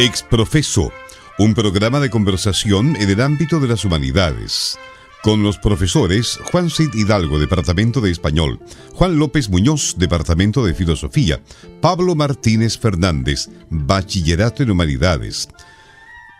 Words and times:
Exprofeso, 0.00 0.90
un 1.38 1.52
programa 1.52 2.00
de 2.00 2.08
conversación 2.08 2.96
en 2.96 3.10
el 3.10 3.20
ámbito 3.20 3.60
de 3.60 3.68
las 3.68 3.84
humanidades. 3.84 4.78
Con 5.22 5.42
los 5.42 5.58
profesores 5.58 6.40
Juan 6.50 6.70
Cid 6.70 6.94
Hidalgo, 6.94 7.38
Departamento 7.38 8.00
de 8.00 8.10
Español, 8.10 8.60
Juan 8.94 9.18
López 9.18 9.50
Muñoz, 9.50 9.96
Departamento 9.98 10.64
de 10.64 10.72
Filosofía, 10.72 11.42
Pablo 11.82 12.14
Martínez 12.14 12.78
Fernández, 12.78 13.50
Bachillerato 13.68 14.62
en 14.62 14.70
Humanidades. 14.70 15.50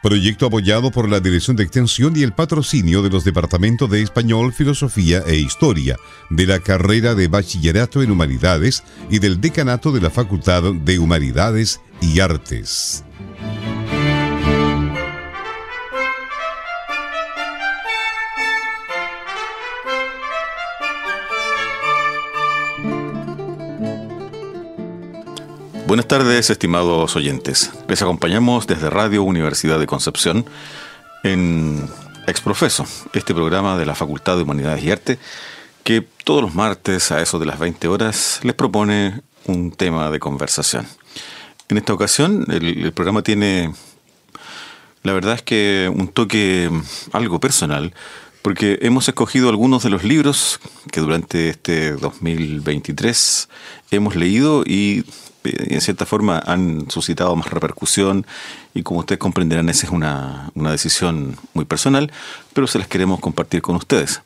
Proyecto 0.03 0.47
apoyado 0.47 0.91
por 0.91 1.11
la 1.11 1.21
Dirección 1.21 1.55
de 1.55 1.65
Extensión 1.65 2.17
y 2.17 2.23
el 2.23 2.33
patrocinio 2.33 3.03
de 3.03 3.11
los 3.11 3.25
Departamentos 3.25 3.91
de 3.91 4.01
Español, 4.01 4.55
Filosofía 4.55 5.23
e 5.27 5.37
Historia, 5.37 5.99
de 6.31 6.47
la 6.47 6.61
carrera 6.61 7.15
de 7.15 7.29
Bachillerato 7.29 8.03
en 8.03 8.11
Humanidades 8.11 8.83
y 9.11 9.19
del 9.19 9.39
Decanato 9.39 9.93
de 9.93 10.01
la 10.01 10.09
Facultad 10.09 10.63
de 10.63 10.99
Humanidades 10.99 11.83
y 12.01 12.21
Artes. 12.21 13.05
Buenas 25.91 26.07
tardes, 26.07 26.51
estimados 26.51 27.17
oyentes. 27.17 27.73
Les 27.89 28.01
acompañamos 28.01 28.69
desde 28.69 28.91
Radio 28.91 29.25
Universidad 29.25 29.81
de 29.81 29.89
Concepción 29.89 30.47
en 31.25 31.85
Exprofeso, 32.29 32.87
este 33.13 33.35
programa 33.35 33.77
de 33.77 33.87
la 33.87 33.97
Facultad 33.97 34.37
de 34.37 34.45
Humanidades 34.45 34.85
y 34.85 34.93
Arte, 34.93 35.19
que 35.83 36.07
todos 36.23 36.43
los 36.43 36.55
martes 36.55 37.11
a 37.11 37.21
eso 37.21 37.41
de 37.41 37.47
las 37.47 37.59
20 37.59 37.89
horas 37.89 38.39
les 38.45 38.55
propone 38.55 39.23
un 39.47 39.73
tema 39.73 40.13
de 40.13 40.21
conversación. 40.21 40.87
En 41.69 41.77
esta 41.79 41.93
ocasión, 41.93 42.47
el, 42.53 42.85
el 42.85 42.93
programa 42.93 43.23
tiene, 43.23 43.75
la 45.03 45.13
verdad 45.13 45.35
es 45.35 45.43
que 45.43 45.93
un 45.93 46.07
toque 46.07 46.71
algo 47.11 47.41
personal, 47.41 47.95
porque 48.43 48.79
hemos 48.83 49.09
escogido 49.09 49.49
algunos 49.49 49.83
de 49.83 49.91
los 49.91 50.05
libros 50.05 50.61
que 50.93 51.01
durante 51.01 51.49
este 51.49 51.95
2023 51.95 53.49
hemos 53.91 54.15
leído 54.15 54.63
y 54.65 55.05
en 55.45 55.81
cierta 55.81 56.07
forma 56.07 56.39
han 56.39 56.91
suscitado 56.91 57.35
más 57.37 57.51
repercusión 57.51 58.27
y 58.75 58.83
como 58.83 59.01
ustedes 59.01 59.19
comprenderán 59.19 59.69
esa 59.69 59.87
es 59.87 59.93
una, 59.93 60.51
decisión 60.55 61.37
muy 61.55 61.65
personal, 61.65 62.13
pero 62.53 62.67
se 62.67 62.79
las 62.79 62.89
queremos 62.89 63.21
compartir 63.21 63.63
con 63.63 63.77
ustedes. 63.77 64.23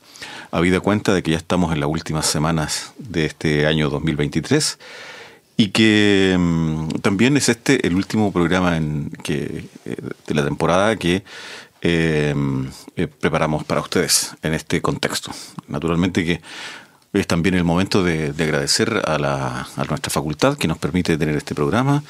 Habida 0.50 0.80
cuenta 0.80 1.12
de 1.14 1.22
que 1.22 1.32
ya 1.32 1.36
estamos 1.36 1.72
en 1.72 1.80
las 1.80 1.88
últimas 1.88 2.26
semanas 2.26 2.92
de 2.98 3.26
este 3.26 3.66
año 3.66 3.90
2023 3.90 4.78
y 5.56 5.68
que 5.68 6.36
mm, 6.38 6.88
también 7.00 7.36
es 7.36 7.48
este 7.48 7.86
el 7.86 7.94
último 7.94 8.32
programa 8.32 8.76
en 8.76 9.10
que, 9.22 9.66
eh, 9.84 9.96
de 10.26 10.34
la 10.34 10.44
temporada 10.44 10.96
que 10.96 11.24
eh, 11.86 12.34
eh, 12.96 13.06
preparamos 13.06 13.64
para 13.64 13.80
ustedes 13.80 14.34
en 14.42 14.54
este 14.54 14.80
contexto. 14.80 15.32
Naturalmente 15.68 16.24
que 16.24 16.40
es 17.14 17.26
también 17.26 17.54
el 17.54 17.64
momento 17.64 18.02
de, 18.02 18.34
agradecer 18.38 19.02
a, 19.06 19.18
la, 19.18 19.68
a 19.76 19.84
nuestra 19.84 20.10
facultad 20.10 20.56
que 20.58 20.68
nos 20.68 20.78
permite 20.78 21.16
tener 21.16 21.36
este 21.36 21.54
programa 21.54 22.02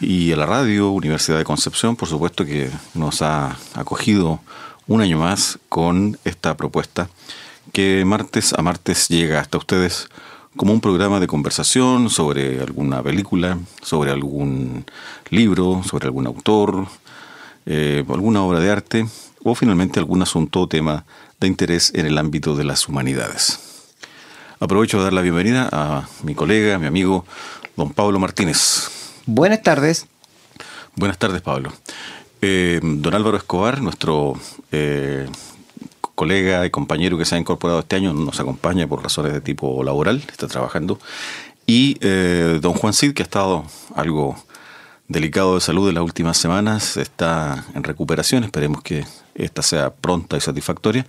y 0.00 0.32
a 0.32 0.36
la 0.36 0.46
radio 0.46 0.90
Universidad 0.90 1.38
de 1.38 1.44
Concepción, 1.44 1.96
por 1.96 2.08
supuesto, 2.08 2.44
que 2.44 2.70
nos 2.94 3.22
ha 3.22 3.56
acogido 3.74 4.40
un 4.88 5.00
año 5.00 5.18
más 5.18 5.58
con 5.68 6.18
esta 6.24 6.56
propuesta 6.56 7.08
que 7.72 8.04
martes 8.04 8.52
a 8.52 8.62
martes 8.62 9.08
llega 9.08 9.40
hasta 9.40 9.58
ustedes 9.58 10.08
como 10.56 10.72
un 10.72 10.80
programa 10.80 11.20
de 11.20 11.26
conversación 11.26 12.10
sobre 12.10 12.60
alguna 12.60 13.02
película, 13.02 13.58
sobre 13.80 14.10
algún 14.10 14.84
libro, 15.30 15.82
sobre 15.84 16.06
algún 16.06 16.26
autor, 16.26 16.88
eh, 17.64 18.04
alguna 18.08 18.42
obra 18.42 18.60
de 18.60 18.70
arte 18.70 19.06
o 19.44 19.54
finalmente 19.54 19.98
algún 19.98 20.20
asunto 20.20 20.60
o 20.60 20.68
tema 20.68 21.04
de 21.40 21.46
interés 21.46 21.92
en 21.94 22.06
el 22.06 22.18
ámbito 22.18 22.54
de 22.54 22.64
las 22.64 22.88
humanidades. 22.88 23.71
Aprovecho 24.62 24.98
de 24.98 25.02
dar 25.02 25.12
la 25.12 25.22
bienvenida 25.22 25.68
a 25.72 26.08
mi 26.22 26.36
colega, 26.36 26.78
mi 26.78 26.86
amigo, 26.86 27.26
don 27.76 27.92
Pablo 27.92 28.20
Martínez. 28.20 28.88
Buenas 29.26 29.60
tardes. 29.60 30.06
Buenas 30.94 31.18
tardes, 31.18 31.42
Pablo. 31.42 31.72
Eh, 32.40 32.78
don 32.80 33.12
Álvaro 33.12 33.36
Escobar, 33.36 33.82
nuestro 33.82 34.34
eh, 34.70 35.26
colega 36.14 36.64
y 36.64 36.70
compañero 36.70 37.18
que 37.18 37.24
se 37.24 37.34
ha 37.34 37.38
incorporado 37.38 37.80
este 37.80 37.96
año, 37.96 38.12
nos 38.12 38.38
acompaña 38.38 38.86
por 38.86 39.02
razones 39.02 39.32
de 39.32 39.40
tipo 39.40 39.82
laboral, 39.82 40.22
está 40.30 40.46
trabajando. 40.46 41.00
Y 41.66 41.96
eh, 42.00 42.60
don 42.62 42.74
Juan 42.74 42.92
Cid, 42.92 43.14
que 43.14 43.24
ha 43.24 43.26
estado 43.26 43.64
algo 43.96 44.36
delicado 45.08 45.56
de 45.56 45.60
salud 45.60 45.88
en 45.88 45.96
las 45.96 46.04
últimas 46.04 46.38
semanas, 46.38 46.96
está 46.96 47.64
en 47.74 47.82
recuperación, 47.82 48.44
esperemos 48.44 48.80
que 48.82 49.06
esta 49.34 49.62
sea 49.62 49.92
pronta 49.92 50.36
y 50.36 50.40
satisfactoria 50.40 51.04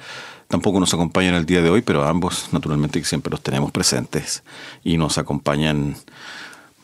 tampoco 0.48 0.80
nos 0.80 0.94
acompañan 0.94 1.36
el 1.36 1.46
día 1.46 1.62
de 1.62 1.70
hoy, 1.70 1.81
pero 1.81 2.06
ambos 2.06 2.50
naturalmente 2.52 3.04
siempre 3.04 3.31
los 3.31 3.42
tenemos 3.42 3.72
presentes 3.72 4.44
y 4.84 4.98
nos 4.98 5.18
acompañan 5.18 5.96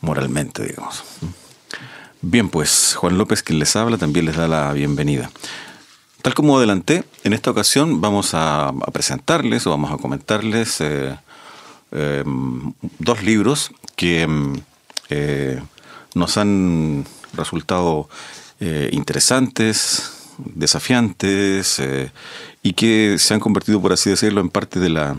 moralmente, 0.00 0.64
digamos. 0.64 1.02
Bien, 2.22 2.50
pues 2.50 2.94
Juan 2.96 3.16
López, 3.16 3.42
quien 3.42 3.58
les 3.58 3.76
habla, 3.76 3.96
también 3.96 4.26
les 4.26 4.36
da 4.36 4.46
la 4.46 4.72
bienvenida. 4.72 5.30
Tal 6.22 6.34
como 6.34 6.58
adelanté, 6.58 7.04
en 7.24 7.32
esta 7.32 7.50
ocasión 7.50 8.02
vamos 8.02 8.32
a, 8.34 8.72
presentarles 8.92 9.66
o 9.66 9.70
vamos 9.70 9.90
a 9.90 9.96
comentarles 9.96 10.80
eh, 10.82 11.16
eh, 11.92 12.24
dos 12.98 13.22
libros 13.22 13.72
que 13.96 14.28
eh, 15.08 15.62
nos 16.14 16.36
han 16.36 17.06
resultado 17.32 18.08
interesantes, 18.92 20.28
desafiantes 20.36 21.80
y 22.62 22.74
que 22.74 23.16
se 23.18 23.34
han 23.34 23.40
convertido, 23.40 23.80
por 23.80 23.92
así 23.92 24.10
decirlo, 24.10 24.40
en 24.40 24.50
parte 24.50 24.80
de 24.80 24.90
la, 24.90 25.16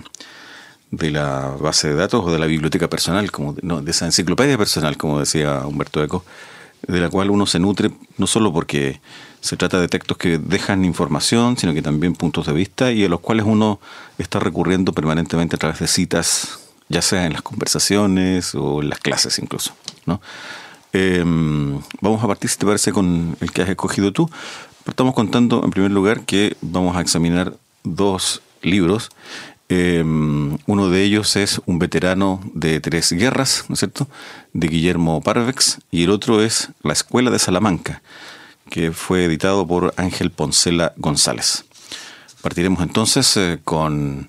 de 0.92 1.12
la 1.12 1.56
base 1.60 1.90
de 1.90 1.96
datos 1.96 2.24
o 2.26 2.32
de 2.32 2.40
la 2.40 2.46
biblioteca 2.46 2.90
personal, 2.90 3.32
como 3.32 3.54
de 3.54 3.92
esa 3.92 4.06
enciclopedia 4.06 4.58
personal, 4.58 4.98
como 4.98 5.20
decía 5.20 5.66
Humberto 5.66 6.04
Eco, 6.04 6.24
de 6.88 7.00
la 7.00 7.10
cual 7.10 7.30
uno 7.30 7.46
se 7.46 7.60
nutre 7.60 7.92
no 8.18 8.28
solo 8.28 8.52
porque 8.52 9.00
se 9.40 9.58
trata 9.58 9.80
de 9.80 9.88
textos 9.88 10.18
que 10.18 10.38
dejan 10.38 10.86
información, 10.86 11.58
sino 11.58 11.74
que 11.74 11.82
también 11.82 12.14
puntos 12.14 12.46
de 12.46 12.54
vista 12.54 12.92
y 12.92 13.04
a 13.04 13.10
los 13.10 13.20
cuales 13.20 13.46
uno 13.48 13.80
está 14.18 14.40
recurriendo 14.40 14.94
permanentemente 14.94 15.56
a 15.56 15.60
través 15.60 15.80
de 15.80 15.88
citas, 15.88 16.60
ya 16.90 17.02
sea 17.02 17.26
en 17.26 17.34
las 17.34 17.42
conversaciones 17.42 18.54
o 18.54 18.82
en 18.82 18.90
las 18.90 19.00
clases 19.00 19.40
incluso. 19.40 19.74
¿no? 20.06 20.22
Em, 20.94 21.80
vamos 22.02 22.24
a 22.24 22.28
partir, 22.28 22.50
si 22.50 22.58
te 22.58 22.66
parece, 22.66 22.92
con 22.92 23.38
el 23.40 23.52
que 23.52 23.62
has 23.62 23.70
escogido 23.70 24.12
tú. 24.12 24.30
Estamos 24.86 25.14
contando, 25.14 25.64
en 25.64 25.72
primer 25.72 25.92
lugar, 25.92 26.22
que 26.26 26.58
vamos 26.62 26.96
a 26.96 27.02
examinar 27.02 27.54
dos 27.84 28.42
libros. 28.62 29.10
Eh, 29.70 30.04
uno 30.04 30.90
de 30.90 31.04
ellos 31.04 31.38
es 31.38 31.62
Un 31.66 31.80
veterano 31.80 32.42
de 32.54 32.82
tres 32.82 33.14
guerras, 33.14 33.66
¿no 33.70 33.74
es 33.74 33.80
cierto?, 33.80 34.08
de 34.52 34.68
Guillermo 34.68 35.22
Parvex, 35.22 35.80
y 35.92 36.04
el 36.04 36.10
otro 36.10 36.42
es 36.42 36.70
La 36.84 36.92
Escuela 36.92 37.32
de 37.32 37.40
Salamanca, 37.40 38.02
que 38.70 38.92
fue 38.92 39.24
editado 39.24 39.66
por 39.66 39.94
Ángel 39.96 40.30
Poncela 40.30 40.92
González. 40.98 41.64
Partiremos 42.42 42.82
entonces 42.82 43.38
eh, 43.38 43.60
con 43.64 44.28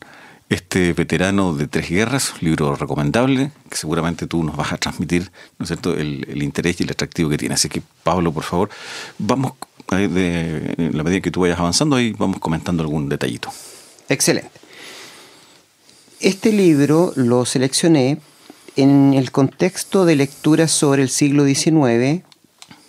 este 0.53 0.93
veterano 0.93 1.55
de 1.55 1.67
tres 1.67 1.89
guerras, 1.89 2.35
libro 2.41 2.75
recomendable, 2.77 3.53
que 3.69 3.77
seguramente 3.77 4.27
tú 4.27 4.45
nos 4.45 4.57
vas 4.57 4.73
a 4.73 4.77
transmitir, 4.77 5.31
¿no 5.59 5.65
es 5.65 5.69
cierto?, 5.69 5.95
el, 5.95 6.43
interés 6.43 6.81
y 6.81 6.85
el 6.85 6.91
atractivo 6.91 7.31
que 7.31 7.39
tiene. 7.39 7.55
Así 7.55 7.69
que, 7.69 7.83
Pablo, 8.03 8.33
por 8.33 8.45
favor, 8.45 8.71
vamos 9.19 9.53
de, 9.91 10.75
en 10.79 10.97
la 10.97 11.03
medida 11.03 11.21
que 11.21 11.31
tú 11.31 11.41
vayas 11.41 11.59
avanzando, 11.59 11.97
ahí 11.97 12.13
vamos 12.19 12.39
comentando 12.39 12.83
algún 12.83 13.09
detallito. 13.09 13.51
Excelente. 14.09 14.51
Este 16.21 16.53
libro 16.53 17.13
lo 17.17 17.45
seleccioné 17.45 18.19
en 18.77 19.15
el 19.15 19.33
contexto 19.33 20.05
de 20.05 20.17
lecturas 20.17 20.71
sobre 20.71 21.03
el 21.03 21.09
siglo 21.09 21.45
XIX, 21.45 22.23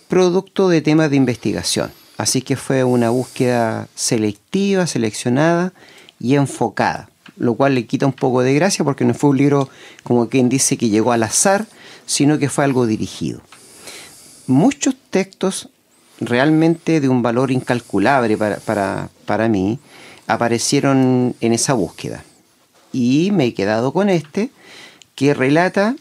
producto 0.08 0.68
de 0.68 0.80
temas 0.80 1.10
de 1.10 1.16
investigación. 1.16 1.90
Así 2.16 2.42
que 2.42 2.56
fue 2.56 2.84
una 2.84 3.10
búsqueda 3.10 3.88
selectiva, 3.94 4.86
seleccionada 4.86 5.72
y 6.20 6.36
enfocada, 6.36 7.08
lo 7.36 7.54
cual 7.54 7.74
le 7.74 7.86
quita 7.86 8.06
un 8.06 8.12
poco 8.12 8.42
de 8.42 8.54
gracia 8.54 8.84
porque 8.84 9.04
no 9.04 9.14
fue 9.14 9.30
un 9.30 9.38
libro 9.38 9.68
como 10.02 10.28
quien 10.28 10.48
dice 10.48 10.76
que 10.76 10.88
llegó 10.88 11.12
al 11.12 11.22
azar, 11.22 11.66
sino 12.06 12.38
que 12.38 12.48
fue 12.48 12.64
algo 12.64 12.86
dirigido. 12.86 13.40
Muchos 14.46 14.94
textos 15.10 15.68
realmente 16.20 17.00
de 17.00 17.08
un 17.08 17.22
valor 17.22 17.50
incalculable 17.50 18.36
para, 18.36 19.48
mí, 19.48 19.78
aparecieron 20.26 21.34
en 21.40 21.52
esa 21.52 21.74
búsqueda. 21.74 22.24
Y 22.92 23.30
me 23.32 23.46
he 23.46 23.54
quedado 23.54 23.92
con 23.92 24.08
este, 24.08 24.50
que 25.14 25.34
relata 25.34 25.96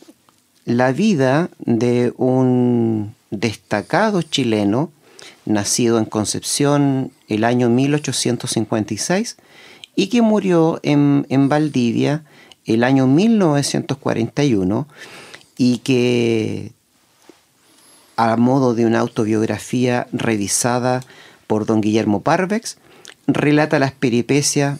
la 0.65 0.91
vida 0.91 1.49
de 1.59 2.13
un 2.17 3.15
destacado 3.31 4.21
chileno, 4.21 4.91
nacido 5.45 5.97
en 5.97 6.05
Concepción 6.05 7.11
el 7.27 7.43
año 7.43 7.69
1856 7.69 9.37
y 9.95 10.07
que 10.07 10.21
murió 10.21 10.79
en, 10.83 11.25
en 11.29 11.49
Valdivia 11.49 12.23
el 12.65 12.83
año 12.83 13.07
1941 13.07 14.87
y 15.57 15.77
que 15.79 16.71
a 18.15 18.35
modo 18.37 18.73
de 18.73 18.85
una 18.85 18.99
autobiografía 18.99 20.07
revisada 20.11 21.01
por 21.47 21.65
don 21.65 21.81
Guillermo 21.81 22.21
Parvex, 22.21 22.77
relata 23.27 23.79
las 23.79 23.91
peripecias 23.91 24.79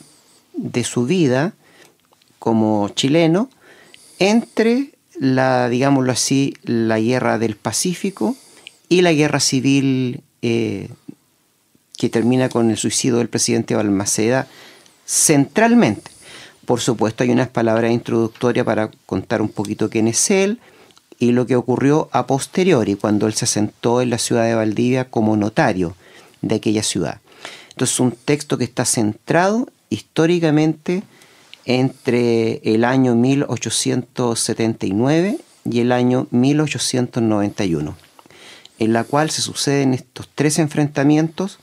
de 0.53 0.83
su 0.83 1.05
vida 1.05 1.53
como 2.39 2.89
chileno 2.89 3.49
entre 4.19 4.91
la, 5.19 5.69
digámoslo 5.69 6.11
así, 6.11 6.55
la 6.63 6.99
guerra 6.99 7.37
del 7.37 7.55
Pacífico 7.55 8.35
y 8.89 9.01
la 9.01 9.13
guerra 9.13 9.39
civil 9.39 10.21
eh, 10.41 10.89
que 11.97 12.09
termina 12.09 12.49
con 12.49 12.69
el 12.69 12.77
suicidio 12.77 13.17
del 13.17 13.29
presidente 13.29 13.75
Balmaceda 13.75 14.47
centralmente. 15.05 16.11
Por 16.65 16.79
supuesto 16.79 17.23
hay 17.23 17.31
unas 17.31 17.49
palabras 17.49 17.91
introductorias 17.91 18.65
para 18.65 18.89
contar 19.05 19.41
un 19.41 19.49
poquito 19.49 19.89
quién 19.89 20.07
es 20.07 20.31
él 20.31 20.59
y 21.19 21.31
lo 21.31 21.45
que 21.45 21.55
ocurrió 21.55 22.09
a 22.11 22.27
posteriori 22.27 22.95
cuando 22.95 23.27
él 23.27 23.33
se 23.33 23.45
asentó 23.45 24.01
en 24.01 24.09
la 24.09 24.17
ciudad 24.17 24.45
de 24.45 24.55
Valdivia 24.55 25.09
como 25.09 25.37
notario 25.37 25.95
de 26.41 26.55
aquella 26.55 26.83
ciudad. 26.83 27.21
Entonces 27.69 27.99
un 27.99 28.11
texto 28.11 28.57
que 28.57 28.65
está 28.65 28.85
centrado 28.85 29.67
históricamente 29.89 31.03
entre 31.65 32.61
el 32.63 32.83
año 32.83 33.15
1879 33.15 35.37
y 35.69 35.79
el 35.79 35.91
año 35.91 36.27
1891, 36.31 37.95
en 38.79 38.93
la 38.93 39.03
cual 39.03 39.29
se 39.29 39.41
suceden 39.41 39.93
estos 39.93 40.29
tres 40.33 40.57
enfrentamientos, 40.59 41.59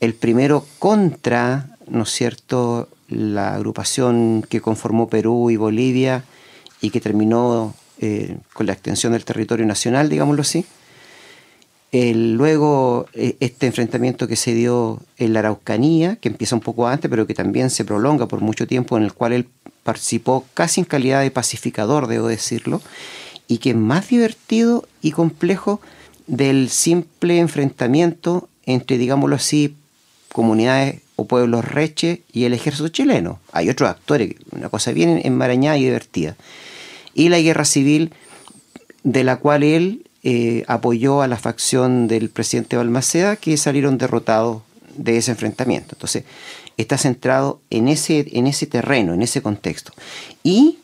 el 0.00 0.14
primero 0.14 0.66
contra, 0.78 1.69
¿no 1.90 2.04
es 2.04 2.10
cierto?, 2.10 2.88
la 3.08 3.54
agrupación 3.54 4.44
que 4.48 4.60
conformó 4.60 5.08
Perú 5.08 5.50
y 5.50 5.56
Bolivia 5.56 6.24
y 6.80 6.90
que 6.90 7.00
terminó 7.00 7.74
eh, 7.98 8.38
con 8.54 8.66
la 8.66 8.72
extensión 8.72 9.12
del 9.12 9.24
territorio 9.24 9.66
nacional, 9.66 10.08
digámoslo 10.08 10.42
así, 10.42 10.64
luego, 11.92 13.06
e, 13.14 13.36
este 13.40 13.66
enfrentamiento 13.66 14.28
que 14.28 14.36
se 14.36 14.54
dio 14.54 15.00
en 15.18 15.32
la 15.32 15.40
Araucanía, 15.40 16.16
que 16.16 16.28
empieza 16.28 16.54
un 16.54 16.60
poco 16.60 16.86
antes, 16.86 17.10
pero 17.10 17.26
que 17.26 17.34
también 17.34 17.70
se 17.70 17.84
prolonga 17.84 18.26
por 18.26 18.40
mucho 18.40 18.66
tiempo, 18.66 18.96
en 18.96 19.02
el 19.02 19.12
cual 19.12 19.32
él 19.32 19.48
participó 19.82 20.46
casi 20.54 20.80
en 20.80 20.84
calidad 20.84 21.20
de 21.22 21.30
pacificador, 21.30 22.06
debo 22.06 22.28
decirlo, 22.28 22.80
y 23.48 23.58
que 23.58 23.70
es 23.70 23.76
más 23.76 24.08
divertido 24.08 24.86
y 25.02 25.10
complejo 25.10 25.80
del 26.26 26.68
simple 26.68 27.40
enfrentamiento 27.40 28.48
entre, 28.64 28.98
digámoslo 28.98 29.34
así, 29.34 29.74
comunidades 30.32 31.00
o 31.20 31.26
pueblos 31.26 31.66
reche 31.66 32.22
y 32.32 32.44
el 32.44 32.54
ejército 32.54 32.88
chileno. 32.88 33.40
Hay 33.52 33.68
otros 33.68 33.90
actores, 33.90 34.36
una 34.52 34.70
cosa 34.70 34.90
bien 34.92 35.20
enmarañada 35.22 35.76
y 35.76 35.84
divertida. 35.84 36.34
Y 37.12 37.28
la 37.28 37.38
guerra 37.40 37.66
civil 37.66 38.14
de 39.02 39.22
la 39.22 39.36
cual 39.36 39.62
él 39.62 40.06
eh, 40.22 40.64
apoyó 40.66 41.20
a 41.20 41.28
la 41.28 41.36
facción 41.36 42.08
del 42.08 42.30
presidente 42.30 42.78
Balmaceda 42.78 43.36
que 43.36 43.58
salieron 43.58 43.98
derrotados 43.98 44.62
de 44.96 45.18
ese 45.18 45.32
enfrentamiento. 45.32 45.94
Entonces, 45.94 46.24
está 46.78 46.96
centrado 46.96 47.60
en 47.68 47.88
ese, 47.88 48.26
en 48.32 48.46
ese 48.46 48.66
terreno, 48.66 49.12
en 49.12 49.20
ese 49.20 49.42
contexto. 49.42 49.92
Y 50.42 50.78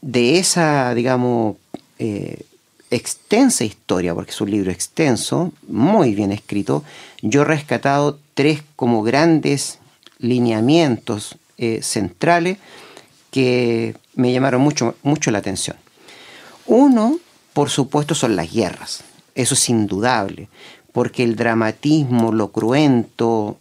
de 0.00 0.38
esa, 0.38 0.94
digamos, 0.94 1.56
eh, 1.98 2.40
extensa 2.90 3.64
historia, 3.64 4.14
porque 4.14 4.30
es 4.30 4.40
un 4.40 4.50
libro 4.50 4.70
extenso, 4.70 5.52
muy 5.68 6.14
bien 6.14 6.32
escrito, 6.32 6.84
yo 7.20 7.42
he 7.42 7.44
rescatado 7.44 8.18
tres 8.34 8.62
como 8.76 9.02
grandes 9.02 9.78
lineamientos 10.18 11.36
eh, 11.58 11.80
centrales 11.82 12.58
que 13.30 13.96
me 14.14 14.32
llamaron 14.32 14.60
mucho, 14.60 14.96
mucho 15.02 15.30
la 15.30 15.38
atención. 15.38 15.76
Uno 16.66 17.18
por 17.54 17.70
supuesto, 17.70 18.14
son 18.14 18.36
las 18.36 18.52
guerras. 18.52 19.04
Eso 19.34 19.54
es 19.54 19.70
indudable, 19.70 20.48
porque 20.92 21.22
el 21.22 21.36
dramatismo, 21.36 22.32
lo 22.32 22.50
cruento 22.50 23.58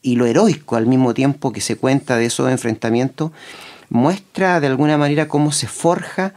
y 0.00 0.16
lo 0.16 0.26
heroico 0.26 0.76
al 0.76 0.86
mismo 0.86 1.12
tiempo 1.12 1.52
que 1.52 1.60
se 1.60 1.76
cuenta 1.76 2.16
de 2.16 2.26
esos 2.26 2.50
enfrentamientos, 2.50 3.32
muestra 3.88 4.60
de 4.60 4.68
alguna 4.68 4.96
manera 4.96 5.26
cómo 5.26 5.52
se 5.52 5.66
forja 5.66 6.34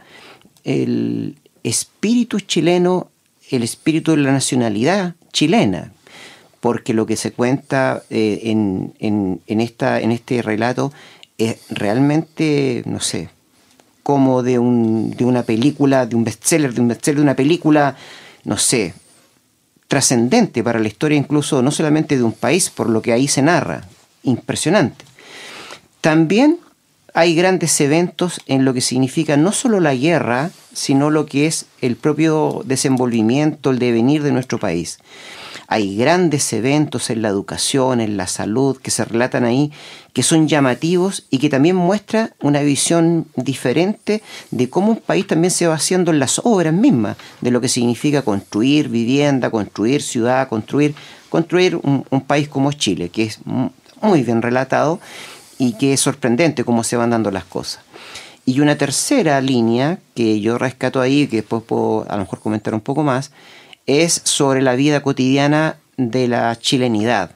el 0.64 1.36
espíritu 1.62 2.40
chileno, 2.40 3.08
el 3.50 3.62
espíritu 3.62 4.12
de 4.12 4.18
la 4.18 4.32
nacionalidad 4.32 5.14
chilena, 5.32 5.92
porque 6.64 6.94
lo 6.94 7.04
que 7.04 7.16
se 7.16 7.30
cuenta 7.30 8.04
eh, 8.08 8.40
en, 8.44 9.42
esta, 9.60 10.00
en 10.00 10.12
este 10.12 10.40
relato 10.40 10.94
es 11.36 11.58
realmente, 11.68 12.82
no 12.86 13.00
sé, 13.00 13.28
como 14.02 14.42
de, 14.42 14.58
un, 14.58 15.10
de 15.10 15.26
una 15.26 15.42
película, 15.42 16.06
de 16.06 16.16
un 16.16 16.24
bestseller, 16.24 16.72
de 16.72 16.80
un 16.80 16.88
bestseller 16.88 17.16
de 17.16 17.22
una 17.22 17.36
película, 17.36 17.96
no 18.44 18.56
sé, 18.56 18.94
trascendente 19.88 20.64
para 20.64 20.78
la 20.78 20.88
historia 20.88 21.18
incluso 21.18 21.60
no 21.60 21.70
solamente 21.70 22.16
de 22.16 22.22
un 22.22 22.32
país, 22.32 22.70
por 22.70 22.88
lo 22.88 23.02
que 23.02 23.12
ahí 23.12 23.28
se 23.28 23.42
narra, 23.42 23.84
impresionante. 24.22 25.04
También 26.00 26.60
hay 27.12 27.34
grandes 27.34 27.78
eventos 27.82 28.40
en 28.46 28.64
lo 28.64 28.72
que 28.72 28.80
significa 28.80 29.36
no 29.36 29.52
solo 29.52 29.80
la 29.80 29.94
guerra, 29.94 30.50
sino 30.72 31.10
lo 31.10 31.26
que 31.26 31.44
es 31.44 31.66
el 31.82 31.96
propio 31.96 32.62
desenvolvimiento, 32.64 33.68
el 33.68 33.78
devenir 33.78 34.22
de 34.22 34.32
nuestro 34.32 34.58
país. 34.58 34.98
Hay 35.66 35.96
grandes 35.96 36.52
eventos 36.52 37.10
en 37.10 37.22
la 37.22 37.28
educación, 37.28 38.00
en 38.00 38.16
la 38.16 38.26
salud, 38.26 38.76
que 38.76 38.90
se 38.90 39.04
relatan 39.04 39.44
ahí, 39.44 39.72
que 40.12 40.22
son 40.22 40.46
llamativos 40.46 41.24
y 41.30 41.38
que 41.38 41.48
también 41.48 41.76
muestra 41.76 42.32
una 42.42 42.60
visión 42.60 43.26
diferente 43.36 44.22
de 44.50 44.68
cómo 44.68 44.92
un 44.92 44.98
país 44.98 45.26
también 45.26 45.50
se 45.50 45.66
va 45.66 45.74
haciendo 45.74 46.10
en 46.10 46.18
las 46.18 46.40
obras 46.44 46.74
mismas, 46.74 47.16
de 47.40 47.50
lo 47.50 47.60
que 47.60 47.68
significa 47.68 48.22
construir 48.22 48.88
vivienda, 48.88 49.50
construir 49.50 50.02
ciudad, 50.02 50.48
construir, 50.48 50.94
construir 51.30 51.76
un, 51.76 52.04
un 52.10 52.20
país 52.20 52.48
como 52.48 52.72
Chile, 52.72 53.08
que 53.08 53.24
es 53.24 53.40
muy 54.00 54.22
bien 54.22 54.42
relatado 54.42 55.00
y 55.58 55.72
que 55.74 55.94
es 55.94 56.00
sorprendente 56.00 56.64
cómo 56.64 56.84
se 56.84 56.96
van 56.96 57.10
dando 57.10 57.30
las 57.30 57.44
cosas. 57.44 57.82
Y 58.46 58.60
una 58.60 58.76
tercera 58.76 59.40
línea 59.40 59.98
que 60.14 60.40
yo 60.40 60.58
rescato 60.58 61.00
ahí, 61.00 61.26
que 61.26 61.36
después 61.36 61.62
puedo 61.62 62.06
a 62.08 62.16
lo 62.16 62.24
mejor 62.24 62.40
comentar 62.40 62.74
un 62.74 62.82
poco 62.82 63.02
más, 63.02 63.30
es 63.86 64.20
sobre 64.24 64.62
la 64.62 64.74
vida 64.74 65.02
cotidiana 65.02 65.76
de 65.96 66.28
la 66.28 66.56
chilenidad, 66.58 67.32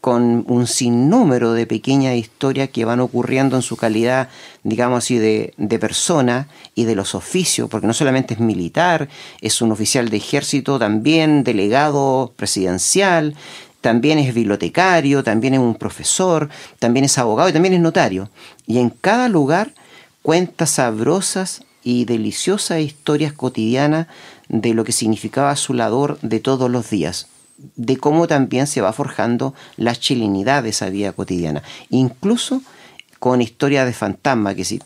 con 0.00 0.44
un 0.48 0.66
sinnúmero 0.66 1.52
de 1.52 1.66
pequeñas 1.66 2.16
historias 2.16 2.68
que 2.70 2.84
van 2.84 3.00
ocurriendo 3.00 3.56
en 3.56 3.62
su 3.62 3.76
calidad, 3.76 4.28
digamos 4.62 4.98
así, 4.98 5.18
de, 5.18 5.54
de, 5.56 5.78
persona 5.78 6.48
y 6.74 6.84
de 6.84 6.94
los 6.94 7.14
oficios, 7.14 7.68
porque 7.68 7.86
no 7.86 7.92
solamente 7.92 8.34
es 8.34 8.40
militar, 8.40 9.08
es 9.40 9.60
un 9.60 9.72
oficial 9.72 10.08
de 10.08 10.16
ejército, 10.18 10.78
también 10.78 11.42
delegado 11.42 12.32
presidencial, 12.36 13.34
también 13.80 14.18
es 14.18 14.34
bibliotecario, 14.34 15.22
también 15.22 15.54
es 15.54 15.60
un 15.60 15.74
profesor, 15.74 16.48
también 16.78 17.04
es 17.04 17.18
abogado 17.18 17.48
y 17.48 17.52
también 17.52 17.74
es 17.74 17.80
notario. 17.80 18.30
Y 18.66 18.78
en 18.78 18.90
cada 18.90 19.28
lugar 19.28 19.72
cuenta 20.22 20.66
sabrosas 20.66 21.62
y 21.82 22.04
deliciosas 22.04 22.80
historias 22.80 23.32
cotidianas 23.32 24.08
de 24.48 24.74
lo 24.74 24.84
que 24.84 24.92
significaba 24.92 25.54
su 25.56 25.74
labor 25.74 26.18
de 26.22 26.40
todos 26.40 26.70
los 26.70 26.90
días, 26.90 27.28
de 27.76 27.96
cómo 27.96 28.26
también 28.26 28.66
se 28.66 28.80
va 28.80 28.92
forjando 28.92 29.54
la 29.76 29.94
chilenidad 29.94 30.62
de 30.62 30.70
esa 30.70 30.88
vida 30.90 31.12
cotidiana, 31.12 31.62
incluso 31.90 32.62
con 33.18 33.42
historias 33.42 33.86
de 33.86 33.92
fantasma, 33.92 34.54
que 34.54 34.64
si 34.64 34.80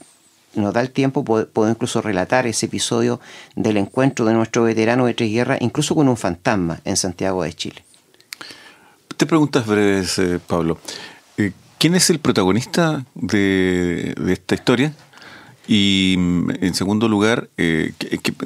nos 0.55 0.75
da 0.75 0.81
el 0.81 0.91
tiempo 0.91 1.25
puedo, 1.25 1.71
incluso 1.71 2.03
relatar 2.03 2.47
ese 2.47 2.67
episodio 2.67 3.21
del 3.57 3.77
encuentro 3.77 4.25
de 4.25 4.35
nuestro 4.35 4.65
veterano 4.65 5.07
de 5.07 5.15
tres 5.15 5.31
guerras, 5.31 5.59
incluso 5.61 5.95
con 5.95 6.09
un 6.09 6.17
fantasma 6.17 6.81
en 6.85 6.97
Santiago 6.97 7.43
de 7.43 7.53
Chile. 7.53 7.85
Te 9.17 9.27
preguntas 9.27 9.67
breves, 9.67 10.19
eh, 10.19 10.41
Pablo. 10.45 10.79
Eh, 11.37 11.53
¿Quién 11.79 11.95
es 11.95 12.11
el 12.11 12.19
protagonista 12.19 13.05
de 13.15 14.15
esta 14.29 14.55
historia? 14.55 14.93
Y 15.67 16.17
mm, 16.19 16.51
en 16.61 16.75
segundo 16.75 17.09
lugar, 17.09 17.49
eh, 17.57 17.93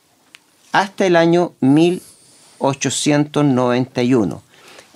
hasta 0.71 1.05
el 1.05 1.15
año 1.15 1.53
1891, 1.61 4.41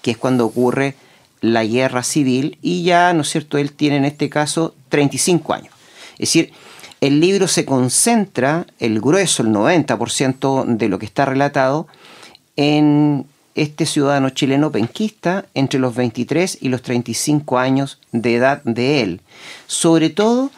que 0.02 0.12
es 0.12 0.18
cuando 0.18 0.46
ocurre 0.46 0.96
la 1.42 1.66
guerra 1.66 2.04
civil 2.04 2.58
y 2.62 2.84
ya, 2.84 3.14
¿no 3.14 3.22
es 3.22 3.30
cierto?, 3.30 3.58
él 3.58 3.74
tiene 3.74 3.98
en 3.98 4.06
este 4.06 4.30
caso 4.30 4.76
35 4.90 5.54
años. 5.54 5.74
Es 6.14 6.30
decir, 6.30 6.54
el 7.02 7.20
libro 7.20 7.48
se 7.48 7.66
concentra, 7.66 8.68
el 8.80 9.02
grueso, 9.02 9.42
el 9.42 9.50
90% 9.50 10.66
de 10.66 10.88
lo 10.88 11.00
que 11.00 11.08
está 11.08 11.26
relatado, 11.26 11.88
en 12.56 13.26
este 13.56 13.86
ciudadano 13.86 14.30
chileno 14.30 14.72
penquista 14.72 15.46
entre 15.54 15.80
los 15.80 15.96
23 15.96 16.58
y 16.62 16.70
los 16.70 16.82
35 16.82 17.60
años 17.60 18.00
de 18.12 18.36
edad 18.36 18.64
de 18.64 19.02
él. 19.02 19.22
Sobre 19.68 20.10
todo 20.10 20.52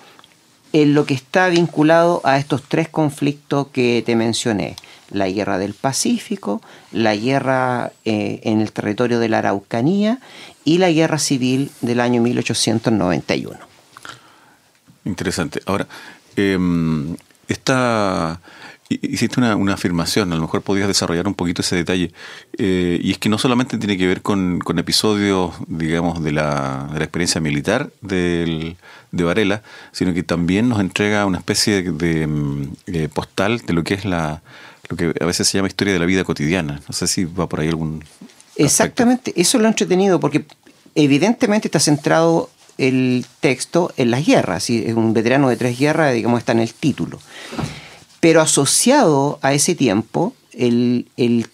en 0.74 0.96
lo 0.96 1.06
que 1.06 1.14
está 1.14 1.50
vinculado 1.50 2.22
a 2.24 2.38
estos 2.38 2.64
tres 2.64 2.90
conflictos 2.90 3.68
que 3.68 4.04
te 4.06 4.16
mencioné. 4.16 4.76
La 5.12 5.30
guerra 5.30 5.60
del 5.60 5.76
Pacífico, 5.76 6.62
la 6.92 7.16
guerra 7.16 7.92
eh, 8.04 8.40
en 8.44 8.62
el 8.62 8.72
territorio 8.72 9.20
de 9.20 9.30
la 9.30 9.40
Araucanía 9.40 10.20
y 10.66 10.80
la 10.80 10.90
guerra 10.90 11.20
civil 11.20 11.70
del 11.82 12.00
año 12.00 12.22
1891. 12.22 13.60
Interesante. 15.06 15.62
Ahora, 15.66 15.88
eh, 16.36 16.58
esta, 17.48 18.40
hiciste 19.02 19.40
una, 19.40 19.74
afirmación, 19.74 20.32
a 20.32 20.36
lo 20.36 20.42
mejor 20.42 20.62
podías 20.62 20.88
desarrollar 20.88 21.28
un 21.28 21.34
poquito 21.34 21.62
ese 21.62 21.76
detalle, 21.76 22.12
eh, 22.58 23.00
y 23.02 23.12
es 23.12 23.18
que 23.18 23.30
no 23.30 23.38
solamente 23.38 23.78
tiene 23.78 23.98
que 23.98 24.08
ver 24.08 24.22
con, 24.22 24.62
episodios, 24.78 25.54
digamos, 25.68 26.24
de 26.24 26.32
la, 26.32 26.90
de 26.92 27.00
la 27.00 27.06
experiencia 27.06 27.42
militar 27.42 27.92
del, 28.02 28.78
de 29.12 29.24
Varela, 29.24 29.64
sino 29.92 30.14
que 30.14 30.24
también 30.24 30.70
nos 30.70 30.80
entrega 30.80 31.26
una 31.26 31.38
especie 31.38 31.84
de, 31.84 32.24
em, 32.24 32.74
eh, 32.88 33.10
postal 33.14 33.60
de 33.60 33.74
lo 33.74 33.84
que 33.84 33.94
es 33.94 34.06
la 34.06 34.42
lo 34.90 34.98
que 34.98 35.14
a 35.20 35.26
veces 35.26 35.48
se 35.48 35.58
llama 35.58 35.68
historia 35.68 35.94
de 35.94 36.00
la 36.00 36.06
vida 36.06 36.24
cotidiana. 36.24 36.82
No 36.88 36.94
sé 36.94 37.08
si 37.08 37.26
va 37.26 37.48
por 37.48 37.62
ahí 37.62 37.70
algún... 37.70 38.04
Exactamente, 38.56 39.34
eso 39.36 39.58
lo 39.58 39.66
he 39.66 39.68
entretenido 39.70 40.20
porque 40.20 40.46
evidentemente 40.96 41.68
está 41.68 41.80
centrado 41.80 42.50
el 42.78 43.26
texto 43.40 43.92
en 43.98 44.12
las 44.12 44.26
guerras. 44.26 44.70
Es 44.70 44.94
un 44.94 45.14
veterano 45.14 45.50
de 45.50 45.58
tres 45.58 45.80
guerras, 45.80 46.14
digamos, 46.14 46.40
está 46.40 46.52
en 46.52 46.60
el 46.60 46.74
título. 46.74 47.20
Pero 48.24 48.40
asociado 48.40 49.38
a 49.42 49.52
ese 49.52 49.76
tiempo, 49.76 50.34
el, 50.54 51.06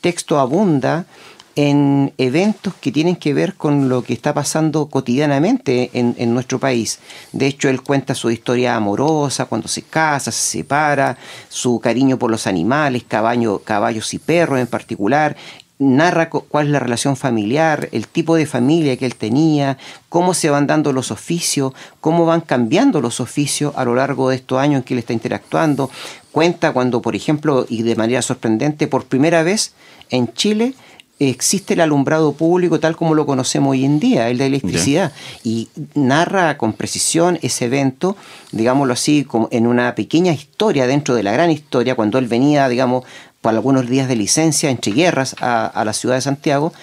texto 0.02 0.38
abunda 0.38 1.08
en 1.56 2.14
eventos 2.20 2.76
que 2.76 2.92
tienen 2.92 3.16
que 3.16 3.34
ver 3.34 3.56
con 3.56 3.90
lo 3.90 4.04
que 4.04 4.14
está 4.14 4.36
pasando 4.36 4.86
cotidianamente 4.86 5.90
en, 5.94 6.34
nuestro 6.36 6.60
país. 6.60 7.00
De 7.32 7.48
hecho, 7.48 7.70
él 7.70 7.82
cuenta 7.82 8.14
su 8.14 8.30
historia 8.30 8.76
amorosa, 8.76 9.46
cuando 9.46 9.68
se 9.68 9.82
casa, 9.82 10.32
se 10.32 10.58
separa, 10.60 11.18
su 11.50 11.80
cariño 11.80 12.20
por 12.20 12.30
los 12.30 12.46
animales, 12.46 13.04
caballos 13.04 14.14
y 14.14 14.20
perros 14.20 14.60
en 14.60 14.68
particular, 14.68 15.36
narra 15.80 16.30
cuál 16.30 16.68
es 16.68 16.72
la 16.74 16.80
relación 16.80 17.16
familiar, 17.16 17.88
el 17.94 18.08
tipo 18.08 18.36
de 18.36 18.46
familia 18.46 18.98
que 18.98 19.06
él 19.06 19.16
tenía, 19.16 19.78
cómo 20.10 20.34
se 20.34 20.50
van 20.50 20.68
dando 20.68 20.92
los 20.92 21.10
oficios, 21.10 21.74
cómo 22.02 22.26
van 22.26 22.42
cambiando 22.42 23.00
los 23.00 23.22
oficios 23.22 23.74
a 23.78 23.86
lo 23.86 23.96
largo 23.96 24.30
de 24.30 24.36
estos 24.36 24.60
años 24.60 24.80
en 24.80 24.84
que 24.84 24.94
él 24.94 25.00
está 25.00 25.14
interactuando. 25.14 25.90
Cuenta 26.32 26.74
cuando, 26.74 27.02
por 27.02 27.16
ejemplo, 27.16 27.66
y 27.68 27.84
de 27.84 27.96
manera 27.96 28.22
sorprendente, 28.22 28.88
por 28.88 29.06
primera 29.06 29.44
vez 29.44 29.74
en 30.10 30.32
Chile 30.34 30.74
existe 31.20 31.74
el 31.74 31.82
alumbrado 31.82 32.32
público 32.32 32.80
tal 32.80 32.96
como 32.96 33.14
lo 33.14 33.26
conocemos 33.26 33.72
hoy 33.72 33.84
en 33.84 34.00
día, 34.00 34.30
el 34.30 34.38
de 34.38 34.46
electricidad, 34.46 35.12
y 35.44 35.68
narra 35.94 36.58
con 36.58 36.74
precisión 36.74 37.38
ese 37.42 37.66
evento, 37.66 38.16
digámoslo 38.52 38.94
así, 38.94 39.26
como 39.26 39.50
en 39.52 39.68
una 39.68 39.96
pequeña 39.96 40.32
historia 40.32 40.88
dentro 40.88 41.16
de 41.16 41.24
la 41.24 41.34
gran 41.34 41.52
historia, 41.52 41.96
cuando 41.96 42.18
él 42.18 42.28
venía, 42.28 42.70
digamos, 42.70 43.04
por 43.42 43.54
algunos 43.54 43.88
días 43.88 44.08
de 44.08 44.16
licencia 44.16 44.70
entre 44.70 44.94
guerras 44.94 45.36
a, 45.42 45.84
la 45.86 45.94
ciudad 45.94 46.16
de 46.16 46.22
Santiago, 46.22 46.74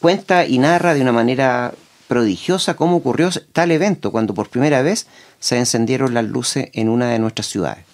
cuenta 0.00 0.46
y 0.46 0.58
narra 0.58 0.94
de 0.94 1.02
una 1.02 1.12
manera 1.12 1.74
prodigiosa 2.08 2.74
cómo 2.74 2.96
ocurrió 2.96 3.30
tal 3.52 3.70
evento 3.70 4.10
cuando 4.10 4.34
por 4.34 4.50
primera 4.50 4.82
vez 4.82 5.06
se 5.38 5.58
encendieron 5.58 6.12
las 6.12 6.24
luces 6.24 6.68
en 6.72 6.88
una 6.88 7.08
de 7.08 7.18
nuestras 7.18 7.46
ciudades. 7.46 7.91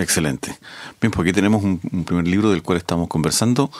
Excelente. 0.00 0.56
Bien, 1.00 1.10
pues 1.10 1.26
aquí 1.26 1.32
tenemos 1.34 1.62
un, 1.62 1.78
primer 2.04 2.26
libro 2.26 2.50
del 2.50 2.62
cual 2.62 2.78
estamos 2.78 3.06
conversando, 3.08 3.70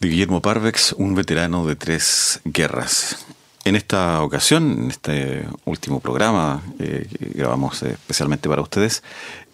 de 0.00 0.08
Guillermo 0.08 0.42
Parvex, 0.42 0.92
un 0.98 1.14
veterano 1.14 1.64
de 1.64 1.76
tres 1.76 2.40
guerras. 2.44 3.24
En 3.64 3.76
esta 3.76 4.22
ocasión, 4.22 4.72
en 4.72 4.90
este 4.90 5.46
último 5.64 6.00
programa 6.00 6.62
eh, 6.80 7.06
que 7.16 7.26
grabamos 7.38 7.82
especialmente 7.82 8.48
para 8.48 8.60
ustedes, 8.60 9.04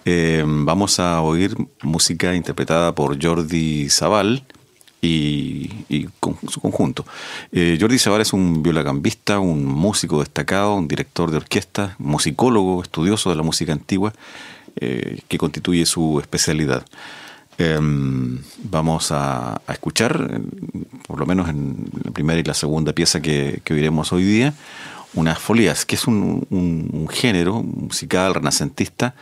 eh, 0.07 0.43
vamos 0.47 0.99
a 0.99 1.21
oír 1.21 1.55
música 1.83 2.35
interpretada 2.35 2.95
por 2.95 3.23
Jordi 3.23 3.90
Zaval 3.90 4.43
y, 5.02 6.09
con 6.21 6.37
su 6.49 6.61
conjunto. 6.61 7.05
Eh, 7.52 7.76
Jordi 7.79 7.99
Zaval 7.99 8.23
es 8.23 8.33
un 8.33 8.62
violagambista, 8.62 9.38
un 9.38 9.67
músico 9.67 10.21
destacado, 10.21 10.75
un 10.75 10.88
director 10.88 11.31
de 11.31 11.37
orquesta, 11.37 11.97
musicólogo, 11.99 12.83
estudioso 12.83 13.29
de 13.29 13.37
la 13.37 13.43
música 13.43 13.73
antigua, 13.73 14.14
eh, 14.76 15.20
que 15.28 15.38
constituye 15.38 15.86
su 15.86 16.18
especialidad. 16.20 16.84
Em, 17.58 18.38
vamos 18.64 19.12
a, 19.12 19.60
escuchar, 19.68 20.40
por 21.06 21.20
lo 21.20 21.26
menos 21.26 21.48
en 21.48 21.90
la 22.04 22.10
primera 22.10 22.40
y 22.40 22.44
la 22.44 22.54
segunda 22.54 22.92
pieza 22.92 23.20
que, 23.20 23.60
oiremos 23.70 24.12
hoy 24.12 24.24
día, 24.24 24.54
unas 25.12 25.38
folías, 25.38 25.84
que 25.84 25.96
es 25.96 26.06
un 26.06 27.08
género 27.10 27.62
musical 27.62 28.34
renacentista 28.34 29.14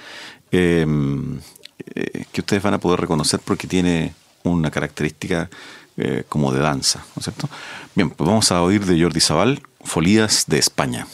Em, 0.51 1.39
eh, 1.95 2.25
que 2.33 2.41
ustedes 2.41 2.63
van 2.63 2.75
a 2.75 2.79
poder 2.79 3.01
reconocer 3.01 3.41
porque 3.45 3.67
tiene 3.67 4.15
una 4.45 4.71
característica 4.71 5.51
eh, 5.97 6.25
como 6.29 6.53
de 6.53 6.61
danza, 6.61 7.01
¿no 7.15 7.21
es 7.21 7.25
cierto? 7.25 7.49
Bien, 7.95 8.11
pues 8.11 8.27
vamos 8.27 8.51
a 8.53 8.63
oír 8.63 8.87
de 8.87 9.01
Jordi 9.01 9.21
Zabal, 9.21 9.63
Folías 9.85 10.45
de 10.47 10.59
España. 10.59 11.07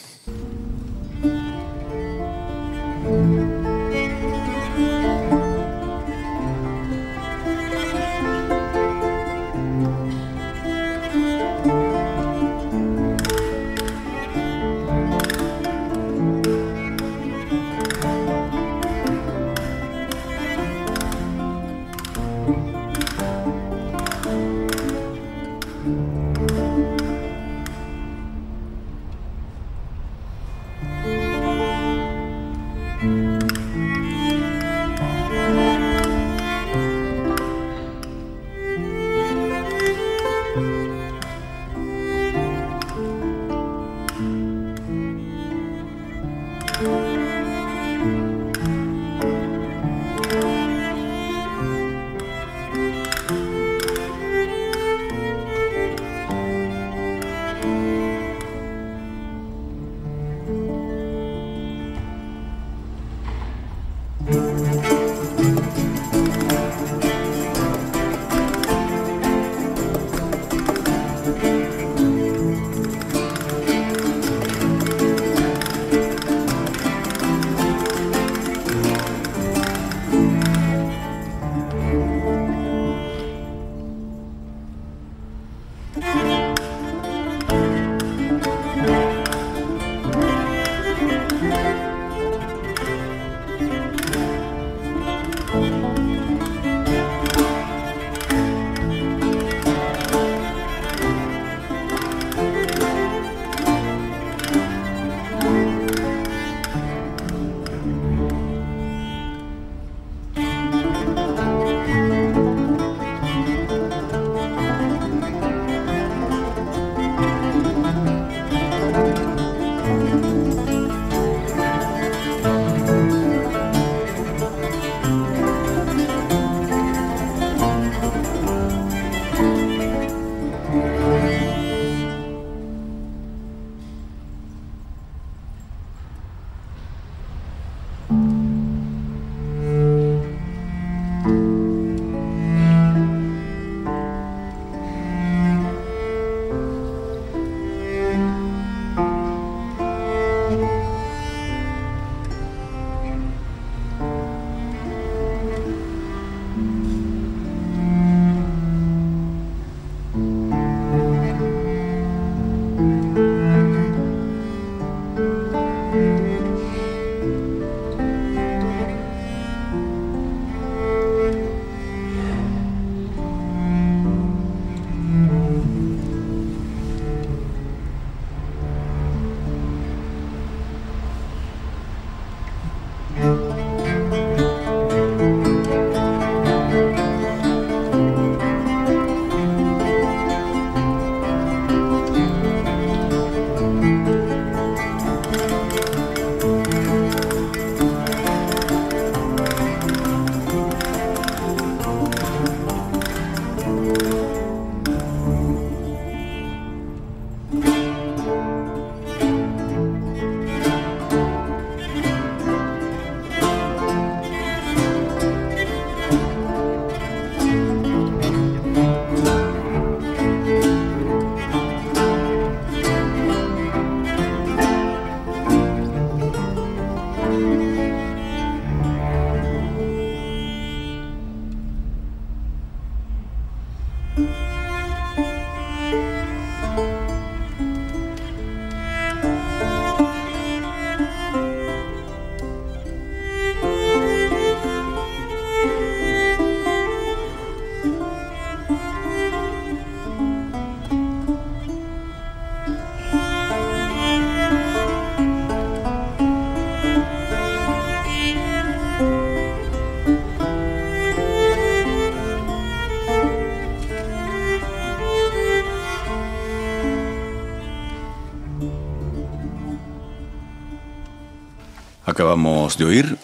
Acabamos 272.06 272.76
de 272.76 272.84
oír 272.84 273.16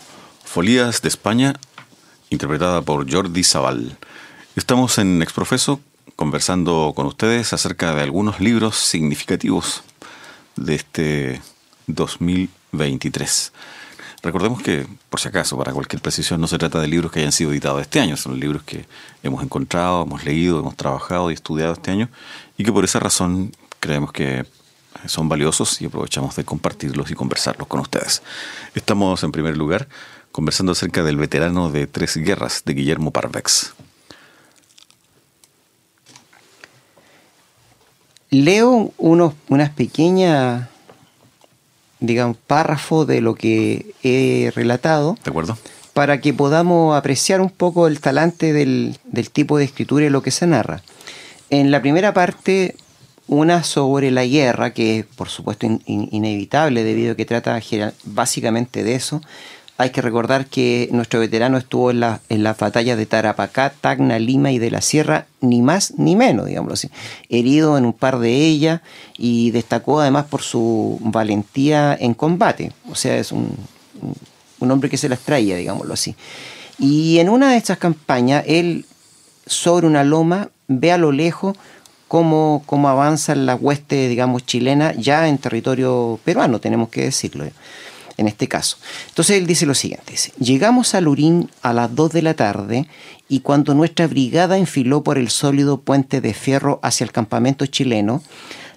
Folías 0.42 1.02
de 1.02 1.08
España, 1.08 1.54
interpretada 2.30 2.80
por 2.80 3.12
Jordi 3.12 3.44
Zaval. 3.44 3.98
Estamos 4.56 4.96
en 4.96 5.20
Exprofeso 5.20 5.80
conversando 6.16 6.94
con 6.96 7.04
ustedes 7.04 7.52
acerca 7.52 7.94
de 7.94 8.00
algunos 8.00 8.40
libros 8.40 8.76
significativos 8.76 9.82
de 10.56 10.76
este 10.76 11.42
2023. 11.88 13.52
Recordemos 14.22 14.62
que, 14.62 14.86
por 15.10 15.20
si 15.20 15.28
acaso, 15.28 15.58
para 15.58 15.74
cualquier 15.74 16.00
precisión, 16.00 16.40
no 16.40 16.46
se 16.46 16.56
trata 16.56 16.80
de 16.80 16.88
libros 16.88 17.12
que 17.12 17.20
hayan 17.20 17.32
sido 17.32 17.52
editados 17.52 17.82
este 17.82 18.00
año, 18.00 18.16
son 18.16 18.40
libros 18.40 18.62
que 18.62 18.86
hemos 19.22 19.42
encontrado, 19.42 20.04
hemos 20.04 20.24
leído, 20.24 20.58
hemos 20.58 20.76
trabajado 20.76 21.30
y 21.30 21.34
estudiado 21.34 21.74
este 21.74 21.90
año 21.90 22.08
y 22.56 22.64
que 22.64 22.72
por 22.72 22.84
esa 22.84 22.98
razón 22.98 23.52
creemos 23.78 24.10
que 24.10 24.46
son 25.06 25.28
valiosos 25.28 25.80
y 25.80 25.86
aprovechamos 25.86 26.36
de 26.36 26.44
compartirlos 26.44 27.10
y 27.10 27.14
conversarlos 27.14 27.68
con 27.68 27.80
ustedes. 27.80 28.22
Estamos 28.74 29.22
en 29.22 29.32
primer 29.32 29.56
lugar 29.56 29.88
conversando 30.32 30.72
acerca 30.72 31.02
del 31.02 31.16
veterano 31.16 31.70
de 31.70 31.86
Tres 31.86 32.16
Guerras 32.16 32.62
de 32.64 32.74
Guillermo 32.74 33.10
Parvex. 33.10 33.74
Leo 38.30 38.92
unos, 38.96 39.34
unas 39.48 39.70
pequeñas, 39.70 40.68
digamos, 41.98 42.36
párrafos 42.46 43.06
de 43.06 43.20
lo 43.20 43.34
que 43.34 43.92
he 44.04 44.52
relatado. 44.54 45.16
¿De 45.24 45.30
acuerdo? 45.30 45.58
Para 45.94 46.20
que 46.20 46.32
podamos 46.32 46.96
apreciar 46.96 47.40
un 47.40 47.50
poco 47.50 47.88
el 47.88 48.00
talante 48.00 48.52
del, 48.52 48.98
del 49.04 49.30
tipo 49.30 49.58
de 49.58 49.64
escritura 49.64 50.06
y 50.06 50.10
lo 50.10 50.22
que 50.22 50.30
se 50.30 50.46
narra. 50.46 50.82
En 51.50 51.72
la 51.72 51.80
primera 51.82 52.14
parte 52.14 52.76
una 53.30 53.62
sobre 53.62 54.10
la 54.10 54.26
guerra, 54.26 54.72
que 54.72 54.98
es 54.98 55.06
por 55.06 55.28
supuesto 55.28 55.64
inevitable 55.86 56.82
debido 56.82 57.12
a 57.12 57.14
que 57.14 57.24
trata 57.24 57.60
básicamente 58.04 58.82
de 58.82 58.96
eso. 58.96 59.22
Hay 59.78 59.90
que 59.90 60.02
recordar 60.02 60.46
que 60.46 60.88
nuestro 60.90 61.20
veterano 61.20 61.56
estuvo 61.56 61.92
en, 61.92 62.00
la, 62.00 62.20
en 62.28 62.42
las 62.42 62.58
batallas 62.58 62.98
de 62.98 63.06
Tarapacá, 63.06 63.72
Tacna, 63.80 64.18
Lima 64.18 64.50
y 64.50 64.58
de 64.58 64.72
la 64.72 64.80
Sierra, 64.80 65.26
ni 65.40 65.62
más 65.62 65.94
ni 65.96 66.16
menos, 66.16 66.46
digámoslo 66.46 66.74
así. 66.74 66.90
Herido 67.28 67.78
en 67.78 67.84
un 67.86 67.92
par 67.92 68.18
de 68.18 68.34
ellas 68.34 68.80
y 69.16 69.52
destacó 69.52 70.00
además 70.00 70.26
por 70.26 70.42
su 70.42 70.98
valentía 71.00 71.96
en 71.98 72.14
combate. 72.14 72.72
O 72.90 72.96
sea, 72.96 73.16
es 73.16 73.30
un, 73.30 73.56
un 74.58 74.70
hombre 74.72 74.90
que 74.90 74.96
se 74.96 75.08
las 75.08 75.20
traía, 75.20 75.54
digámoslo 75.54 75.94
así. 75.94 76.16
Y 76.80 77.20
en 77.20 77.28
una 77.28 77.52
de 77.52 77.58
estas 77.58 77.78
campañas, 77.78 78.42
él 78.48 78.86
sobre 79.46 79.86
una 79.86 80.02
loma 80.02 80.48
ve 80.66 80.90
a 80.90 80.98
lo 80.98 81.12
lejos 81.12 81.56
cómo, 82.10 82.64
cómo 82.66 82.88
avanza 82.88 83.36
la 83.36 83.54
hueste, 83.54 84.08
digamos, 84.08 84.44
chilena 84.44 84.92
ya 84.94 85.28
en 85.28 85.38
territorio 85.38 86.18
peruano, 86.24 86.58
tenemos 86.58 86.88
que 86.88 87.02
decirlo 87.02 87.44
en 88.16 88.26
este 88.26 88.48
caso. 88.48 88.78
Entonces 89.10 89.36
él 89.36 89.46
dice 89.46 89.64
lo 89.64 89.76
siguiente, 89.76 90.16
llegamos 90.40 90.96
a 90.96 91.00
Lurín 91.00 91.52
a 91.62 91.72
las 91.72 91.94
2 91.94 92.10
de 92.10 92.22
la 92.22 92.34
tarde 92.34 92.88
y 93.28 93.40
cuando 93.40 93.74
nuestra 93.74 94.08
brigada 94.08 94.58
enfiló 94.58 95.04
por 95.04 95.18
el 95.18 95.30
sólido 95.30 95.82
puente 95.82 96.20
de 96.20 96.34
fierro 96.34 96.80
hacia 96.82 97.04
el 97.04 97.12
campamento 97.12 97.64
chileno, 97.66 98.24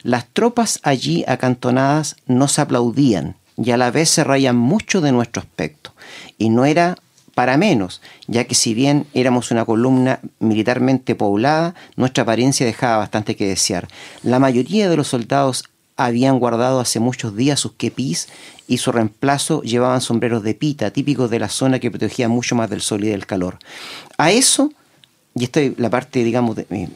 las 0.04 0.28
tropas 0.28 0.80
allí 0.84 1.26
acantonadas 1.28 2.18
nos 2.28 2.60
aplaudían 2.60 3.36
y 3.58 3.72
a 3.72 3.78
la 3.78 3.90
vez 3.90 4.12
se 4.12 4.24
rayan 4.24 4.58
mucho 4.58 5.02
de 5.02 5.12
nuestro 5.12 5.42
aspecto. 5.42 5.96
Y 6.38 6.50
no 6.50 6.66
era 6.66 7.00
para 7.36 7.58
menos, 7.58 8.02
ya 8.28 8.46
que 8.46 8.56
si 8.56 8.74
bien 8.74 9.08
éramos 9.14 9.52
una 9.52 9.66
columna 9.66 10.20
militarmente 10.40 11.16
poblada, 11.16 11.74
nuestra 11.96 12.24
apariencia 12.24 12.66
dejaba 12.66 12.98
bastante 12.98 13.36
que 13.36 13.48
desear. 13.48 13.88
La 14.22 14.40
mayoría 14.40 14.90
de 14.90 14.98
los 14.98 15.08
soldados 15.08 15.64
habían 15.96 16.40
guardado 16.40 16.80
hace 16.80 17.00
muchos 17.00 17.36
días 17.36 17.60
sus 17.60 17.74
kepis 17.74 18.28
y 18.68 18.78
su 18.78 18.92
reemplazo 18.92 19.62
llevaban 19.62 20.02
sombreros 20.02 20.44
de 20.44 20.54
pita, 20.54 20.92
típicos 20.92 21.30
de 21.30 21.40
la 21.40 21.50
zona 21.50 21.80
que 21.80 21.92
protegía 21.92 22.30
mucho 22.30 22.56
más 22.56 22.70
del 22.70 22.82
sol 22.82 23.04
y 23.04 23.10
del 23.10 23.26
calor. 23.26 23.60
A 24.18 24.32
eso, 24.32 24.72
y 25.36 25.44
esta 25.44 25.62
es 25.62 25.78
la 25.78 25.90
parte, 25.90 26.24
digamos, 26.24 26.56
de, 26.56 26.68
eh, 26.70 26.90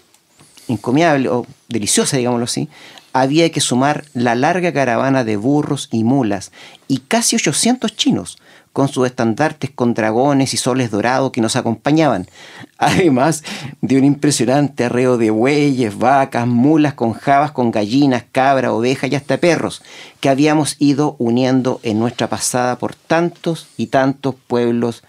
encomiable 0.67 1.29
o 1.29 1.45
deliciosa, 1.67 2.17
digámoslo 2.17 2.45
así, 2.45 2.69
había 3.13 3.51
que 3.51 3.61
sumar 3.61 4.05
la 4.13 4.35
larga 4.35 4.71
caravana 4.73 5.23
de 5.23 5.37
burros 5.37 5.89
y 5.91 6.03
mulas 6.03 6.51
y 6.87 6.99
casi 6.99 7.35
800 7.35 7.95
chinos, 7.95 8.37
con 8.77 8.89
sus 8.89 9.07
estandartes 9.07 9.71
con 9.71 9.95
dragones 9.95 10.53
y 10.53 10.57
soles 10.57 10.91
dorados 10.91 11.31
que 11.31 11.41
nos 11.41 11.55
acompañaban, 11.55 12.27
además 12.77 13.43
de 13.81 13.97
un 13.97 14.03
impresionante 14.03 14.85
arreo 14.85 15.17
de 15.17 15.31
bueyes, 15.31 15.97
vacas, 15.97 16.45
mulas 16.45 16.93
con 16.93 17.13
jabas, 17.13 17.51
con 17.51 17.71
gallinas, 17.71 18.25
cabras, 18.31 18.69
ovejas 18.69 19.11
y 19.11 19.15
hasta 19.15 19.37
perros, 19.37 19.81
que 20.19 20.29
habíamos 20.29 20.75
ido 20.77 21.15
uniendo 21.17 21.79
en 21.81 21.97
nuestra 21.97 22.29
pasada 22.29 22.77
por 22.77 22.93
tantos 22.93 23.67
y 23.77 23.87
tantos 23.87 24.35
pueblos 24.45 25.03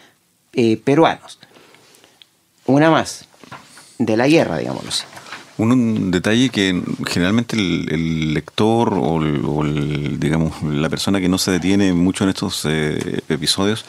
eh, 0.54 0.78
peruanos. 0.83 1.38
Una 2.64 2.90
más, 2.90 3.26
de 3.98 4.16
la 4.16 4.28
guerra, 4.28 4.57
digámoslo 4.57 4.88
así. 4.88 5.04
Un, 5.58 6.12
detalle 6.12 6.50
que 6.50 6.80
generalmente 7.06 7.56
el, 7.56 8.32
lector 8.32 8.94
o, 8.94 9.20
digamos 9.64 10.62
la 10.62 10.88
persona 10.88 11.20
que 11.20 11.28
no 11.28 11.36
se 11.36 11.50
detiene 11.50 11.92
mucho 11.92 12.22
en 12.24 12.30
estos 12.30 12.64
eh, 12.64 13.20
episodios, 13.28 13.84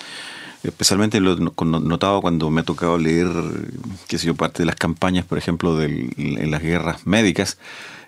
especialmente 0.64 1.20
lo 1.20 1.34
he 1.34 1.66
notado 1.66 2.22
cuando 2.22 2.50
me 2.50 2.62
ha 2.62 2.64
tocado 2.64 2.98
leer, 2.98 3.28
qué 4.08 4.18
sé 4.18 4.28
yo, 4.28 4.36
parte 4.36 4.64
de 4.64 4.66
las 4.66 4.76
campañas, 4.76 5.26
por 5.26 5.38
ejemplo, 5.38 5.78
de, 5.78 6.12
las 6.48 6.62
guerras 6.62 7.06
médicas, 7.06 7.58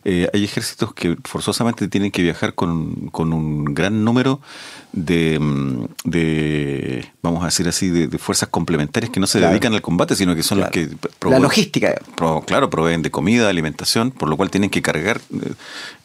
eh, 0.04 0.30
hay 0.34 0.44
ejércitos 0.44 0.94
que 0.94 1.16
forzosamente 1.24 1.88
tienen 1.88 2.12
que 2.12 2.22
viajar 2.24 2.56
con, 2.56 3.10
con 3.10 3.34
un 3.34 3.66
gran 3.66 4.04
número 4.04 4.42
de, 4.94 5.40
mm, 5.40 5.86
de, 6.06 7.06
vamos 7.22 7.44
a 7.44 7.46
decir 7.46 7.68
así, 7.68 7.90
de, 7.90 8.18
fuerzas 8.18 8.50
complementarias 8.50 9.12
que 9.12 9.20
no 9.20 9.28
se 9.28 9.40
dedican 9.40 9.74
al 9.74 9.82
combate, 9.82 10.16
sino 10.16 10.36
que 10.36 10.44
son 10.44 10.60
las 10.60 10.72
que... 10.72 10.90
La 11.30 11.40
logística. 11.40 11.96
claro, 12.46 12.70
proveen 12.70 13.02
de 13.02 13.12
comida, 13.12 13.48
alimentación, 13.48 14.12
por 14.12 14.28
lo 14.28 14.38
cual 14.38 14.50
tienen 14.50 14.70
que 14.70 14.82
cargar 14.82 15.22
eh, 15.34 15.54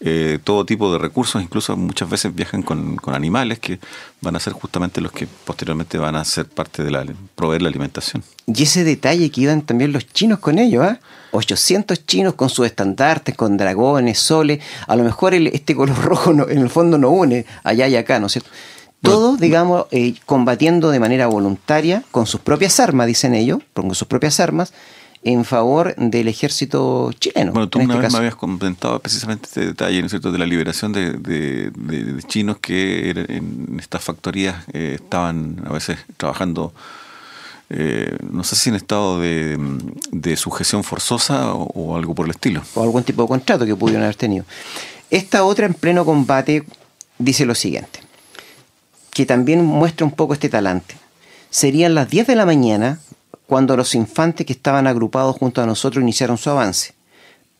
eh, 0.00 0.38
todo 0.44 0.66
tipo 0.66 0.92
de 0.92 0.98
recursos, 0.98 1.42
incluso 1.42 1.76
muchas 1.76 2.08
veces 2.08 2.34
viajan 2.34 2.62
con, 2.62 2.96
con, 2.96 3.14
animales 3.14 3.58
que 3.58 3.80
van 4.20 4.36
a 4.36 4.40
ser 4.40 4.52
justamente 4.52 5.00
los 5.00 5.12
que 5.12 5.26
posteriormente 5.26 5.98
van 5.98 6.16
a 6.16 6.24
ser 6.24 6.46
parte 6.46 6.84
de 6.84 6.90
la... 6.90 7.04
proveer 7.34 7.62
la 7.62 7.68
alimentación. 7.68 8.22
Y 8.46 8.62
ese 8.62 8.84
detalle 8.84 9.30
que 9.30 9.40
iban 9.40 9.62
también 9.62 9.92
los 9.92 10.06
chinos 10.06 10.38
con 10.38 10.58
ellos, 10.58 10.84
¿ah? 10.84 11.00
800 11.32 12.06
chinos 12.06 12.34
con 12.34 12.48
sus 12.48 12.66
estandartes, 12.66 13.34
con 13.34 13.56
dragones, 13.56 14.18
soles. 14.18 14.62
A 14.86 14.96
lo 14.96 15.04
mejor 15.04 15.34
este 15.34 15.74
color 15.74 15.96
rojo 16.04 16.32
en 16.32 16.58
el 16.58 16.70
fondo 16.70 16.98
no 16.98 17.10
une 17.10 17.46
allá 17.64 17.88
y 17.88 17.96
acá, 17.96 18.18
¿no 18.18 18.26
es 18.26 18.32
cierto? 18.32 18.50
Todos, 19.02 19.38
digamos, 19.38 19.86
eh, 19.92 20.14
combatiendo 20.24 20.90
de 20.90 20.98
manera 20.98 21.26
voluntaria, 21.28 22.02
con 22.10 22.26
sus 22.26 22.40
propias 22.40 22.80
armas, 22.80 23.06
dicen 23.06 23.34
ellos, 23.34 23.60
con 23.72 23.94
sus 23.94 24.08
propias 24.08 24.40
armas, 24.40 24.72
en 25.22 25.44
favor 25.44 25.94
del 25.96 26.28
ejército 26.28 27.12
chileno. 27.18 27.52
Bueno, 27.52 27.68
tú 27.68 27.78
una 27.80 27.94
este 27.94 28.02
vez 28.02 28.12
me 28.12 28.18
habías 28.18 28.36
comentado 28.36 28.98
precisamente 29.00 29.46
este 29.46 29.66
detalle, 29.66 30.00
¿no 30.00 30.06
es 30.06 30.12
cierto?, 30.12 30.30
de 30.30 30.38
la 30.38 30.46
liberación 30.46 30.92
de, 30.92 32.22
chinos 32.28 32.58
que 32.58 33.10
en 33.10 33.76
estas 33.78 34.02
factorías 34.02 34.64
eh, 34.72 34.98
estaban 35.00 35.62
a 35.66 35.72
veces 35.72 35.98
trabajando 36.16 36.72
eh, 37.68 38.16
no 38.22 38.44
sé 38.44 38.54
si 38.54 38.70
en 38.70 38.76
estado 38.76 39.20
de, 39.20 40.36
sujeción 40.36 40.84
forzosa 40.84 41.54
o, 41.54 41.96
algo 41.96 42.14
por 42.14 42.26
el 42.26 42.30
estilo. 42.32 42.62
O 42.74 42.82
algún 42.82 43.02
tipo 43.02 43.22
de 43.22 43.28
contrato 43.28 43.66
que 43.66 43.74
pudieron 43.74 44.04
haber 44.04 44.16
tenido. 44.16 44.44
Esta 45.10 45.44
otra 45.44 45.66
en 45.66 45.74
pleno 45.74 46.04
combate 46.04 46.64
dice 47.18 47.46
lo 47.46 47.54
siguiente, 47.54 48.00
que 49.10 49.26
también 49.26 49.64
muestra 49.64 50.04
un 50.06 50.12
poco 50.12 50.34
este 50.34 50.48
talante. 50.48 50.94
Serían 51.50 51.94
las 51.94 52.10
10 52.10 52.26
de 52.26 52.36
la 52.36 52.46
mañana 52.46 53.00
cuando 53.46 53.76
los 53.76 53.94
infantes 53.94 54.46
que 54.46 54.52
estaban 54.52 54.86
agrupados 54.86 55.36
junto 55.36 55.62
a 55.62 55.66
nosotros 55.66 56.02
iniciaron 56.02 56.38
su 56.38 56.50
avance. 56.50 56.94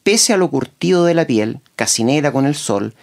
Pese 0.03 0.33
a 0.33 0.37
lo 0.37 0.51
curtido 0.51 1.05
de 1.05 1.15
la 1.15 1.27
piel, 1.27 1.61
casi 1.75 2.05
negra 2.05 2.33
con 2.33 2.47
el 2.47 2.55
sol, 2.55 2.95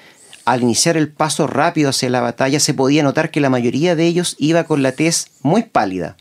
al 0.45 0.61
iniciar 0.61 0.97
el 0.97 1.09
paso 1.09 1.47
rápido 1.47 1.89
hacia 1.89 2.09
la 2.09 2.21
batalla 2.21 2.59
se 2.59 2.73
podía 2.73 3.03
notar 3.03 3.31
que 3.31 3.39
la 3.39 3.49
mayoría 3.49 3.95
de 3.95 4.05
ellos 4.05 4.35
iba 4.39 4.65
con 4.65 4.83
la 4.83 4.91
tez 4.91 5.27
muy 5.41 5.63
pálida, 5.63 6.17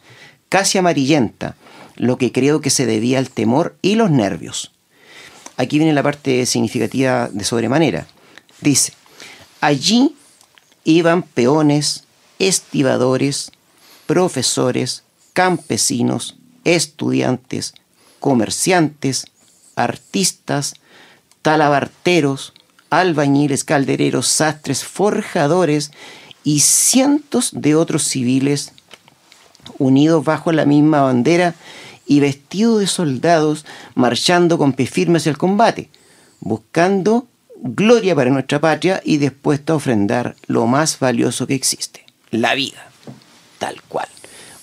casi 0.52 0.76
amarillenta, 0.76 1.56
lo 1.96 2.18
que 2.18 2.30
creo 2.30 2.60
que 2.60 2.68
se 2.68 2.84
debía 2.84 3.16
al 3.16 3.30
temor 3.30 3.74
y 3.80 3.94
los 3.94 4.10
nervios. 4.10 4.70
Aquí 5.56 5.78
viene 5.78 5.94
la 5.94 6.02
parte 6.02 6.44
significativa 6.44 7.30
de 7.32 7.42
sobremanera. 7.42 8.06
Dice, 8.60 8.92
allí 9.62 10.14
iban 10.84 11.22
peones, 11.22 12.04
estibadores, 12.38 13.50
profesores, 14.04 15.04
campesinos, 15.32 16.36
estudiantes, 16.64 17.72
comerciantes, 18.20 19.24
artistas, 19.74 20.74
talabarteros, 21.40 22.52
albañiles, 22.90 23.64
caldereros, 23.64 24.28
sastres, 24.28 24.84
forjadores 24.84 25.92
y 26.44 26.60
cientos 26.60 27.52
de 27.54 27.74
otros 27.74 28.02
civiles 28.02 28.74
unidos 29.78 30.24
bajo 30.24 30.52
la 30.52 30.64
misma 30.64 31.02
bandera 31.02 31.54
y 32.06 32.20
vestidos 32.20 32.80
de 32.80 32.86
soldados, 32.86 33.64
marchando 33.94 34.58
con 34.58 34.72
pie 34.72 34.86
firme 34.86 35.18
hacia 35.18 35.30
el 35.30 35.38
combate, 35.38 35.88
buscando 36.40 37.26
gloria 37.62 38.14
para 38.14 38.30
nuestra 38.30 38.60
patria 38.60 39.00
y 39.04 39.18
dispuestos 39.18 39.74
a 39.74 39.76
ofrendar 39.76 40.36
lo 40.46 40.66
más 40.66 40.98
valioso 40.98 41.46
que 41.46 41.54
existe, 41.54 42.04
la 42.30 42.54
vida. 42.54 42.90
Tal 43.58 43.80
cual. 43.82 44.08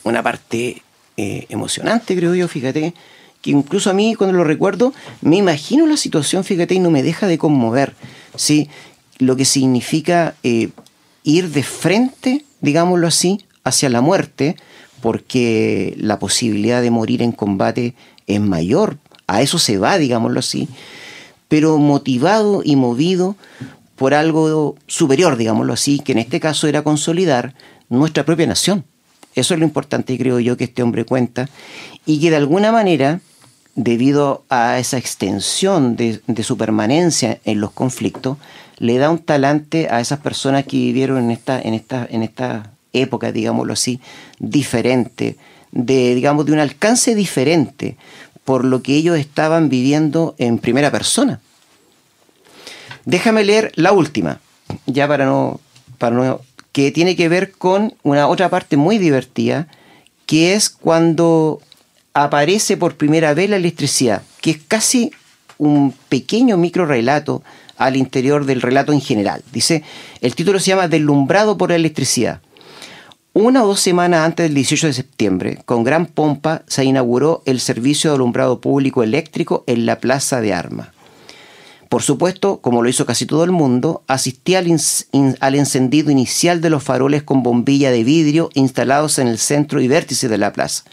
Una 0.03 0.21
parte 0.21 0.83
eh, 1.15 1.45
emocionante, 1.49 2.15
creo 2.15 2.35
yo, 2.35 2.47
fíjate, 2.47 2.93
que 3.41 3.51
incluso 3.51 3.89
a 3.89 3.93
mí 3.93 4.15
cuando 4.15 4.35
lo 4.35 4.43
recuerdo, 4.43 4.93
me 5.21 5.37
imagino 5.37 5.85
la 5.85 5.97
situación, 5.97 6.43
fíjate, 6.43 6.75
y 6.75 6.79
no 6.79 6.91
me 6.91 7.03
deja 7.03 7.27
de 7.27 7.37
conmover, 7.37 7.95
¿sí? 8.35 8.69
Lo 9.17 9.35
que 9.35 9.45
significa 9.45 10.35
eh, 10.43 10.69
ir 11.23 11.49
de 11.49 11.63
frente, 11.63 12.45
digámoslo 12.61 13.07
así, 13.07 13.45
hacia 13.63 13.89
la 13.89 14.01
muerte, 14.01 14.57
porque 15.01 15.95
la 15.97 16.19
posibilidad 16.19 16.81
de 16.81 16.91
morir 16.91 17.21
en 17.21 17.31
combate 17.31 17.95
es 18.27 18.41
mayor, 18.41 18.97
a 19.27 19.41
eso 19.41 19.59
se 19.59 19.77
va, 19.77 19.97
digámoslo 19.97 20.39
así, 20.39 20.67
pero 21.47 21.77
motivado 21.77 22.61
y 22.63 22.75
movido 22.75 23.35
por 23.95 24.13
algo 24.13 24.75
superior, 24.87 25.35
digámoslo 25.35 25.73
así, 25.73 25.99
que 25.99 26.13
en 26.13 26.19
este 26.19 26.39
caso 26.39 26.67
era 26.67 26.83
consolidar 26.83 27.53
nuestra 27.89 28.23
propia 28.23 28.47
nación. 28.47 28.85
Eso 29.35 29.53
es 29.53 29.59
lo 29.59 29.65
importante, 29.65 30.17
creo 30.17 30.39
yo, 30.39 30.57
que 30.57 30.63
este 30.65 30.83
hombre 30.83 31.05
cuenta, 31.05 31.49
y 32.05 32.19
que 32.19 32.29
de 32.29 32.37
alguna 32.37 32.71
manera, 32.71 33.19
debido 33.75 34.43
a 34.49 34.79
esa 34.79 34.97
extensión 34.97 35.95
de, 35.95 36.21
su 36.43 36.57
permanencia 36.57 37.39
en 37.45 37.59
los 37.59 37.71
conflictos, 37.71 38.37
le 38.77 38.97
da 38.97 39.09
un 39.09 39.19
talante 39.19 39.89
a 39.89 39.99
esas 39.99 40.19
personas 40.19 40.63
que 40.65 40.77
vivieron 40.77 41.17
en 41.17 41.31
esta, 41.31 41.61
en 41.61 41.73
esta, 41.73 42.07
en 42.09 42.23
esta 42.23 42.71
época, 42.93 43.31
digámoslo 43.31 43.73
así, 43.73 43.99
diferente, 44.39 45.37
de, 45.71 46.15
digamos, 46.15 46.45
de 46.45 46.53
un 46.53 46.59
alcance 46.59 47.15
diferente 47.15 47.97
por 48.45 48.65
lo 48.65 48.81
que 48.81 48.95
ellos 48.95 49.17
estaban 49.17 49.69
viviendo 49.69 50.33
en 50.39 50.57
primera 50.57 50.89
persona. 50.89 51.39
Déjame 53.05 53.43
leer 53.43 53.71
la 53.75 53.91
última, 53.91 54.39
ya 54.87 55.07
para 55.07 55.25
no, 55.25 55.59
para 55.97 56.15
no, 56.15 56.41
que 56.71 56.91
tiene 56.91 57.15
que 57.15 57.29
ver 57.29 57.51
con 57.51 57.93
una 58.03 58.27
otra 58.27 58.49
parte 58.49 58.77
muy 58.77 58.97
divertida, 58.97 59.67
que 60.25 60.53
es 60.53 60.69
cuando 60.69 61.61
aparece 62.13 62.77
por 62.77 62.95
primera 62.95 63.33
vez 63.33 63.49
la 63.49 63.55
electricidad, 63.57 64.23
que 64.41 64.51
es 64.51 64.57
casi 64.67 65.11
un 65.57 65.93
pequeño 66.09 66.57
micro 66.57 66.85
relato 66.85 67.43
al 67.77 67.95
interior 67.95 68.45
del 68.45 68.61
relato 68.61 68.93
en 68.93 69.01
general. 69.01 69.43
Dice, 69.51 69.83
el 70.21 70.35
título 70.35 70.59
se 70.59 70.67
llama 70.67 70.87
Deslumbrado 70.87 71.57
por 71.57 71.69
la 71.69 71.75
electricidad. 71.75 72.41
Una 73.33 73.63
o 73.63 73.67
dos 73.67 73.79
semanas 73.79 74.25
antes 74.25 74.45
del 74.45 74.55
18 74.55 74.87
de 74.87 74.93
septiembre, 74.93 75.59
con 75.65 75.83
gran 75.83 76.07
pompa, 76.07 76.63
se 76.65 76.83
inauguró 76.83 77.43
el 77.45 77.59
servicio 77.59 78.09
de 78.09 78.15
alumbrado 78.15 78.59
público 78.59 79.03
eléctrico 79.03 79.63
en 79.67 79.85
la 79.85 79.99
Plaza 79.99 80.41
de 80.41 80.51
Armas. 80.51 80.89
Por 81.89 82.01
supuesto, 82.01 82.59
como 82.59 82.81
lo 82.81 82.89
hizo 82.89 83.05
casi 83.05 83.27
todo 83.27 83.43
el 83.43 83.51
mundo, 83.51 84.03
asistí 84.07 84.55
al, 84.55 84.67
al, 85.39 85.55
encendido 85.55 86.09
inicial 86.09 86.59
de 86.59 86.71
los 86.71 86.83
faroles 86.83 87.21
con 87.21 87.43
bombilla 87.43 87.91
de 87.91 88.03
vidrio 88.03 88.49
instalados 88.55 89.19
en 89.19 89.27
el 89.27 89.37
centro 89.37 89.79
y 89.79 89.87
vértice 89.87 90.27
de 90.27 90.37
la 90.39 90.51
plaza. 90.51 90.85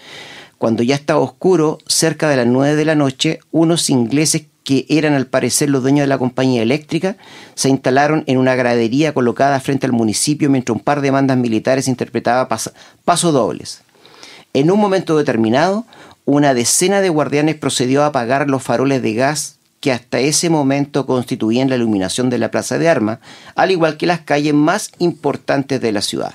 Cuando 0.59 0.83
ya 0.83 0.95
estaba 0.95 1.21
oscuro, 1.21 1.79
cerca 1.87 2.29
de 2.29 2.37
las 2.37 2.47
nueve 2.47 2.77
de 2.77 2.85
la 2.85 2.95
noche, 2.95 3.41
unos 3.51 3.89
ingleses 3.89 4.43
que 4.67 4.85
eran 4.89 5.15
al 5.15 5.29
parecer 5.29 5.71
los 5.71 5.83
dueños 5.83 6.03
de 6.03 6.09
la 6.09 6.19
compañía 6.19 6.61
eléctrica, 6.61 7.17
se 7.55 7.69
instalaron 7.69 8.25
en 8.27 8.37
una 8.37 8.57
gradería 8.57 9.15
colocada 9.15 9.61
frente 9.61 9.87
al 9.87 9.93
municipio 9.93 10.51
mientras 10.51 10.77
un 10.77 10.83
par 10.83 11.03
de 11.03 11.13
bandas 11.13 11.39
militares 11.39 11.87
interpretaban 11.87 12.49
pasos 13.05 13.33
dobles. 13.33 13.83
En 14.55 14.73
un 14.73 14.81
momento 14.81 15.17
determinado, 15.17 15.87
una 16.25 16.53
decena 16.53 17.01
de 17.01 17.11
guardianes 17.11 17.55
procedió 17.55 18.03
a 18.03 18.07
apagar 18.07 18.51
los 18.51 18.61
faroles 18.61 19.03
de 19.03 19.15
gas 19.15 19.55
que 19.79 19.93
hasta 19.93 20.19
ese 20.19 20.51
momento 20.51 21.07
constituían 21.07 21.71
la 21.71 21.77
iluminación 21.77 22.29
de 22.29 22.39
la 22.39 22.51
Plaza 22.51 22.77
de 22.77 22.89
Armas, 22.89 23.21
al 23.55 23.71
igual 23.71 23.97
que 23.97 24.07
las 24.07 24.23
calles 24.23 24.55
más 24.55 24.91
importantes 24.99 25.81
de 25.81 25.93
la 25.93 26.03
ciudad. 26.03 26.35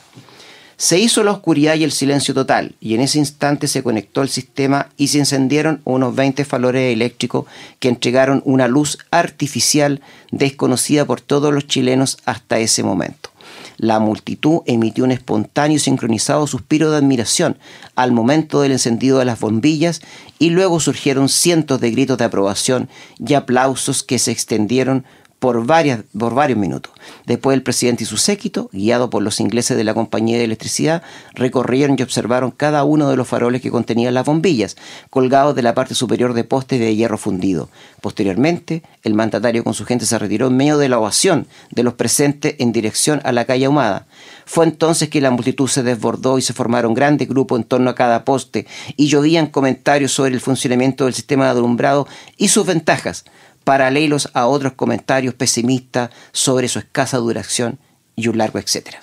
Se 0.81 0.97
hizo 0.97 1.23
la 1.23 1.29
oscuridad 1.29 1.75
y 1.75 1.83
el 1.83 1.91
silencio 1.91 2.33
total, 2.33 2.73
y 2.81 2.95
en 2.95 3.01
ese 3.01 3.19
instante 3.19 3.67
se 3.67 3.83
conectó 3.83 4.23
el 4.23 4.29
sistema 4.29 4.89
y 4.97 5.09
se 5.09 5.19
encendieron 5.19 5.79
unos 5.83 6.15
20 6.15 6.43
falores 6.43 6.91
eléctricos 6.91 7.45
que 7.77 7.87
entregaron 7.87 8.41
una 8.45 8.67
luz 8.67 8.97
artificial 9.11 10.01
desconocida 10.31 11.05
por 11.05 11.21
todos 11.21 11.53
los 11.53 11.67
chilenos 11.67 12.17
hasta 12.25 12.57
ese 12.57 12.81
momento. 12.81 13.29
La 13.77 13.99
multitud 13.99 14.61
emitió 14.65 15.03
un 15.03 15.11
espontáneo 15.11 15.77
y 15.77 15.79
sincronizado 15.79 16.47
suspiro 16.47 16.89
de 16.89 16.97
admiración 16.97 17.59
al 17.95 18.11
momento 18.11 18.61
del 18.61 18.71
encendido 18.71 19.19
de 19.19 19.25
las 19.25 19.39
bombillas 19.39 20.01
y 20.39 20.49
luego 20.49 20.79
surgieron 20.79 21.29
cientos 21.29 21.79
de 21.79 21.91
gritos 21.91 22.17
de 22.17 22.25
aprobación 22.25 22.89
y 23.19 23.35
aplausos 23.35 24.01
que 24.01 24.17
se 24.17 24.31
extendieron 24.31 25.05
por, 25.41 25.65
varias, 25.65 26.01
por 26.15 26.35
varios 26.35 26.59
minutos. 26.59 26.93
Después 27.25 27.55
el 27.55 27.63
presidente 27.63 28.03
y 28.03 28.05
su 28.05 28.17
séquito, 28.17 28.69
guiado 28.71 29.09
por 29.09 29.23
los 29.23 29.39
ingleses 29.39 29.75
de 29.75 29.83
la 29.83 29.95
compañía 29.95 30.37
de 30.37 30.43
electricidad, 30.43 31.01
recorrieron 31.33 31.95
y 31.97 32.03
observaron 32.03 32.51
cada 32.51 32.83
uno 32.83 33.09
de 33.09 33.17
los 33.17 33.27
faroles 33.27 33.59
que 33.63 33.71
contenían 33.71 34.13
las 34.13 34.23
bombillas, 34.23 34.77
colgados 35.09 35.55
de 35.55 35.63
la 35.63 35.73
parte 35.73 35.95
superior 35.95 36.35
de 36.35 36.43
postes 36.43 36.79
de 36.79 36.95
hierro 36.95 37.17
fundido. 37.17 37.69
Posteriormente, 38.01 38.83
el 39.01 39.15
mandatario 39.15 39.63
con 39.63 39.73
su 39.73 39.83
gente 39.83 40.05
se 40.05 40.19
retiró 40.19 40.45
en 40.45 40.57
medio 40.57 40.77
de 40.77 40.89
la 40.89 40.99
ovación 40.99 41.47
de 41.71 41.81
los 41.81 41.95
presentes 41.95 42.53
en 42.59 42.71
dirección 42.71 43.19
a 43.23 43.31
la 43.31 43.45
calle 43.45 43.65
Ahumada. 43.65 44.05
Fue 44.45 44.63
entonces 44.63 45.09
que 45.09 45.21
la 45.21 45.31
multitud 45.31 45.67
se 45.67 45.81
desbordó 45.81 46.37
y 46.37 46.43
se 46.43 46.53
formaron 46.53 46.93
grandes 46.93 47.27
grupos 47.27 47.57
en 47.57 47.63
torno 47.63 47.89
a 47.89 47.95
cada 47.95 48.25
poste 48.25 48.67
y 48.95 49.07
llovían 49.07 49.47
comentarios 49.47 50.11
sobre 50.11 50.35
el 50.35 50.39
funcionamiento 50.39 51.05
del 51.05 51.15
sistema 51.15 51.45
de 51.45 51.51
alumbrado 51.57 52.07
y 52.37 52.49
sus 52.49 52.67
ventajas 52.67 53.25
paralelos 53.71 54.29
a 54.33 54.47
otros 54.47 54.73
comentarios 54.73 55.33
pesimistas 55.33 56.09
sobre 56.33 56.67
su 56.67 56.77
escasa 56.77 57.15
duración 57.19 57.79
y 58.17 58.27
un 58.27 58.37
largo 58.37 58.59
etcétera. 58.59 58.99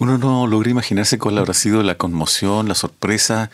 Uno 0.00 0.18
no 0.18 0.48
logra 0.48 0.68
imaginarse 0.68 1.16
cuál 1.16 1.38
habrá 1.38 1.54
sido 1.54 1.84
la 1.84 1.94
conmoción, 1.94 2.66
la 2.66 2.74
sorpresa, 2.74 3.52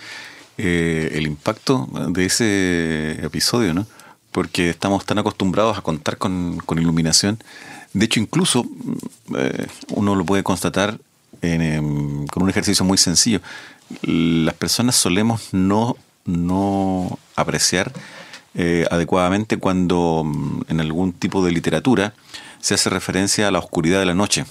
eh, 0.57 1.11
el 1.13 1.27
impacto 1.27 1.87
de 2.09 2.25
ese 2.25 3.23
episodio, 3.23 3.75
¿no? 3.75 3.87
Porque 4.33 4.71
estamos 4.71 5.05
tan 5.05 5.19
acostumbrados 5.19 5.77
a 5.77 5.83
contar 5.83 6.17
con, 6.17 6.59
iluminación. 6.79 7.39
De 7.93 8.07
hecho, 8.07 8.19
incluso 8.19 8.65
eh, 9.37 9.67
uno 9.91 10.15
lo 10.15 10.25
puede 10.25 10.43
constatar 10.43 10.99
em, 11.43 12.27
con 12.29 12.45
un 12.45 12.49
ejercicio 12.49 12.83
muy 12.83 12.97
sencillo. 12.97 13.43
Las 14.01 14.55
personas 14.55 14.97
solemos 14.97 15.53
no, 15.53 15.99
no 16.25 17.19
apreciar 17.35 17.93
eh, 18.59 18.87
adecuadamente 18.91 19.59
cuando 19.59 20.23
mm, 20.25 20.63
en 20.69 20.81
algún 20.81 21.13
tipo 21.13 21.45
de 21.45 21.53
literatura 21.53 22.15
se 22.61 22.73
hace 22.73 22.89
referencia 22.89 23.49
a 23.49 23.51
la 23.51 23.59
oscuridad 23.59 24.01
de 24.01 24.07
la 24.07 24.15
noche. 24.15 24.47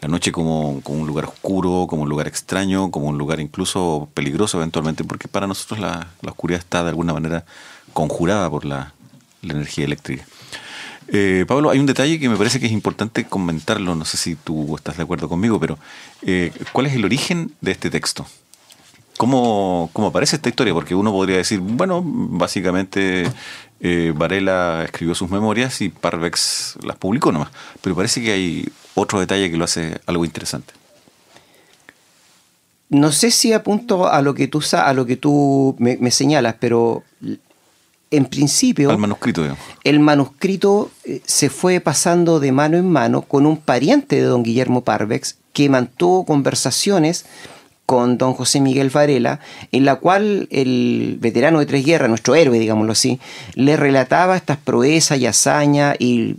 La 0.00 0.08
noche 0.08 0.32
como, 0.32 0.82
un 0.84 1.06
lugar 1.06 1.26
oscuro, 1.26 1.86
como 1.86 2.02
un 2.02 2.08
lugar 2.08 2.26
extraño, 2.26 2.90
como 2.90 3.08
un 3.08 3.18
lugar 3.18 3.40
incluso 3.40 4.08
peligroso 4.14 4.56
eventualmente, 4.56 5.04
porque 5.04 5.28
para 5.28 5.46
nosotros 5.46 5.78
la, 5.78 6.08
oscuridad 6.26 6.58
está 6.58 6.82
de 6.82 6.88
alguna 6.88 7.12
manera 7.12 7.44
conjurada 7.92 8.48
por 8.48 8.64
la, 8.64 8.92
energía 9.42 9.84
eléctrica. 9.84 10.24
Eh, 11.08 11.44
Pablo, 11.46 11.68
hay 11.68 11.78
un 11.78 11.86
detalle 11.86 12.18
que 12.18 12.30
me 12.30 12.36
parece 12.36 12.58
que 12.58 12.66
es 12.66 12.72
importante 12.72 13.24
comentarlo, 13.24 13.94
no 13.94 14.06
sé 14.06 14.16
si 14.16 14.36
tú 14.36 14.74
estás 14.74 14.96
de 14.96 15.02
acuerdo 15.02 15.28
conmigo, 15.28 15.60
pero 15.60 15.78
eh, 16.22 16.50
¿cuál 16.72 16.86
es 16.86 16.94
el 16.94 17.04
origen 17.04 17.52
de 17.60 17.72
este 17.72 17.90
texto? 17.90 18.26
¿Cómo, 19.16 19.90
¿Cómo, 19.92 20.08
aparece 20.08 20.36
esta 20.36 20.48
historia? 20.48 20.74
Porque 20.74 20.94
uno 20.94 21.12
podría 21.12 21.36
decir, 21.36 21.60
bueno, 21.60 22.02
básicamente 22.04 23.30
eh, 23.80 24.12
Varela 24.16 24.82
escribió 24.84 25.14
sus 25.14 25.30
memorias 25.30 25.80
y 25.80 25.88
Parvex 25.88 26.76
las 26.82 26.96
publicó 26.96 27.30
nomás. 27.30 27.50
Pero 27.80 27.94
parece 27.94 28.22
que 28.22 28.32
hay 28.32 28.68
otro 28.94 29.20
detalle 29.20 29.50
que 29.50 29.56
lo 29.56 29.64
hace 29.64 30.00
algo 30.06 30.24
interesante. 30.24 30.72
No 32.88 33.12
sé 33.12 33.30
si 33.30 33.52
apunto 33.52 34.08
a 34.08 34.20
lo 34.22 34.34
que 34.34 34.48
tú, 34.48 34.62
a 34.72 34.92
lo 34.92 35.06
que 35.06 35.16
tú 35.16 35.76
me, 35.78 36.10
señalas, 36.10 36.56
pero 36.58 37.02
en 38.10 38.26
principio... 38.26 38.90
Al 38.90 38.98
manuscrito, 38.98 39.42
digamos. 39.42 39.64
El 39.84 40.00
manuscrito 40.00 40.90
eh, 41.04 41.20
se 41.24 41.50
fue 41.50 41.80
pasando 41.80 42.40
de 42.40 42.52
mano 42.52 42.76
en 42.76 42.88
mano 42.88 43.22
con 43.22 43.46
un 43.46 43.56
pariente 43.56 44.16
de 44.16 44.22
don 44.22 44.42
Guillermo 44.42 44.82
Parvex 44.82 45.36
que 45.52 45.68
mantuvo 45.68 46.24
conversaciones 46.26 47.26
con 47.86 48.16
don 48.18 48.32
José 48.32 48.60
Miguel 48.60 48.90
Varela, 48.90 49.40
en 49.72 49.84
la 49.84 49.96
cual 49.96 50.48
el 50.50 51.18
veterano 51.20 51.58
de 51.58 51.66
Tres 51.66 51.84
Guerras, 51.84 52.08
nuestro 52.08 52.34
héroe, 52.34 52.58
digámoslo 52.58 52.92
así, 52.92 53.20
le 53.54 53.76
relataba 53.76 54.36
estas 54.36 54.56
proezas 54.56 55.18
y 55.18 55.26
hazañas 55.26 55.96
y 55.98 56.36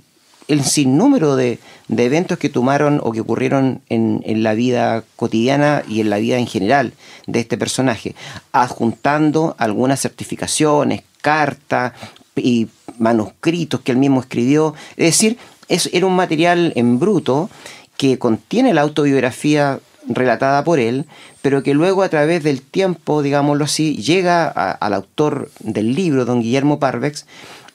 el 0.48 0.64
sinnúmero 0.64 1.36
de, 1.36 1.60
de 1.88 2.06
eventos 2.06 2.38
que 2.38 2.50
tomaron 2.50 3.00
o 3.04 3.12
que 3.12 3.22
ocurrieron 3.22 3.82
en, 3.90 4.22
en, 4.26 4.44
la 4.44 4.54
vida 4.54 5.04
cotidiana 5.16 5.84
y 5.88 6.02
en 6.02 6.10
la 6.10 6.18
vida 6.18 6.38
en 6.38 6.48
general 6.48 6.94
de 7.26 7.40
este 7.40 7.58
personaje, 7.58 8.16
adjuntando 8.52 9.56
algunas 9.58 10.02
certificaciones, 10.02 11.02
cartas 11.22 11.94
y 12.36 12.68
manuscritos 13.00 13.82
que 13.82 13.92
él 13.92 13.98
mismo 13.98 14.20
escribió. 14.22 14.76
Es 14.98 15.06
decir, 15.06 15.38
es, 15.68 15.90
era 15.94 16.06
un 16.06 16.16
material 16.16 16.74
en 16.76 17.00
bruto 17.00 17.50
que 17.98 18.20
contiene 18.20 18.74
la 18.74 18.82
autobiografía 18.82 19.80
relatada 20.08 20.64
por 20.64 20.80
él, 20.80 21.06
pero 21.42 21.64
que 21.64 21.74
luego 21.74 22.04
a 22.04 22.10
través 22.10 22.44
del 22.44 22.62
tiempo, 22.62 23.22
digámoslo 23.22 23.66
así, 23.66 23.96
llega 23.98 24.48
al 24.48 24.94
autor 24.94 25.50
del 25.60 25.96
libro, 25.96 26.26
don 26.26 26.42
Guillermo 26.42 26.80
Parvex, 26.80 27.26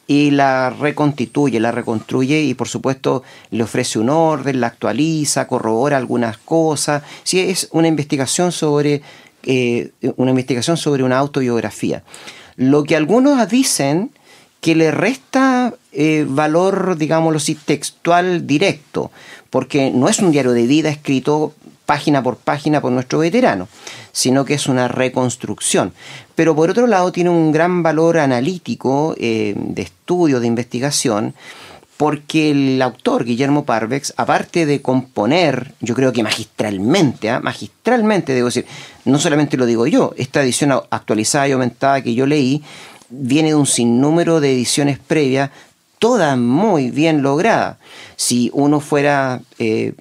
y 0.07 0.33
la 0.33 0.71
reconstituye, 0.71 1.61
la 1.61 1.71
reconstruye 1.71 2.43
y 2.43 2.55
por 2.55 2.67
supuesto 2.67 3.23
le 3.53 3.63
ofrece 3.63 4.01
un 4.01 4.11
orden, 4.11 4.61
la 4.61 4.67
actualiza, 4.67 5.47
corrobora 5.47 5.97
algunas 5.97 6.37
cosas. 6.37 7.05
Sí, 7.23 7.39
es 7.39 7.69
una 7.71 7.87
investigación 7.87 8.51
sobre 8.51 9.03
eh, 9.45 9.93
una 10.17 10.31
investigación 10.31 10.77
sobre 10.77 11.03
una 11.03 11.19
autobiografía. 11.19 12.03
Lo 12.57 12.85
que 12.85 12.97
algunos 12.97 13.49
dicen 13.49 14.11
que 14.61 14.75
le 14.75 14.91
resta 14.91 15.75
eh, 15.93 16.27
valor, 16.29 16.97
digámoslo 16.99 17.39
así, 17.39 17.55
textual 17.55 18.47
directo, 18.47 19.11
porque 19.51 19.91
no 19.91 20.09
es 20.09 20.21
un 20.21 20.33
diario 20.33 20.53
de 20.53 20.67
vida 20.67 20.89
escrito 20.89 21.53
página 21.87 22.23
por 22.23 22.37
página 22.37 22.81
por 22.81 22.93
nuestro 22.93 23.19
veterano, 23.19 23.69
sino 24.13 24.45
que 24.45 24.55
es 24.55 24.69
una 24.69 24.87
reconstrucción. 24.87 25.93
Pero 26.37 26.55
por 26.55 26.71
otro 26.71 26.87
lado 26.87 27.11
tiene 27.11 27.31
un 27.31 27.51
gran 27.51 27.83
valor 27.83 28.19
analítico, 28.19 29.17
eh, 29.19 29.55
de 29.57 29.83
estudio, 29.83 30.39
de 30.39 30.47
investigación, 30.47 31.35
porque 31.97 32.53
el 32.53 32.81
autor, 32.81 33.25
Guillermo 33.25 33.65
Parvex, 33.65 34.15
aparte 34.17 34.65
de 34.65 34.81
componer, 34.81 35.75
yo 35.81 35.95
creo 35.95 36.13
que 36.13 36.23
magistralmente, 36.23 37.29
¿ah? 37.29 37.41
magistralmente 37.41 38.33
debo 38.33 38.47
decir, 38.47 38.65
no 39.05 39.19
solamente 39.19 39.57
lo 39.57 39.67
digo 39.67 39.87
yo, 39.87 40.15
esta 40.17 40.43
edición 40.43 40.73
actualizada 40.73 41.49
y 41.49 41.53
aumentada 41.53 42.03
que 42.03 42.15
yo 42.15 42.25
leí 42.25 42.63
viene 43.11 43.49
de 43.49 43.57
un 43.57 43.67
sinnúmero 43.67 44.41
de 44.41 44.53
ediciones 44.53 44.99
previas, 44.99 45.51
todas 46.01 46.37
muy 46.37 46.91
bien 46.91 47.23
logradas. 47.23 47.77
Si 48.17 48.51
uno 48.53 48.81
fuera 48.81 49.43
eh, 49.61 49.93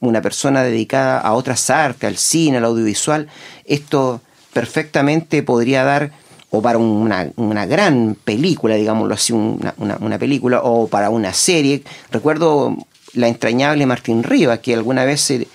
una 0.00 0.22
persona 0.22 0.62
dedicada 0.62 1.18
a 1.18 1.34
otras 1.34 1.68
artes, 1.68 2.08
al 2.08 2.16
cine, 2.16 2.56
al 2.56 2.64
audiovisual, 2.64 3.28
esto 3.66 4.22
perfectamente 4.54 5.42
podría 5.42 5.84
dar, 5.84 6.12
o 6.50 6.62
para 6.62 6.78
una, 6.78 7.66
gran 7.66 8.16
película, 8.24 8.76
digámoslo 8.76 9.12
así, 9.14 9.32
una, 9.34 10.18
película, 10.18 10.62
o 10.62 10.86
para 10.86 11.10
una 11.10 11.34
serie. 11.34 11.82
Recuerdo 12.10 12.76
la 13.12 13.28
entrañable 13.28 13.84
Martín 13.84 14.22
Rivas, 14.22 14.60
que 14.60 14.74
alguna 14.74 15.04
vez 15.04 15.20
se, 15.20 15.48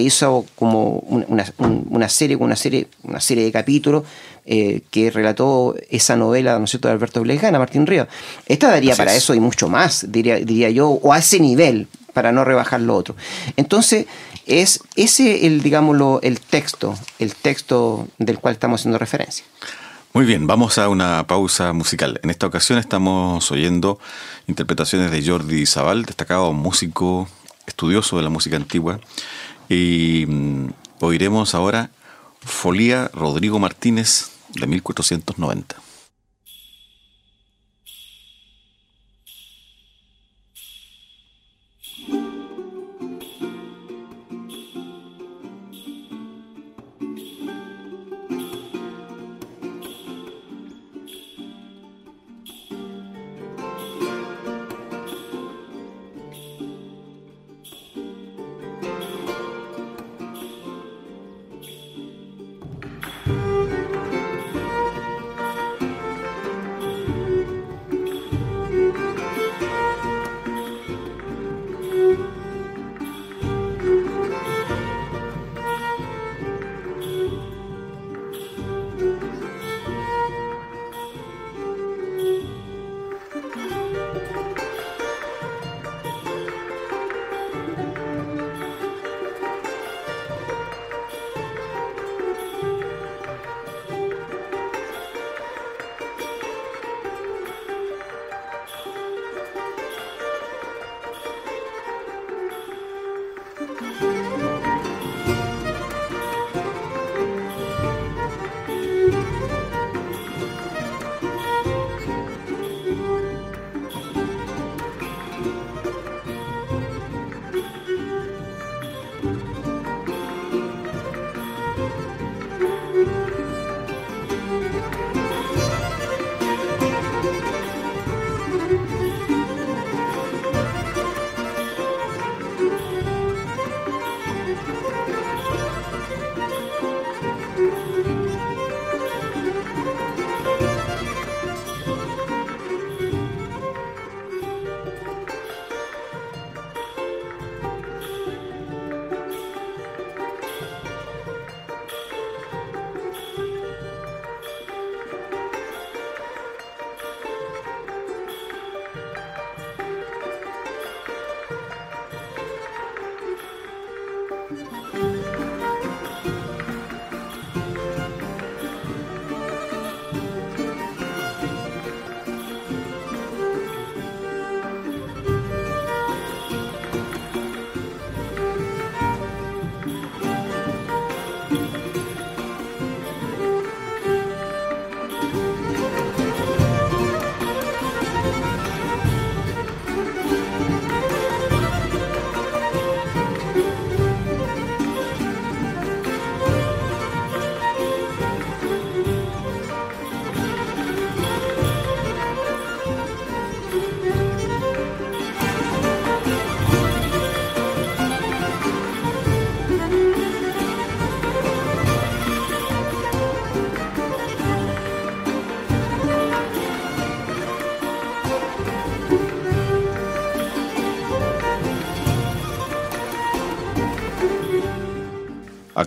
hizo 0.00 0.46
como 0.56 0.98
una, 0.98 2.08
serie, 2.08 2.36
una 2.36 2.56
serie, 2.56 2.88
una 3.02 3.20
serie 3.20 3.44
de 3.44 3.52
capítulos 3.52 4.04
eh, 4.44 4.82
que 4.90 5.10
relató 5.10 5.74
esa 5.90 6.16
novela, 6.16 6.58
¿no 6.58 6.64
es 6.64 6.70
cierto?, 6.70 6.88
de 6.88 6.94
Alberto 6.94 7.20
Blesgana, 7.20 7.58
Martín 7.58 7.86
Rivas. 7.86 8.08
Esta 8.46 8.70
daría 8.70 8.96
para 8.96 9.14
eso 9.14 9.34
y 9.34 9.40
mucho 9.40 9.68
más, 9.68 10.10
diría, 10.10 10.36
diría 10.36 10.70
yo, 10.70 10.88
o 10.88 11.12
a 11.12 11.18
ese 11.18 11.38
nivel, 11.38 11.86
para 12.12 12.32
no 12.32 12.44
rebajar 12.44 12.80
lo 12.80 12.96
otro. 12.96 13.14
Entonces, 13.56 14.06
es 14.46 14.80
ese 14.96 15.46
el, 15.46 15.62
digámoslo, 15.62 16.20
el 16.22 16.40
texto, 16.40 16.98
el 17.18 17.34
texto 17.34 18.08
del 18.18 18.38
cual 18.38 18.54
estamos 18.54 18.80
haciendo 18.80 18.98
referencia. 18.98 19.44
Muy 20.14 20.24
bien, 20.24 20.46
vamos 20.46 20.78
a 20.78 20.88
una 20.88 21.26
pausa 21.26 21.72
musical. 21.74 22.18
En 22.24 22.30
esta 22.30 22.46
ocasión 22.46 22.78
estamos 22.78 23.52
oyendo 23.52 24.00
interpretaciones 24.46 25.10
de 25.10 25.24
Jordi 25.24 25.66
Zaval, 25.66 26.06
destacado 26.06 26.52
músico, 26.54 27.28
estudioso 27.66 28.16
de 28.16 28.22
la 28.22 28.30
música 28.30 28.56
antigua. 28.56 28.98
Y 29.68 30.26
mm, 30.26 30.68
oiremos 31.00 31.54
ahora 31.54 31.90
Folía 32.40 33.10
Rodrigo 33.12 33.58
Martínez 33.58 34.30
de 34.54 34.66
1490. 34.66 35.87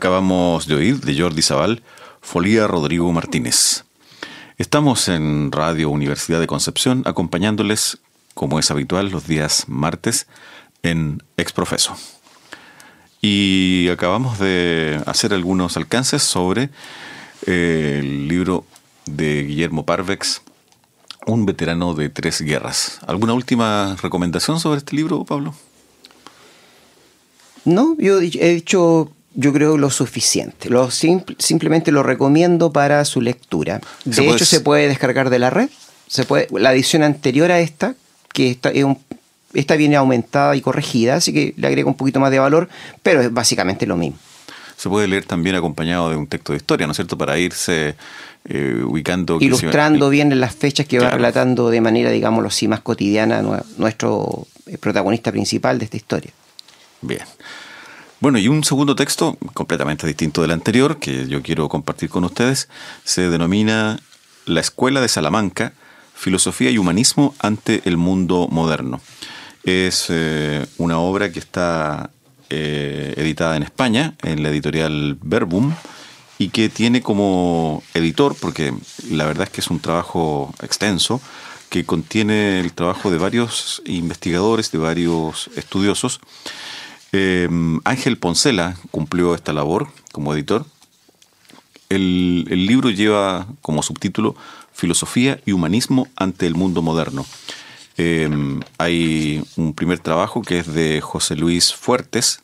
Acabamos 0.01 0.65
de 0.65 0.73
oír 0.73 0.99
de 1.01 1.15
Jordi 1.15 1.43
Zaval, 1.43 1.83
Folía 2.21 2.65
Rodrigo 2.65 3.13
Martínez. 3.13 3.83
Estamos 4.57 5.07
en 5.07 5.51
Radio 5.51 5.91
Universidad 5.91 6.39
de 6.39 6.47
Concepción 6.47 7.03
acompañándoles, 7.05 7.99
como 8.33 8.57
es 8.57 8.71
habitual, 8.71 9.11
los 9.11 9.27
días 9.27 9.65
martes 9.67 10.25
en 10.81 11.21
Exprofeso. 11.37 11.95
Y 13.21 13.89
acabamos 13.89 14.39
de 14.39 14.99
hacer 15.05 15.35
algunos 15.35 15.77
alcances 15.77 16.23
sobre 16.23 16.71
eh, 17.45 17.97
el 17.99 18.27
libro 18.27 18.65
de 19.05 19.43
Guillermo 19.43 19.85
Parvex, 19.85 20.41
Un 21.27 21.45
veterano 21.45 21.93
de 21.93 22.09
tres 22.09 22.41
guerras. 22.41 22.99
¿Alguna 23.05 23.33
última 23.33 23.95
recomendación 24.01 24.59
sobre 24.59 24.79
este 24.79 24.95
libro, 24.95 25.25
Pablo? 25.25 25.53
No, 27.65 27.95
yo 27.99 28.19
he 28.19 28.55
dicho 28.55 29.11
yo 29.33 29.53
creo 29.53 29.77
lo 29.77 29.89
suficiente. 29.89 30.69
Lo 30.69 30.89
simplemente 30.91 31.91
lo 31.91 32.03
recomiendo 32.03 32.71
para 32.71 33.03
su 33.05 33.21
lectura. 33.21 33.81
De 34.05 34.29
hecho, 34.29 34.45
se 34.45 34.61
puede 34.61 34.87
descargar 34.87 35.29
de 35.29 35.39
la 35.39 35.49
red. 35.49 35.69
Se 36.07 36.25
puede, 36.25 36.47
la 36.51 36.73
edición 36.73 37.03
anterior 37.03 37.51
a 37.51 37.59
esta, 37.59 37.95
que 38.33 38.51
esta, 38.51 38.69
es 38.69 38.85
esta 39.53 39.75
viene 39.75 39.95
aumentada 39.95 40.55
y 40.55 40.61
corregida, 40.61 41.15
así 41.15 41.33
que 41.33 41.53
le 41.57 41.67
agrega 41.67 41.87
un 41.87 41.95
poquito 41.95 42.19
más 42.19 42.31
de 42.31 42.39
valor, 42.39 42.69
pero 43.03 43.21
es 43.21 43.33
básicamente 43.33 43.85
lo 43.85 43.97
mismo. 43.97 44.17
Se 44.75 44.89
puede 44.89 45.07
leer 45.07 45.25
también 45.25 45.55
acompañado 45.55 46.09
de 46.09 46.15
un 46.15 46.27
texto 46.27 46.53
de 46.53 46.57
historia, 46.57 46.87
¿no 46.87 46.91
es 46.91 46.97
cierto? 46.97 47.17
Para 47.17 47.37
irse 47.37 47.95
eh, 48.45 48.81
ubicando. 48.83 49.37
Ilustrando 49.39 50.09
bien 50.09 50.31
en 50.31 50.39
las 50.39 50.55
fechas 50.55 50.87
que 50.87 50.99
va 50.99 51.11
relatando 51.11 51.69
de 51.69 51.81
manera, 51.81 52.09
digámoslo 52.09 52.47
así, 52.47 52.67
más 52.67 52.79
cotidiana 52.79 53.43
nuestro 53.77 54.47
eh, 54.65 54.77
protagonista 54.77 55.31
principal 55.31 55.77
de 55.77 55.85
esta 55.85 55.97
historia. 55.97 56.31
Bien. 57.01 57.21
Bueno, 58.21 58.37
y 58.37 58.47
un 58.47 58.63
segundo 58.63 58.95
texto, 58.95 59.35
completamente 59.55 60.05
distinto 60.05 60.43
del 60.43 60.51
anterior, 60.51 60.99
que 60.99 61.27
yo 61.27 61.41
quiero 61.41 61.67
compartir 61.69 62.07
con 62.09 62.23
ustedes, 62.23 62.69
se 63.03 63.31
denomina 63.31 63.99
La 64.45 64.59
Escuela 64.59 65.01
de 65.01 65.07
Salamanca, 65.07 65.73
Filosofía 66.13 66.69
y 66.69 66.77
Humanismo 66.77 67.33
ante 67.39 67.81
el 67.85 67.97
Mundo 67.97 68.47
Moderno. 68.51 69.01
Es 69.63 70.05
eh, 70.09 70.67
una 70.77 70.99
obra 70.99 71.31
que 71.31 71.39
está 71.39 72.11
eh, 72.51 73.15
editada 73.17 73.57
en 73.57 73.63
España, 73.63 74.13
en 74.21 74.43
la 74.43 74.49
editorial 74.49 75.17
Verbum, 75.23 75.73
y 76.37 76.49
que 76.49 76.69
tiene 76.69 77.01
como 77.01 77.81
editor, 77.95 78.35
porque 78.39 78.71
la 79.09 79.25
verdad 79.25 79.45
es 79.45 79.49
que 79.49 79.61
es 79.61 79.71
un 79.71 79.79
trabajo 79.79 80.53
extenso, 80.61 81.19
que 81.71 81.85
contiene 81.85 82.59
el 82.59 82.73
trabajo 82.73 83.09
de 83.09 83.17
varios 83.17 83.81
investigadores, 83.85 84.71
de 84.71 84.77
varios 84.77 85.49
estudiosos, 85.55 86.19
Em, 87.11 87.79
Ángel 87.83 88.17
Poncela 88.17 88.77
cumplió 88.89 89.35
esta 89.35 89.51
labor 89.53 89.89
como 90.11 90.33
editor. 90.33 90.65
El, 91.89 92.45
libro 92.45 92.89
lleva 92.89 93.47
como 93.61 93.83
subtítulo 93.83 94.35
Filosofía 94.71 95.41
y 95.45 95.51
Humanismo 95.51 96.07
ante 96.15 96.47
el 96.47 96.55
Mundo 96.55 96.81
Moderno. 96.81 97.25
Em, 97.97 98.61
hay 98.77 99.43
un 99.57 99.73
primer 99.73 99.99
trabajo 99.99 100.41
que 100.41 100.59
es 100.59 100.73
de 100.73 101.01
José 101.01 101.35
Luis 101.35 101.73
Fuertes, 101.73 102.41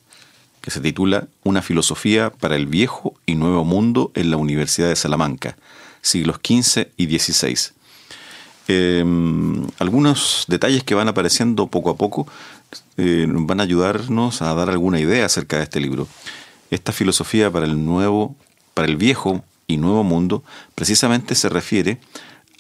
que 0.60 0.70
se 0.70 0.82
titula 0.82 1.28
Una 1.44 1.62
filosofía 1.62 2.30
para 2.30 2.58
el 2.58 2.68
viejo 2.68 3.14
y 3.26 3.36
nuevo 3.36 3.64
mundo 3.64 4.12
en 4.16 4.32
la 4.32 4.38
Universidad 4.38 4.90
de 4.90 4.98
Salamanca, 4.98 5.56
siglos 6.02 6.42
XV 6.44 6.90
y 6.98 7.18
XVI. 7.18 7.72
Em, 8.68 9.66
algunos 9.80 10.44
detalles 10.50 10.84
que 10.84 10.94
van 10.94 11.08
apareciendo 11.08 11.68
poco 11.68 11.90
a 11.90 11.96
poco 11.96 12.28
eh, 12.98 13.28
van 13.30 13.60
a 13.60 13.64
ayudarnos 13.64 14.42
a 14.42 14.54
dar 14.56 14.70
alguna 14.70 15.00
idea 15.00 15.26
acerca 15.26 15.58
de 15.58 15.64
este 15.64 15.80
libro. 15.80 16.08
Esta 16.72 16.92
filosofía 16.92 17.52
para 17.52 17.66
el 17.66 17.86
nuevo, 17.86 18.36
para 18.74 18.88
el 18.88 18.98
viejo 18.98 19.44
y 19.68 19.78
nuevo 19.78 20.04
mundo, 20.04 20.44
precisamente 20.74 21.36
se 21.36 21.50
refiere 21.50 22.00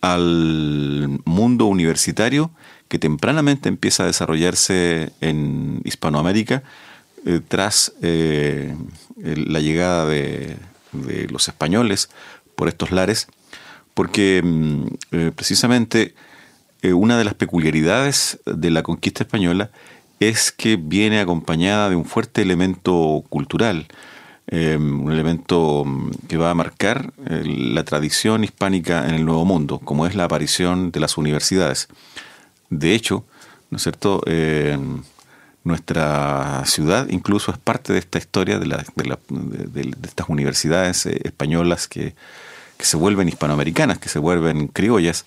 al 0.01 1.19
mundo 1.25 1.65
universitario 1.65 2.51
que 2.87 2.99
tempranamente 2.99 3.67
empieza 3.67 4.03
a 4.03 4.05
desarrollarse 4.05 5.11
en 5.21 5.81
Hispanoamérica 5.83 6.63
eh, 7.25 7.41
tras 7.45 7.93
eh, 8.01 8.75
la 9.17 9.59
llegada 9.59 10.05
de, 10.05 10.57
los 11.29 11.47
españoles 11.47 12.09
por 12.55 12.67
estos 12.67 12.91
lares, 12.91 13.27
porque 13.93 14.41
mm, 14.43 15.31
precisamente 15.35 16.15
una 16.83 17.17
de 17.17 17.25
las 17.25 17.33
peculiaridades 17.33 18.39
de 18.45 18.71
la 18.71 18.81
conquista 18.83 19.23
española 19.23 19.69
es 20.19 20.51
que 20.51 20.77
viene 20.77 21.19
acompañada 21.19 21.89
de 21.89 21.95
un 21.95 22.05
fuerte 22.05 22.41
elemento 22.41 23.23
cultural, 23.29 23.87
em, 24.47 25.03
un 25.03 25.11
elemento 25.11 25.83
mm, 25.85 26.11
que 26.27 26.37
va 26.37 26.51
a 26.51 26.53
marcar 26.53 27.11
eh, 27.25 27.43
la 27.45 27.83
tradición 27.83 28.43
hispánica 28.43 29.07
en 29.07 29.15
el 29.15 29.25
Nuevo 29.25 29.45
Mundo, 29.45 29.79
como 29.79 30.07
es 30.07 30.15
la 30.15 30.25
aparición 30.25 30.91
de 30.91 30.99
las 30.99 31.17
universidades. 31.17 31.87
De 32.69 32.93
hecho, 32.93 33.25
¿no 33.69 33.77
es 33.77 33.83
cierto? 33.83 34.21
nuestra 35.67 36.63
ciudad 36.65 37.07
incluso 37.09 37.51
es 37.51 37.57
parte 37.57 37.93
de 37.93 37.99
esta 37.99 38.17
historia 38.17 38.57
de, 38.57 39.93
estas 40.03 40.29
universidades 40.29 41.05
eh, 41.05 41.21
españolas 41.23 41.87
que, 41.87 42.15
se 42.79 42.95
vuelven 42.95 43.27
hispanoamericanas, 43.27 43.97
que 43.97 44.07
se 44.07 44.19
vuelven 44.19 44.67
criollas, 44.67 45.25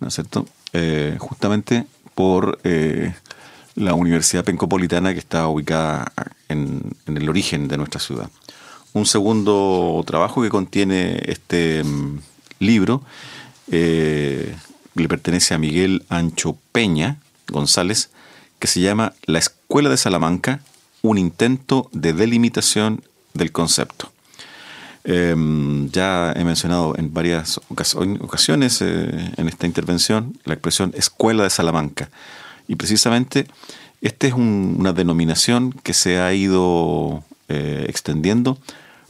¿no 0.00 0.08
es 0.08 0.14
cierto? 0.14 0.46
Eh, 0.72 1.16
justamente 1.18 1.86
por 2.16 2.58
la 3.78 3.94
Universidad 3.94 4.44
Pencopolitana 4.44 5.12
que 5.12 5.20
está 5.20 5.46
ubicada 5.46 6.12
en, 6.48 6.82
el 7.06 7.28
origen 7.28 7.68
de 7.68 7.76
nuestra 7.76 8.00
ciudad. 8.00 8.28
Un 8.92 9.06
segundo 9.06 10.02
trabajo 10.06 10.42
que 10.42 10.48
contiene 10.48 11.22
este 11.26 11.84
mm, 11.84 12.18
libro 12.58 13.02
eh, 13.70 14.54
le 14.94 15.08
pertenece 15.08 15.54
a 15.54 15.58
Miguel 15.58 16.04
Ancho 16.08 16.56
Peña 16.72 17.18
González, 17.48 18.10
que 18.58 18.66
se 18.66 18.80
llama 18.80 19.12
La 19.26 19.38
Escuela 19.38 19.88
de 19.88 19.96
Salamanca, 19.96 20.60
un 21.02 21.16
intento 21.16 21.88
de 21.92 22.12
delimitación 22.12 23.04
del 23.34 23.52
concepto. 23.52 24.10
Em, 25.04 25.88
ya 25.90 26.32
he 26.34 26.44
mencionado 26.44 26.94
en 26.98 27.14
varias 27.14 27.60
ocasiones 27.68 28.82
eh, 28.82 29.32
en 29.36 29.48
esta 29.48 29.66
intervención 29.66 30.36
la 30.44 30.54
expresión 30.54 30.92
Escuela 30.96 31.44
de 31.44 31.50
Salamanca 31.50 32.10
y 32.68 32.76
precisamente 32.76 33.46
esta 34.00 34.28
es 34.28 34.34
una 34.34 34.92
denominación 34.92 35.72
que 35.72 35.94
se 35.94 36.20
ha 36.20 36.32
ido 36.32 37.24
eh, 37.48 37.86
extendiendo 37.88 38.58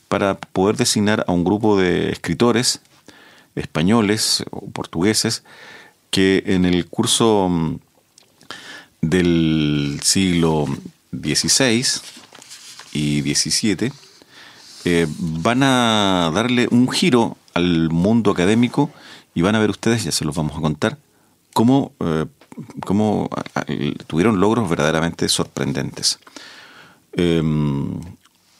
para 0.08 0.38
poder 0.38 0.76
designar 0.76 1.24
a 1.26 1.32
un 1.32 1.44
grupo 1.44 1.78
de 1.78 2.10
escritores 2.10 2.80
españoles 3.54 4.44
o 4.50 4.70
portugueses 4.70 5.42
que 6.10 6.42
en 6.46 6.64
el 6.64 6.86
curso 6.86 7.48
mm, 7.50 7.76
del 9.02 10.00
siglo 10.02 10.66
XVI 11.12 11.84
y 12.92 13.20
XVII 13.34 13.92
eh, 14.84 15.06
van 15.18 15.62
a 15.62 16.30
darle 16.32 16.68
un 16.70 16.88
giro 16.90 17.36
al 17.54 17.90
mundo 17.90 18.30
académico 18.30 18.90
y 19.34 19.42
van 19.42 19.54
a 19.54 19.58
ver 19.58 19.70
ustedes, 19.70 20.04
ya 20.04 20.12
se 20.12 20.24
los 20.24 20.34
vamos 20.34 20.56
a 20.56 20.60
contar, 20.60 20.96
cómo 21.52 21.92
eh, 22.00 22.26
cómo 22.84 23.30
tuvieron 24.06 24.40
logros 24.40 24.68
verdaderamente 24.68 25.28
sorprendentes. 25.28 26.18
Em, 27.12 28.00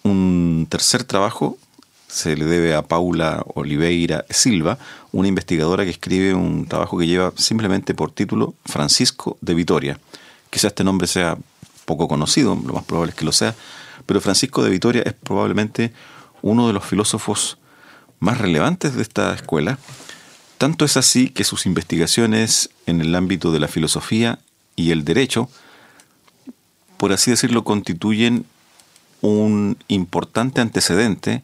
un 0.02 0.66
tercer 0.68 1.04
trabajo 1.04 1.58
se 2.08 2.36
le 2.36 2.46
debe 2.46 2.74
a 2.74 2.82
Paula 2.82 3.44
Oliveira 3.54 4.24
Silva, 4.30 4.78
una 5.12 5.28
investigadora 5.28 5.84
que 5.84 5.90
escribe 5.90 6.34
un 6.34 6.66
trabajo 6.66 6.98
que 6.98 7.06
lleva 7.06 7.32
simplemente 7.36 7.94
por 7.94 8.10
título 8.10 8.54
Francisco 8.64 9.36
de 9.40 9.54
Vitoria. 9.54 10.00
Quizá 10.50 10.68
este 10.68 10.84
nombre 10.84 11.06
sea 11.06 11.36
poco 11.84 12.08
conocido, 12.08 12.58
lo 12.66 12.72
más 12.72 12.84
probable 12.84 13.10
es 13.10 13.16
que 13.16 13.24
lo 13.24 13.32
sea, 13.32 13.54
pero 14.06 14.20
Francisco 14.20 14.62
de 14.62 14.70
Vitoria 14.70 15.02
es 15.04 15.12
probablemente 15.12 15.92
uno 16.40 16.66
de 16.66 16.72
los 16.72 16.84
filósofos 16.84 17.58
más 18.20 18.38
relevantes 18.38 18.94
de 18.94 19.02
esta 19.02 19.34
escuela 19.34 19.78
tanto 20.58 20.84
es 20.84 20.96
así 20.96 21.30
que 21.30 21.44
sus 21.44 21.66
investigaciones 21.66 22.70
en 22.86 23.00
el 23.00 23.14
ámbito 23.14 23.52
de 23.52 23.60
la 23.60 23.68
filosofía 23.68 24.40
y 24.74 24.90
el 24.90 25.04
derecho, 25.04 25.48
por 26.96 27.12
así 27.12 27.30
decirlo, 27.30 27.64
constituyen 27.64 28.44
un 29.20 29.78
importante 29.86 30.60
antecedente, 30.60 31.42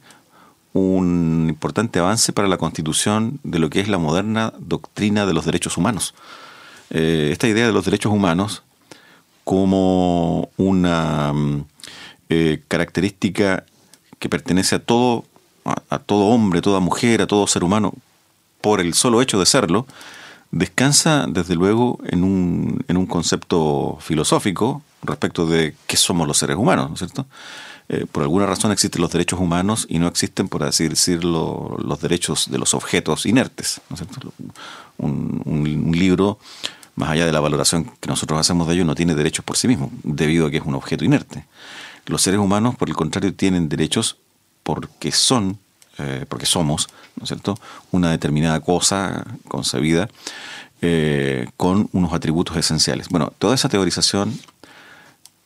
un 0.73 1.47
importante 1.49 2.01
avance 2.01 2.33
para 2.33 2.49
la 2.49 2.59
constitución 2.59 3.39
de 3.45 3.61
lo 3.61 3.71
que 3.71 3.81
es 3.81 3.89
la 3.89 3.99
moderna 3.99 4.53
doctrina 4.59 5.27
de 5.27 5.33
los 5.33 5.45
derechos 5.45 5.77
humanos. 5.77 6.15
Eh, 6.91 7.31
esta 7.33 7.47
idea 7.47 7.67
de 7.67 7.73
los 7.73 7.85
derechos 7.85 8.13
humanos 8.13 8.63
como 9.45 10.51
una 10.57 11.33
eh, 12.29 12.63
característica 12.67 13.65
que 14.19 14.29
pertenece 14.29 14.75
a 14.75 14.79
todo, 14.81 15.25
a 15.89 15.99
todo 15.99 16.27
hombre, 16.27 16.59
a 16.59 16.63
toda 16.63 16.81
mujer, 16.81 17.23
a 17.23 17.27
todo 17.27 17.47
ser 17.47 17.63
humano, 17.63 17.95
por 18.65 18.81
el 18.81 18.95
solo 18.95 19.21
hecho 19.21 19.39
de 19.39 19.45
serlo, 19.45 19.87
descansa 20.51 21.27
desde 21.29 21.55
luego 21.55 21.99
en 22.07 22.25
un, 22.25 22.83
en 22.89 22.97
un 22.97 23.05
concepto 23.05 23.99
filosófico 24.01 24.81
respecto 25.03 25.45
de 25.45 25.77
qué 25.87 25.99
somos 25.99 26.27
los 26.27 26.39
seres 26.39 26.57
humanos, 26.57 26.89
¿no 26.89 26.95
es 26.95 27.01
cierto? 27.01 27.27
Eh, 27.91 28.07
por 28.11 28.23
alguna 28.23 28.47
razón 28.47 28.73
existen 28.73 29.03
los 29.03 29.11
derechos 29.11 29.39
humanos 29.39 29.87
y 29.91 29.99
no 29.99 30.09
existen, 30.09 30.49
por 30.49 30.63
así 30.63 30.89
decirlo, 30.89 31.77
los 31.79 32.01
derechos 32.01 32.51
de 32.51 32.57
los 32.57 32.73
objetos 32.73 33.27
inertes. 33.27 33.83
Un, 34.97 35.43
un, 35.45 35.93
libro, 35.93 36.39
más 36.97 37.11
allá 37.11 37.27
de 37.27 37.33
la 37.33 37.41
valoración 37.41 37.93
que 38.01 38.09
nosotros 38.09 38.41
hacemos 38.41 38.67
de 38.67 38.77
ello, 38.77 38.87
no 38.87 38.95
tiene 38.95 39.15
derechos 39.15 39.45
por 39.45 39.59
sí 39.59 39.69
mismo, 39.69 39.93
debido 40.05 40.47
a 40.47 40.51
que 40.51 40.57
es 40.57 40.65
un 40.65 40.75
objeto 40.75 41.05
inerte. 41.05 41.45
Los 42.07 42.23
seres 42.23 42.41
humanos, 42.41 42.77
por 42.77 42.89
el 42.89 42.97
contrario, 42.97 43.35
tienen 43.35 43.69
derechos 43.69 44.17
porque 44.63 45.13
son, 45.13 45.59
eh, 45.99 46.27
porque 46.29 46.47
somos, 46.47 46.89
¿no 47.17 47.25
es 47.25 47.29
cierto?, 47.29 47.59
una 47.91 48.11
determinada 48.11 48.61
cosa 48.61 49.25
concebida 49.49 50.09
eh, 50.83 51.49
con 51.57 51.89
unos 51.93 52.13
atributos 52.13 52.57
esenciales. 52.57 53.09
Bueno, 53.09 53.33
toda 53.39 53.55
esa 53.55 53.69
teorización 53.69 54.39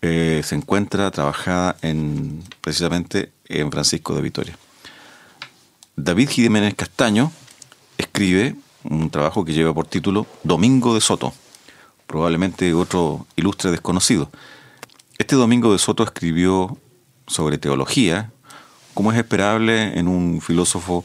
eh, 0.01 0.43
se 0.45 0.55
encuentra 0.55 1.11
trabajada 1.11 1.77
en, 1.83 2.43
precisamente 2.61 3.33
en 3.47 3.71
Francisco 3.71 4.15
de 4.15 4.23
Vitoria. 4.23 4.59
David 5.97 6.29
Jiménez 6.29 6.75
Castaño 6.75 7.33
escribe 7.99 8.57
un 8.85 9.11
trabajo 9.11 9.45
que 9.45 9.53
lleva 9.53 9.75
por 9.75 9.87
título 9.87 10.27
Domingo 10.45 10.95
de 10.95 11.01
Soto, 11.01 11.35
probablemente 12.07 12.73
otro 12.73 13.27
ilustre 13.37 13.71
desconocido. 13.71 14.31
Este 15.19 15.35
Domingo 15.35 15.73
de 15.73 15.79
Soto 15.79 16.05
escribió 16.05 16.79
sobre 17.27 17.59
teología, 17.59 18.31
como 18.99 19.13
es 19.13 19.19
esperable 19.19 19.97
en 19.97 20.09
un 20.09 20.41
filósofo 20.41 21.05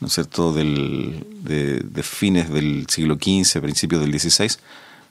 ¿no 0.00 0.08
es 0.08 0.12
cierto? 0.12 0.52
Del, 0.52 1.24
de, 1.42 2.02
fines 2.02 2.50
del 2.50 2.84
siglo 2.86 3.14
XV, 3.14 3.62
principios 3.62 4.02
del 4.02 4.20
XVI, 4.20 4.58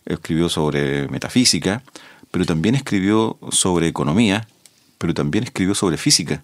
escribió 0.06 0.48
sobre 0.48 1.08
metafísica, 1.08 1.82
pero 2.30 2.46
también 2.46 2.76
escribió 2.76 3.40
sobre 3.50 3.88
economía, 3.88 4.48
pero 5.00 5.16
también 5.16 5.44
escribió 5.44 5.74
sobre 5.74 5.98
física. 5.98 6.44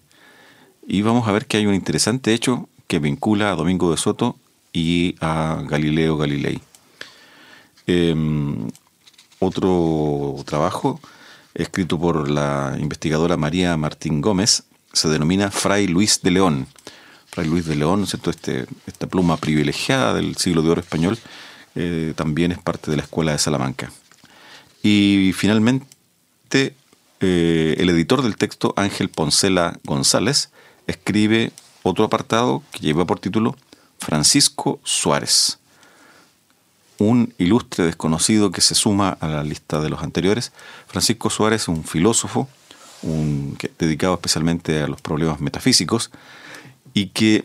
Y 0.88 1.02
vamos 1.02 1.28
a 1.28 1.30
ver 1.30 1.46
que 1.46 1.58
hay 1.58 1.66
un 1.66 1.74
interesante 1.76 2.34
hecho 2.34 2.68
que 2.88 2.98
vincula 2.98 3.52
a 3.52 3.54
Domingo 3.54 3.92
de 3.92 3.96
Soto 3.96 4.36
y 4.72 5.14
a 5.20 5.62
Galileo 5.68 6.16
Galilei. 6.16 6.60
Em, 7.86 8.68
otro 9.38 10.34
trabajo 10.46 10.98
escrito 11.54 11.96
por 11.96 12.28
la 12.28 12.76
investigadora 12.76 13.36
María 13.36 13.76
Martín 13.76 14.20
Gómez 14.20 14.64
se 14.96 15.08
denomina 15.08 15.50
Fray 15.50 15.86
Luis 15.86 16.22
de 16.22 16.30
León. 16.30 16.66
Fray 17.26 17.46
Luis 17.46 17.66
de 17.66 17.76
León, 17.76 18.06
¿cierto? 18.06 18.30
Este, 18.30 18.66
esta 18.86 19.06
pluma 19.06 19.36
privilegiada 19.36 20.14
del 20.14 20.36
siglo 20.36 20.62
de 20.62 20.70
oro 20.70 20.80
español, 20.80 21.18
eh, 21.74 22.14
también 22.16 22.50
es 22.50 22.58
parte 22.58 22.90
de 22.90 22.96
la 22.96 23.02
Escuela 23.02 23.32
de 23.32 23.38
Salamanca. 23.38 23.92
Y 24.82 25.32
finalmente, 25.36 26.74
eh, 27.20 27.76
el 27.78 27.90
editor 27.90 28.22
del 28.22 28.36
texto, 28.36 28.72
Ángel 28.76 29.10
Poncela 29.10 29.78
González, 29.84 30.48
escribe 30.86 31.52
otro 31.82 32.06
apartado 32.06 32.62
que 32.72 32.78
lleva 32.78 33.04
por 33.04 33.20
título 33.20 33.54
Francisco 33.98 34.80
Suárez, 34.82 35.58
un 36.98 37.34
ilustre 37.36 37.84
desconocido 37.84 38.50
que 38.50 38.62
se 38.62 38.74
suma 38.74 39.10
a 39.20 39.28
la 39.28 39.44
lista 39.44 39.80
de 39.80 39.90
los 39.90 40.02
anteriores. 40.02 40.52
Francisco 40.86 41.28
Suárez 41.28 41.68
un 41.68 41.84
filósofo 41.84 42.48
dedicado 43.78 44.14
especialmente 44.14 44.82
a 44.82 44.88
los 44.88 45.00
problemas 45.00 45.40
metafísicos 45.40 46.10
y 46.94 47.08
que 47.08 47.44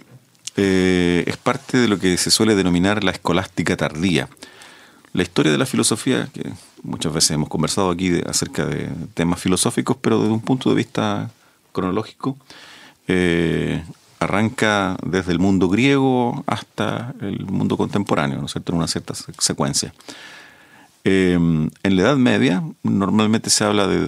eh, 0.58 1.24
es 1.28 1.38
parte 1.38 1.78
de 1.78 1.88
lo 1.88 2.00
que 2.00 2.18
se 2.18 2.32
suele 2.32 2.56
denominar 2.56 3.04
la 3.04 3.12
escolástica 3.12 3.78
tardía. 3.78 4.30
La 5.14 5.24
historia 5.24 5.52
de 5.52 5.58
la 5.58 5.66
filosofía, 5.66 6.30
que 6.34 6.52
muchas 6.84 7.14
veces 7.14 7.32
hemos 7.32 7.50
conversado 7.50 7.92
aquí 7.92 8.22
acerca 8.26 8.66
de 8.66 8.90
temas 9.14 9.40
filosóficos, 9.40 9.98
pero 10.00 10.20
desde 10.20 10.34
un 10.34 10.42
punto 10.42 10.70
de 10.70 10.76
vista 10.76 11.32
cronológico, 11.74 12.38
eh, 13.08 13.84
arranca 14.20 14.98
desde 15.06 15.32
el 15.32 15.40
mundo 15.40 15.68
griego 15.68 16.44
hasta 16.48 17.14
el 17.22 17.46
mundo 17.46 17.76
contemporáneo, 17.76 18.40
¿no 18.40 18.46
es 18.46 18.52
cierto?, 18.52 18.72
en 18.72 18.78
una 18.78 18.88
cierta 18.88 19.14
secuencia. 19.16 19.94
Eh, 21.04 21.34
en 21.34 21.96
la 21.96 22.02
Edad 22.04 22.18
Media 22.18 22.64
normalmente 22.84 23.50
se 23.50 23.64
habla 23.64 23.88
de, 23.88 24.08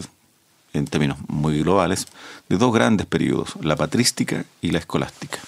en 0.74 0.86
términos 0.86 1.17
muy 1.28 1.59
globales, 1.59 2.07
de 2.49 2.57
dos 2.57 2.74
grandes 2.74 3.05
periodos, 3.05 3.53
la 3.61 3.76
patrística 3.76 4.45
y 4.61 4.71
la 4.71 4.80
escolástica. 4.80 5.39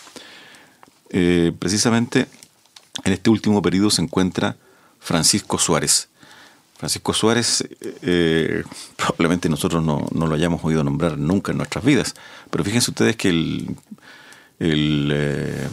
Eh, 1.10 1.52
precisamente 1.58 2.28
en 3.04 3.14
este 3.14 3.30
último 3.30 3.62
periodo 3.62 3.90
se 3.90 4.02
encuentra 4.02 4.58
Francisco 5.00 5.58
Suárez. 5.58 6.10
Francisco 6.78 7.14
Suárez, 7.14 7.68
eh, 8.02 8.64
probablemente 8.96 9.50
nosotros 9.50 9.84
no, 9.84 10.08
lo 10.12 10.34
hayamos 10.34 10.64
oído 10.64 10.84
nombrar 10.84 11.18
nunca 11.18 11.52
en 11.52 11.58
nuestras 11.58 11.84
vidas, 11.84 12.16
pero 12.52 12.64
fíjense 12.64 12.92
ustedes 12.92 13.16
que 13.16 13.30
el, 13.30 13.78
eh, 14.60 15.68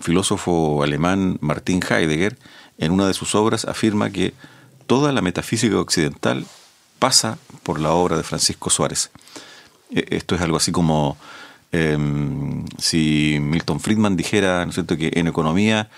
filósofo 0.00 0.82
alemán 0.82 1.38
Martin 1.40 1.80
Heidegger, 1.88 2.38
en 2.78 2.92
una 2.92 3.06
de 3.06 3.14
sus 3.14 3.34
obras, 3.34 3.64
afirma 3.64 4.10
que 4.10 4.34
toda 4.86 5.12
la 5.12 5.20
metafísica 5.20 5.78
occidental 5.78 6.46
pasa 7.00 7.38
por 7.64 7.80
la 7.80 7.90
obra 7.92 8.16
de 8.16 8.22
Francisco 8.22 8.70
Suárez. 8.70 9.10
E, 9.90 10.06
esto 10.10 10.36
es 10.36 10.40
algo 10.40 10.56
así 10.56 10.70
como 10.70 11.16
em, 11.72 12.64
si 12.78 13.38
Milton 13.40 13.80
Friedman 13.80 14.16
dijera, 14.16 14.64
¿no 14.64 14.70
es 14.70 14.74
cierto?, 14.76 14.96
que 14.96 15.10
en 15.14 15.26
economía, 15.26 15.88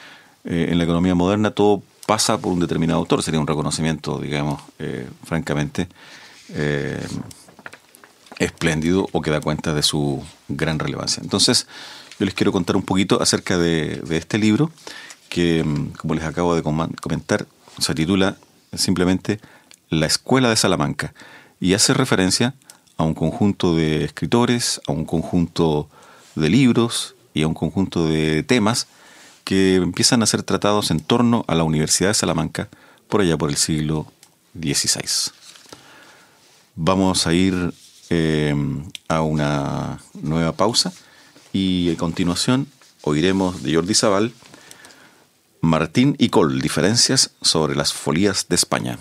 eh, 0.45 0.69
en 0.71 0.79
la 0.79 0.85
economía 0.85 1.15
moderna, 1.15 1.51
todo 1.51 1.83
pasa 2.07 2.39
por 2.39 2.53
un 2.53 2.61
determinado 2.61 3.01
autor, 3.01 3.23
sería 3.23 3.41
un 3.41 3.47
reconocimiento, 3.47 4.19
digamos, 4.19 4.63
eh, 4.79 5.09
francamente 5.25 5.89
eh, 6.51 7.07
espléndido 8.39 9.09
o 9.13 9.21
que 9.21 9.31
da 9.31 9.41
cuenta 9.41 9.73
de 9.75 9.83
su 9.83 10.23
gran 10.49 10.79
relevancia. 10.79 11.23
Entonces, 11.23 11.67
yo 12.19 12.27
les 12.27 12.35
quiero 12.35 12.53
contar 12.53 12.77
un 12.77 12.83
poquito 12.83 13.23
acerca 13.23 13.57
de, 13.59 14.03
este 14.11 14.39
libro, 14.39 14.71
que, 15.29 15.65
mm, 15.65 15.93
como 15.97 16.15
les 16.15 16.25
acabo 16.25 16.55
de 16.55 16.63
comentar, 16.63 17.47
se 17.79 17.95
titula 17.95 18.37
simplemente 18.75 19.41
La 19.93 20.07
Escuela 20.07 20.49
de 20.49 20.57
Salamanca 20.57 21.13
y 21.61 21.75
hace 21.75 21.93
referencia 21.93 22.55
a 22.97 23.05
un 23.05 23.13
conjunto 23.13 23.77
de 23.77 24.05
escritores, 24.05 24.81
a 24.87 24.93
un 24.93 25.05
conjunto 25.05 25.91
de 26.35 26.49
libros 26.49 27.15
y 27.35 27.43
a 27.43 27.47
un 27.47 27.53
conjunto 27.53 28.07
de 28.07 28.43
temas 28.43 28.87
que 29.45 29.75
empiezan 29.75 30.23
a 30.23 30.27
ser 30.27 30.45
tratados 30.45 30.91
en 30.91 31.01
torno 31.01 31.45
a 31.47 31.55
la 31.55 31.65
Universidad 31.65 32.09
de 32.09 32.15
Salamanca 32.15 32.71
por 33.07 33.21
allá 33.21 33.37
por 33.37 33.51
el 33.51 33.57
siglo 33.57 34.11
XVI. 34.59 35.31
Vamos 36.75 37.27
a 37.27 37.35
ir 37.35 37.75
eh, 38.09 38.55
a 39.09 39.21
una 39.21 40.01
nueva 40.23 40.53
pausa 40.53 40.91
y 41.53 41.91
a 41.93 41.99
continuación 41.99 42.67
oiremos 43.03 43.63
de 43.63 43.75
Jordi 43.75 43.95
Zabal 43.95 44.33
Martín 45.61 46.17
y 46.19 46.31
Col, 46.31 46.63
diferencias 46.63 47.33
sobre 47.43 47.77
las 47.77 47.93
folías 47.93 48.49
de 48.49 48.57
España. 48.57 48.99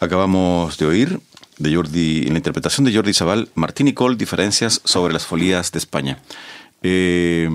Acabamos 0.00 0.78
de 0.78 0.86
oír 0.86 1.20
de 1.58 1.74
Jordi, 1.76 2.22
en 2.26 2.32
la 2.32 2.38
interpretación 2.38 2.86
de 2.86 2.94
Jordi 2.94 3.12
Zabal, 3.12 3.50
Martín 3.54 3.86
y 3.86 3.92
Cole, 3.92 4.16
diferencias 4.16 4.80
sobre 4.82 5.12
las 5.12 5.26
folías 5.26 5.72
de 5.72 5.78
España. 5.78 6.18
Eh, 6.82 7.46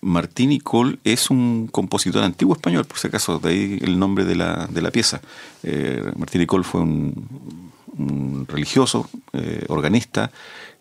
Martín 0.00 0.50
y 0.50 0.60
Cole 0.60 0.98
es 1.04 1.28
un 1.28 1.66
compositor 1.66 2.22
antiguo 2.22 2.54
español, 2.54 2.86
por 2.86 2.96
si 2.96 3.08
acaso, 3.08 3.38
de 3.38 3.50
ahí 3.50 3.78
el 3.82 3.98
nombre 3.98 4.24
de 4.24 4.34
la, 4.34 4.66
de 4.66 4.80
la 4.80 4.90
pieza. 4.90 5.20
Eh, 5.62 6.02
Martín 6.16 6.40
y 6.40 6.46
Cole 6.46 6.64
fue 6.64 6.80
un, 6.80 8.46
religioso, 8.48 9.10
eh, 9.34 9.66
organista, 9.68 10.30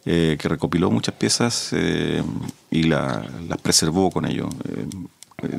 eh, 0.05 0.37
que 0.39 0.47
recopiló 0.47 0.89
muchas 0.89 1.15
piezas 1.15 1.75
y 2.71 2.83
las 2.83 3.27
preservó 3.61 4.09
con 4.09 4.25
ello. 4.25 4.47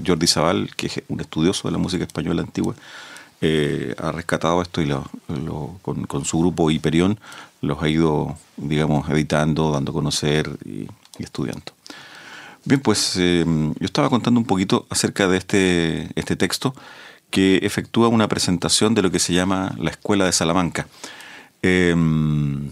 Jordi 0.06 0.26
Zabal, 0.26 0.74
que 0.74 0.86
es 0.86 1.02
un 1.08 1.20
estudioso 1.20 1.68
de 1.68 1.72
la 1.72 1.78
música 1.78 2.04
española 2.04 2.40
antigua, 2.40 2.74
eh, 3.40 3.94
ha 3.98 4.10
rescatado 4.12 4.60
esto 4.62 4.80
y 4.82 4.86
lo, 4.86 5.04
con, 5.82 6.24
su 6.24 6.38
grupo 6.40 6.70
Hiperión 6.70 7.20
los 7.60 7.82
ha 7.82 7.88
ido, 7.88 8.36
digamos, 8.56 9.08
editando, 9.10 9.70
dando 9.70 9.92
a 9.92 9.94
conocer 9.94 10.50
y, 10.64 10.88
estudiando. 11.22 11.72
Bien, 12.64 12.80
pues 12.80 13.14
eh, 13.16 13.44
yo 13.46 13.84
estaba 13.84 14.10
contando 14.10 14.38
un 14.40 14.46
poquito 14.46 14.86
acerca 14.90 15.28
de 15.28 15.38
este, 15.38 16.08
este 16.16 16.36
texto 16.36 16.74
que 17.30 17.58
efectúa 17.58 18.08
una 18.08 18.28
presentación 18.28 18.94
de 18.94 19.02
lo 19.02 19.10
que 19.10 19.18
se 19.18 19.32
llama 19.32 19.74
la 19.78 19.90
Escuela 19.90 20.24
de 20.24 20.32
Salamanca. 20.32 20.86
Em, 21.62 22.70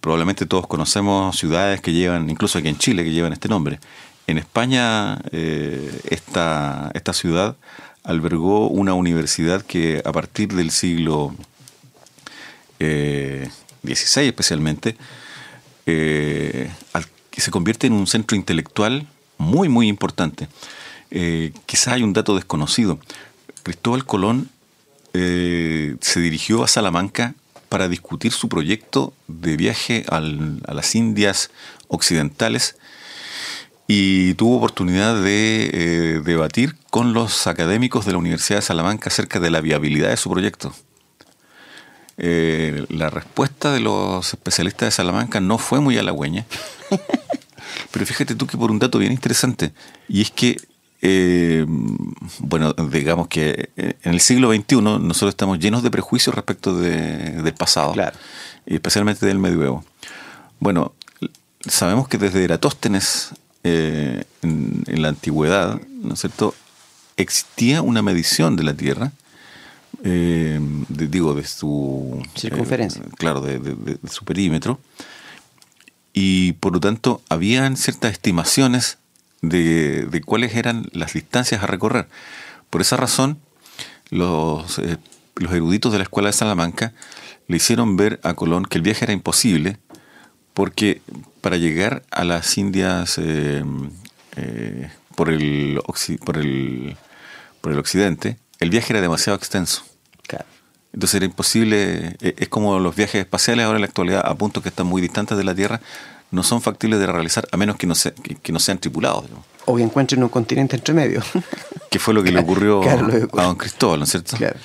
probablemente 0.00 0.46
todos 0.46 0.66
conocemos 0.66 1.36
ciudades 1.36 1.80
que 1.80 1.92
llevan, 1.92 2.30
incluso 2.30 2.58
aquí 2.58 2.68
en 2.68 2.78
Chile, 2.78 3.04
que 3.04 3.12
llevan 3.12 3.32
este 3.32 3.48
nombre. 3.48 3.80
En 4.26 4.38
España, 4.38 5.18
eh, 5.32 6.00
esta, 6.10 6.90
esta 6.94 7.12
ciudad 7.12 7.56
albergó 8.08 8.68
una 8.68 8.94
universidad 8.94 9.60
que 9.60 10.02
a 10.02 10.12
partir 10.12 10.54
del 10.54 10.70
siglo 10.70 11.34
XVI 12.78 12.80
eh, 12.80 13.50
especialmente, 14.28 14.96
eh, 15.84 16.70
se 17.36 17.50
convierte 17.50 17.86
en 17.86 17.92
un 17.92 18.06
centro 18.06 18.34
intelectual 18.34 19.06
muy, 19.36 19.68
muy 19.68 19.88
importante. 19.88 20.48
Eh, 21.10 21.52
quizás 21.66 21.88
hay 21.94 22.02
un 22.02 22.14
dato 22.14 22.34
desconocido. 22.34 22.98
Cristóbal 23.62 24.06
Colón 24.06 24.48
se 25.12 26.20
dirigió 26.20 26.62
a 26.62 26.68
Salamanca 26.68 27.34
para 27.68 27.88
discutir 27.88 28.32
su 28.32 28.48
proyecto 28.48 29.12
de 29.26 29.56
viaje 29.56 30.04
a 30.08 30.20
las 30.20 30.94
Indias 30.94 31.50
occidentales 31.88 32.76
y 33.90 34.34
tuvo 34.34 34.58
oportunidad 34.58 35.20
de 35.20 35.70
eh, 35.72 36.20
debatir 36.22 36.76
con 36.90 37.14
los 37.14 37.46
académicos 37.46 38.04
de 38.04 38.12
la 38.12 38.18
Universidad 38.18 38.58
de 38.58 38.62
Salamanca 38.62 39.08
acerca 39.08 39.40
de 39.40 39.50
la 39.50 39.62
viabilidad 39.62 40.10
de 40.10 40.18
su 40.18 40.30
proyecto. 40.30 40.74
Eh, 42.18 42.84
la 42.90 43.08
respuesta 43.08 43.72
de 43.72 43.80
los 43.80 44.28
especialistas 44.34 44.88
de 44.88 44.90
Salamanca 44.90 45.40
no 45.40 45.56
fue 45.56 45.80
muy 45.80 45.96
halagüeña, 45.96 46.44
pero 47.90 48.04
fíjate 48.04 48.34
tú 48.34 48.46
que 48.46 48.58
por 48.58 48.70
un 48.70 48.78
dato 48.78 48.98
bien 48.98 49.10
interesante, 49.10 49.72
y 50.06 50.20
es 50.20 50.30
que, 50.32 50.60
eh, 51.00 51.64
bueno, 52.40 52.74
digamos 52.74 53.28
que 53.28 53.70
en 53.76 54.12
el 54.12 54.20
siglo 54.20 54.52
XXI 54.52 54.82
nosotros 54.82 55.30
estamos 55.30 55.60
llenos 55.60 55.82
de 55.82 55.90
prejuicios 55.90 56.34
respecto 56.34 56.76
del 56.76 57.54
pasado, 57.54 57.94
y 58.66 58.74
especialmente 58.74 59.24
del 59.24 59.38
medioevo. 59.38 59.82
Bueno, 60.60 60.92
sabemos 61.66 62.06
que 62.08 62.18
desde 62.18 62.44
Eratóstenes 62.44 63.32
eh, 63.64 64.24
en, 64.42 65.02
la 65.02 65.08
antigüedad, 65.08 65.80
¿no 66.02 66.14
es 66.14 66.20
cierto?, 66.20 66.54
existía 67.16 67.82
una 67.82 68.02
medición 68.02 68.56
de 68.56 68.62
la 68.62 68.74
Tierra, 68.74 69.12
eh, 70.04 70.60
digo, 70.88 71.34
de 71.34 71.44
su... 71.44 72.22
Circunferencia. 72.36 73.02
Eh, 73.02 73.10
claro, 73.16 73.40
de, 73.40 73.98
su 74.08 74.24
perímetro, 74.24 74.78
y 76.12 76.52
por 76.54 76.72
lo 76.72 76.80
tanto 76.80 77.22
habían 77.28 77.76
ciertas 77.76 78.12
estimaciones 78.12 78.98
de, 79.42 80.22
cuáles 80.24 80.54
eran 80.54 80.86
las 80.92 81.14
distancias 81.14 81.62
a 81.62 81.66
recorrer. 81.66 82.08
Por 82.70 82.80
esa 82.80 82.96
razón, 82.96 83.38
los, 84.10 84.80
los 85.36 85.52
eruditos 85.52 85.92
de 85.92 85.98
la 85.98 86.04
Escuela 86.04 86.28
de 86.28 86.34
Salamanca 86.34 86.92
le 87.48 87.56
hicieron 87.56 87.96
ver 87.96 88.20
a 88.22 88.34
Colón 88.34 88.64
que 88.64 88.78
el 88.78 88.82
viaje 88.82 89.04
era 89.04 89.12
imposible, 89.12 89.78
porque 90.58 91.02
para 91.40 91.56
llegar 91.56 92.02
a 92.10 92.24
las 92.24 92.58
Indias 92.58 93.16
eh, 93.18 93.62
eh, 94.34 94.90
por, 95.14 95.28
el, 95.28 95.80
por, 96.24 96.36
el, 96.36 96.96
por 97.60 97.70
el 97.70 97.78
occidente, 97.78 98.38
el 98.58 98.68
viaje 98.68 98.92
era 98.92 99.00
demasiado 99.00 99.36
extenso. 99.36 99.84
Entonces 100.92 101.16
era 101.16 101.26
imposible, 101.26 102.16
eh, 102.20 102.34
es 102.38 102.48
como 102.48 102.80
los 102.80 102.96
viajes 102.96 103.20
espaciales 103.20 103.66
ahora 103.66 103.76
en 103.76 103.82
la 103.82 103.86
actualidad, 103.86 104.22
a 104.24 104.34
puntos 104.34 104.64
que 104.64 104.70
están 104.70 104.86
muy 104.86 105.00
distantes 105.00 105.38
de 105.38 105.44
la 105.44 105.54
Tierra, 105.54 105.80
no 106.32 106.42
son 106.42 106.60
factibles 106.60 106.98
de 106.98 107.06
realizar 107.06 107.46
a 107.52 107.56
menos 107.56 107.76
que 107.76 107.86
no, 107.86 107.94
que, 108.42 108.52
no 108.52 108.58
sean 108.58 108.78
tripulados. 108.78 109.26
O 109.66 109.76
que 109.76 109.82
encuentren 109.84 110.24
un 110.24 110.28
continente 110.28 110.74
entre 110.74 110.92
medio. 110.92 111.22
que 111.90 112.00
fue 112.00 112.14
lo 112.14 112.24
que 112.24 112.32
le 112.32 112.40
ocurrió 112.40 112.82
a 112.82 113.42
don 113.44 113.54
Cristóbal, 113.54 114.00
¿no 114.00 114.04
es 114.06 114.10
cierto? 114.10 114.36
Claro 114.36 114.58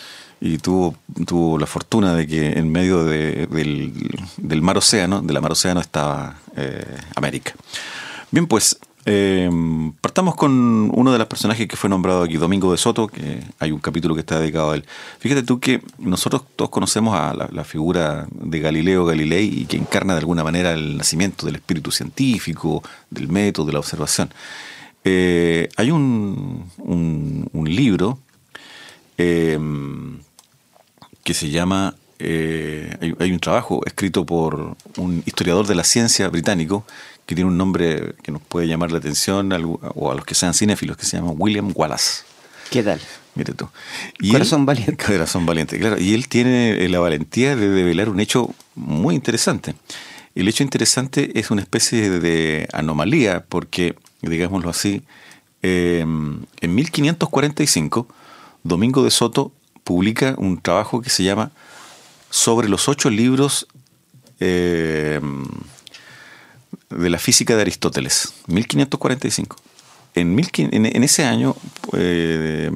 y 0.45 0.57
tuvo, 0.57 0.93
tuvo 1.25 1.57
la 1.57 1.65
fortuna 1.65 2.13
de 2.15 2.27
que 2.27 2.51
en 2.51 2.69
medio 2.69 3.05
del, 3.05 4.61
mar 4.61 4.77
océano, 4.77 5.21
de 5.21 5.31
la 5.31 5.39
mar 5.39 5.53
océano 5.53 5.79
estaba 5.79 6.35
eh, 6.57 6.97
América. 7.15 7.53
Bien, 8.29 8.45
pues 8.45 8.77
eh, 9.05 9.49
partamos 10.01 10.35
con 10.35 10.91
uno 10.93 11.13
de 11.13 11.17
los 11.17 11.27
personajes 11.27 11.65
que 11.65 11.77
fue 11.77 11.89
nombrado 11.89 12.23
aquí, 12.23 12.35
Domingo 12.35 12.73
de 12.73 12.77
Soto, 12.77 13.07
que 13.07 13.41
hay 13.57 13.71
un 13.71 13.79
capítulo 13.79 14.15
que 14.15 14.19
está 14.19 14.37
dedicado 14.37 14.71
a 14.71 14.75
él. 14.75 14.85
Fíjate 15.19 15.43
tú 15.43 15.61
que 15.61 15.81
nosotros 15.97 16.43
todos 16.57 16.69
conocemos 16.69 17.15
a 17.15 17.33
la, 17.33 17.63
figura 17.63 18.27
de 18.29 18.59
Galileo 18.59 19.05
Galilei 19.05 19.61
y 19.61 19.65
que 19.65 19.77
encarna 19.77 20.11
de 20.11 20.19
alguna 20.19 20.43
manera 20.43 20.73
el 20.73 20.97
nacimiento 20.97 21.45
del 21.45 21.55
espíritu 21.55 21.89
científico, 21.89 22.83
del 23.09 23.29
método, 23.29 23.67
de 23.67 23.71
la 23.71 23.79
observación. 23.79 24.29
Eh, 25.05 25.69
hay 25.77 25.89
un, 25.89 26.69
un, 26.79 27.63
libro 27.63 28.19
que 31.23 31.33
se 31.33 31.49
llama, 31.49 31.95
eh, 32.19 33.15
hay, 33.19 33.31
un 33.31 33.39
trabajo 33.39 33.81
escrito 33.85 34.25
por 34.25 34.75
un 34.97 35.23
historiador 35.25 35.67
de 35.67 35.75
la 35.75 35.83
ciencia 35.83 36.27
británico 36.29 36.85
que 37.25 37.35
tiene 37.35 37.49
un 37.49 37.57
nombre 37.57 38.15
que 38.21 38.31
nos 38.31 38.41
puede 38.41 38.67
llamar 38.67 38.91
la 38.91 38.97
atención 38.97 39.51
o 39.53 40.11
a 40.11 40.15
los 40.15 40.25
que 40.25 40.35
sean 40.35 40.53
cinéfilos, 40.53 40.97
que 40.97 41.05
se 41.05 41.17
llama 41.17 41.31
William 41.31 41.71
Wallace. 41.73 42.23
¿Qué 42.69 42.83
tal? 42.83 42.99
Mire 43.35 43.53
tú. 43.53 43.67
corazón 44.31 44.65
valiente. 44.65 44.97
Corazón 45.05 45.45
valiente, 45.45 45.79
claro. 45.79 45.99
Y 45.99 46.13
él 46.13 46.27
tiene 46.27 46.87
la 46.89 46.99
valentía 46.99 47.55
de 47.55 47.69
develar 47.69 48.09
un 48.09 48.19
hecho 48.19 48.53
muy 48.75 49.15
interesante. 49.15 49.75
El 50.35 50.47
hecho 50.47 50.63
interesante 50.63 51.39
es 51.39 51.51
una 51.51 51.61
especie 51.61 52.09
de 52.09 52.67
anomalía, 52.73 53.45
porque, 53.47 53.95
digámoslo 54.21 54.69
así, 54.69 55.03
eh, 55.61 55.99
en 56.01 56.75
1545, 56.75 58.07
Domingo 58.63 59.03
de 59.03 59.11
Soto 59.11 59.51
publica 59.83 60.35
un 60.37 60.61
trabajo 60.61 61.01
que 61.01 61.09
se 61.09 61.23
llama 61.23 61.51
Sobre 62.29 62.69
los 62.69 62.89
ocho 62.89 63.09
libros 63.09 63.67
eh, 64.39 65.21
de 66.89 67.09
la 67.09 67.19
física 67.19 67.55
de 67.55 67.61
Aristóteles, 67.61 68.33
1545. 68.47 69.57
En, 70.15 70.39
en, 70.55 71.03
ese 71.03 71.25
año, 71.25 71.55
eh, 71.93 72.69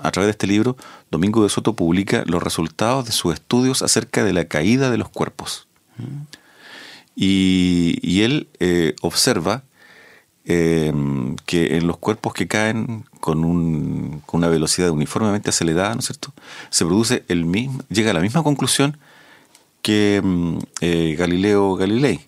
a 0.00 0.10
través 0.10 0.28
de 0.28 0.30
este 0.30 0.46
libro, 0.46 0.76
Domingo 1.10 1.42
de 1.42 1.50
Soto 1.50 1.74
publica 1.74 2.22
los 2.26 2.42
resultados 2.42 3.04
de 3.04 3.12
sus 3.12 3.34
estudios 3.34 3.82
acerca 3.82 4.24
de 4.24 4.32
la 4.32 4.46
caída 4.46 4.90
de 4.90 4.96
los 4.96 5.10
cuerpos. 5.10 5.66
Y, 7.16 8.22
él 8.22 8.48
eh, 8.60 8.94
observa 9.02 9.62
que 10.44 11.76
en 11.76 11.86
los 11.86 11.98
cuerpos 11.98 12.32
que 12.32 12.46
caen 12.46 13.04
con, 13.24 13.42
un, 13.42 14.20
con, 14.26 14.40
una 14.40 14.48
velocidad 14.48 14.90
uniformemente 14.90 15.48
acelerada, 15.48 15.94
¿no 15.94 16.00
es 16.00 16.04
cierto? 16.04 16.34
Se 16.68 16.84
produce 16.84 17.24
el 17.28 17.46
mismo, 17.46 17.82
llega 17.88 18.10
a 18.10 18.12
la 18.12 18.20
misma 18.20 18.42
conclusión 18.42 18.98
que 19.80 20.16
em, 20.16 20.58
eh, 20.82 21.16
Galileo 21.18 21.74
Galilei, 21.74 22.20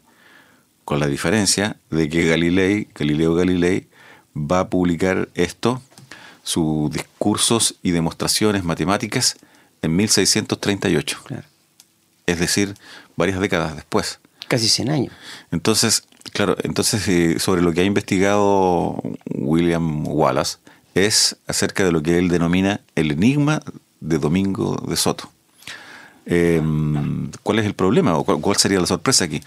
con 0.87 0.99
la 0.99 1.07
diferencia 1.07 1.77
de 1.91 2.09
que 2.09 2.27
Galilei, 2.27 2.89
Galileo 2.95 3.35
Galilei 3.35 3.89
va 4.35 4.61
a 4.61 4.71
publicar 4.71 5.29
esto, 5.35 5.83
sus 6.43 6.91
discursos 6.91 7.75
y 7.83 7.91
demostraciones 7.91 8.65
matemáticas, 8.65 9.37
en 9.83 9.97
1638. 9.97 11.19
Es 12.25 12.39
decir, 12.39 12.75
varias 13.17 13.39
décadas 13.39 13.77
después. 13.77 14.19
Casi 14.49 14.67
100 14.71 14.91
años. 14.91 15.13
Entonces, 15.51 16.05
Claro, 16.33 16.57
entonces 16.63 17.07
eh, 17.09 17.39
sobre 17.39 17.63
lo 17.63 17.73
que 17.73 17.81
ha 17.81 17.85
investigado 17.85 19.01
William 19.33 20.07
Wallace 20.07 20.59
es 20.97 21.37
acerca 21.47 21.85
de 21.85 21.93
lo 21.93 22.03
que 22.03 22.19
él 22.19 22.29
denomina 22.29 22.81
el 22.95 23.11
enigma 23.11 23.61
de 24.01 24.19
Domingo 24.19 24.83
de 24.89 24.97
Soto. 24.97 25.31
Em, 26.25 27.31
¿Cuál 27.43 27.59
es 27.59 27.67
el 27.67 27.75
problema 27.75 28.17
o 28.17 28.25
cuál, 28.25 28.57
sería 28.57 28.81
la 28.81 28.87
sorpresa 28.87 29.25
aquí? 29.25 29.41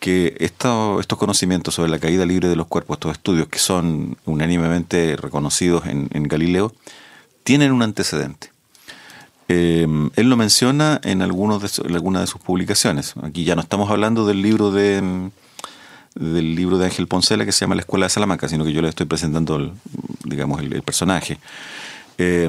Que 0.00 0.36
estos 0.40 1.18
conocimientos 1.18 1.74
sobre 1.74 1.90
la 1.90 1.98
caída 1.98 2.26
libre 2.26 2.48
de 2.48 2.56
los 2.56 2.66
cuerpos, 2.66 2.96
estos 2.96 3.12
estudios 3.12 3.48
que 3.48 3.58
son 3.58 4.16
unánimemente 4.24 5.16
reconocidos 5.16 5.86
en, 5.86 6.22
Galileo, 6.24 6.72
tienen 7.44 7.72
un 7.72 7.82
antecedente. 7.82 8.50
Eh, 9.48 9.86
él 10.16 10.28
lo 10.28 10.36
menciona 10.36 11.00
en, 11.04 11.18
de 11.18 11.24
algunas 11.24 11.62
de 11.62 12.26
sus 12.26 12.40
publicaciones. 12.40 13.14
Aquí 13.22 13.44
ya 13.44 13.54
no 13.54 13.62
estamos 13.62 13.90
hablando 13.90 14.26
del 14.26 14.42
libro 14.42 14.72
de 14.72 15.30
del 16.14 16.54
libro 16.54 16.78
de 16.78 16.86
Ángel 16.86 17.08
Poncela 17.08 17.44
que 17.44 17.52
se 17.52 17.60
llama 17.60 17.74
La 17.74 17.82
Escuela 17.82 18.06
de 18.06 18.10
Salamanca, 18.10 18.48
sino 18.48 18.64
que 18.64 18.72
yo 18.72 18.82
le 18.82 18.88
estoy 18.88 19.06
presentando, 19.06 19.56
el, 19.56 19.72
digamos, 20.24 20.60
el, 20.60 20.82
personaje. 20.82 21.38
Eh, 22.18 22.48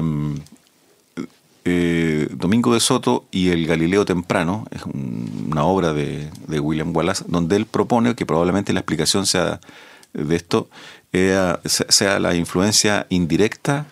eh, 1.64 2.28
Domingo 2.30 2.72
de 2.74 2.80
Soto 2.80 3.24
y 3.32 3.48
el 3.48 3.66
Galileo 3.66 4.04
Temprano, 4.04 4.66
es 4.70 4.82
una 4.84 5.64
obra 5.64 5.92
de, 5.92 6.30
William 6.48 6.94
Wallace, 6.94 7.24
donde 7.26 7.56
él 7.56 7.66
propone 7.66 8.14
que 8.14 8.24
probablemente 8.24 8.72
la 8.72 8.80
explicación 8.80 9.26
sea 9.26 9.60
de 10.12 10.36
esto 10.36 10.68
sea 11.66 12.20
la 12.20 12.34
influencia 12.34 13.06
indirecta 13.10 13.86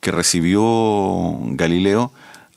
que 0.00 0.10
recibió 0.10 1.38
Galileo 1.52 2.12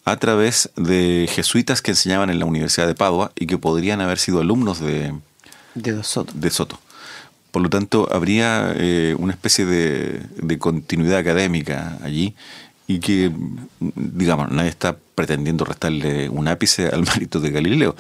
a 0.06 0.18
través 0.18 0.72
de 0.76 1.30
jesuitas 1.32 1.82
que 1.82 1.92
enseñaban 1.92 2.30
en 2.30 2.40
la 2.40 2.46
Universidad 2.46 2.88
de 2.88 2.96
Padua 2.96 3.32
y 3.36 3.48
que 3.48 3.58
podrían 3.58 4.02
haber 4.02 4.18
sido 4.18 4.40
alumnos 4.40 4.80
de, 4.80 5.14
de, 5.76 6.04
Soto. 6.04 6.34
de 6.36 6.50
Soto. 6.50 6.80
Por 7.52 7.62
lo 7.62 7.70
tanto, 7.70 8.08
habría 8.12 8.74
eh, 8.78 9.16
una 9.20 9.34
especie 9.34 9.66
de, 9.66 10.58
continuidad 10.58 11.18
académica 11.18 11.98
allí 12.02 12.34
y 12.88 13.00
que, 13.00 13.32
digamos, 13.80 14.50
nadie 14.52 14.70
está 14.70 14.98
pretendiendo 15.16 15.66
restarle 15.66 16.30
un 16.30 16.48
ápice 16.48 16.88
al 16.88 17.02
mérito 17.14 17.40
de 17.40 17.52
Galileo, 17.52 17.96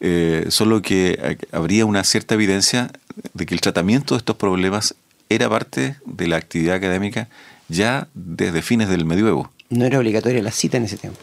eh, 0.00 0.46
solo 0.48 0.82
que 0.82 1.38
habría 1.52 1.86
una 1.86 2.04
cierta 2.04 2.34
evidencia 2.34 2.90
de 3.34 3.46
que 3.46 3.54
el 3.54 3.60
tratamiento 3.60 4.14
de 4.14 4.18
estos 4.18 4.36
problemas 4.36 4.94
era 5.28 5.48
parte 5.48 5.96
de 6.04 6.26
la 6.26 6.36
actividad 6.36 6.76
académica 6.76 7.28
ya 7.68 8.08
desde 8.14 8.62
fines 8.62 8.88
del 8.88 9.04
medioevo. 9.04 9.50
No 9.70 9.84
era 9.84 9.98
obligatoria 9.98 10.42
la 10.42 10.50
cita 10.50 10.76
en 10.76 10.84
ese 10.84 10.98
tiempo. 10.98 11.18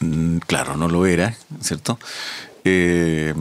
Mm, 0.00 0.38
claro, 0.38 0.76
no 0.76 0.88
lo 0.88 1.06
era, 1.06 1.36
¿cierto? 1.60 1.98
Eh, 2.64 3.34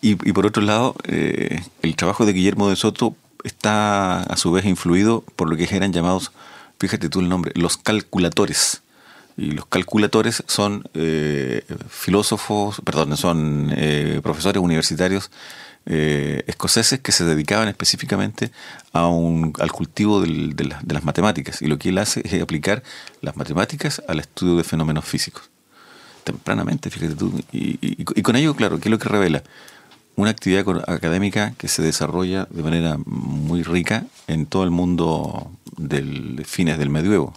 y, 0.00 0.14
por 0.14 0.46
otro 0.46 0.62
lado, 0.62 0.94
eh, 1.04 1.62
el 1.82 1.96
trabajo 1.96 2.24
de 2.26 2.32
Guillermo 2.32 2.68
de 2.68 2.76
Soto 2.76 3.16
está 3.44 4.22
a 4.22 4.36
su 4.36 4.52
vez 4.52 4.64
influido 4.64 5.24
por 5.36 5.48
lo 5.48 5.56
que 5.56 5.68
eran 5.70 5.92
llamados, 5.92 6.32
fíjate 6.78 7.08
tú 7.08 7.20
el 7.20 7.28
nombre, 7.28 7.52
los 7.54 7.76
calculadores. 7.76 8.82
Y 9.36 9.52
los 9.52 9.66
calculadores 9.66 10.42
son 10.48 10.88
eh, 10.94 11.64
filósofos, 11.88 12.80
perdón, 12.84 13.16
son 13.16 13.72
profesores 14.22 14.60
universitarios 14.60 15.30
eh, 15.90 16.44
escoceses 16.46 17.00
que 17.00 17.12
se 17.12 17.24
dedicaban 17.24 17.66
específicamente 17.66 18.50
a 18.92 19.06
un, 19.06 19.54
al 19.58 19.72
cultivo 19.72 20.20
de, 20.20 20.54
las 20.86 21.04
matemáticas. 21.04 21.62
Y 21.62 21.66
lo 21.66 21.78
que 21.78 21.88
él 21.88 21.96
hace 21.96 22.20
es 22.26 22.42
aplicar 22.42 22.82
las 23.22 23.36
matemáticas 23.36 24.02
al 24.06 24.20
estudio 24.20 24.56
de 24.56 24.64
fenómenos 24.64 25.06
físicos. 25.06 25.48
Tempranamente, 26.24 26.90
fíjate 26.90 27.14
tú. 27.14 27.32
Y, 27.52 28.04
con 28.04 28.36
ello, 28.36 28.54
claro, 28.54 28.78
¿qué 28.78 28.88
es 28.88 28.90
lo 28.90 28.98
que 28.98 29.08
revela? 29.08 29.42
Una 30.18 30.30
actividad 30.30 30.66
académica 30.90 31.54
que 31.56 31.68
se 31.68 31.80
desarrolla 31.80 32.46
de 32.50 32.62
manera 32.62 32.98
muy 33.06 33.62
rica 33.62 34.04
en 34.26 34.46
todo 34.46 34.64
el 34.64 34.70
mundo 34.70 35.50
del 35.76 36.44
fines 36.44 36.76
del 36.78 36.90
medioevo 36.90 37.34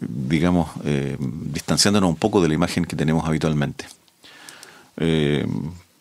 digamos, 0.00 0.68
eh, 0.84 1.16
distanciándonos 1.18 2.10
un 2.10 2.16
poco 2.16 2.42
de 2.42 2.48
la 2.48 2.54
imagen 2.54 2.84
que 2.84 2.96
tenemos 2.96 3.26
habitualmente. 3.26 3.86
Eh, 4.98 5.46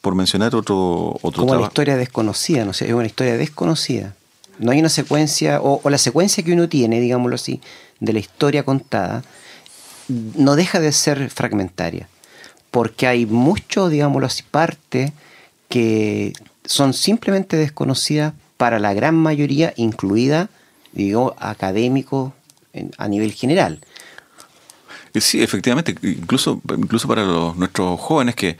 por 0.02 0.16
mencionar 0.16 0.56
otro, 0.56 1.18
otro 1.22 1.44
Como 1.44 1.54
una 1.54 1.64
historia 1.64 1.98
desconocida, 1.98 2.66
no 2.66 2.74
sé, 2.74 2.88
es 2.88 2.94
una 2.94 3.06
historia 3.06 3.38
desconocida. 3.38 4.14
No 4.60 4.72
hay 4.72 4.80
una 4.80 4.90
secuencia, 4.90 5.60
o, 5.62 5.82
la 5.90 5.98
secuencia 5.98 6.44
que 6.44 6.54
uno 6.54 6.70
tiene, 6.70 7.00
digámoslo 7.00 7.36
así, 7.36 7.62
de 8.00 8.14
la 8.14 8.20
historia 8.20 8.64
contada, 8.64 9.24
no 10.08 10.56
deja 10.56 10.80
de 10.80 10.92
ser 10.92 11.30
fragmentaria. 11.30 12.08
Porque 12.72 13.08
hay 13.08 13.26
mucho, 13.26 13.90
digámoslo 13.90 14.28
así, 14.28 14.44
parte 14.44 15.14
que 15.76 16.32
son 16.64 16.94
simplemente 16.94 17.58
desconocidas 17.58 18.34
para 18.56 18.80
la 18.80 18.94
gran 18.94 19.14
mayoría, 19.14 19.74
incluida, 19.76 20.48
digo, 20.94 21.36
académicos 21.38 22.32
a 22.98 23.10
nivel 23.10 23.34
general. 23.34 23.82
Eh, 25.14 25.20
sí, 25.20 25.44
efectivamente, 25.44 25.94
incluso, 26.02 26.62
incluso 26.78 27.10
para 27.10 27.26
los, 27.26 27.58
nuestros 27.58 28.00
jóvenes 28.00 28.36
que, 28.36 28.56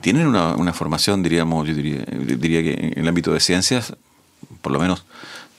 tienen 0.00 0.26
una, 0.26 0.72
formación, 0.72 1.22
diríamos, 1.22 1.68
yo 1.68 1.74
diría, 1.74 2.04
diría 2.08 2.60
que 2.64 2.92
en 2.92 3.02
el 3.02 3.06
ámbito 3.06 3.32
de 3.32 3.38
ciencias, 3.38 3.94
por 4.60 4.72
lo 4.72 4.80
menos 4.80 5.04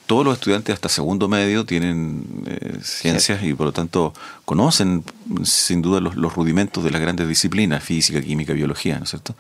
todos 0.06 0.26
los 0.26 0.34
estudiantes 0.34 0.74
hasta 0.74 0.90
segundo 0.90 1.30
medio 1.30 1.66
tienen 1.66 2.26
eh, 2.46 2.80
ciencias 2.82 3.42
y 3.42 3.54
por 3.54 3.68
lo 3.68 3.72
tanto 3.72 4.14
conocen 4.44 5.06
sin 5.44 5.82
duda 5.82 6.02
los, 6.02 6.34
rudimentos 6.34 6.84
de 6.84 6.92
las 6.92 7.00
grandes 7.00 7.26
disciplinas, 7.26 7.82
física, 7.82 8.22
química, 8.22 8.52
biología, 8.52 8.98
¿no 8.98 9.06
es 9.06 9.12
cierto? 9.12 9.36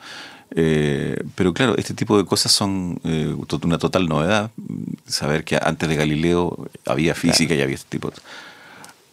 Eh, 0.61 1.23
pero 1.35 1.53
claro, 1.53 1.77
este 1.77 1.93
tipo 1.93 2.17
de 2.17 2.25
cosas 2.25 2.51
son 2.51 2.99
una 3.63 3.77
total 3.77 4.07
novedad. 4.07 4.51
Saber 5.07 5.45
que 5.45 5.57
antes 5.61 5.87
de 5.87 5.95
Galileo 5.95 6.67
había 6.85 7.15
física 7.15 7.55
y 7.55 7.61
había 7.61 7.75
este 7.75 7.89
tipo 7.89 8.09
de 8.09 8.17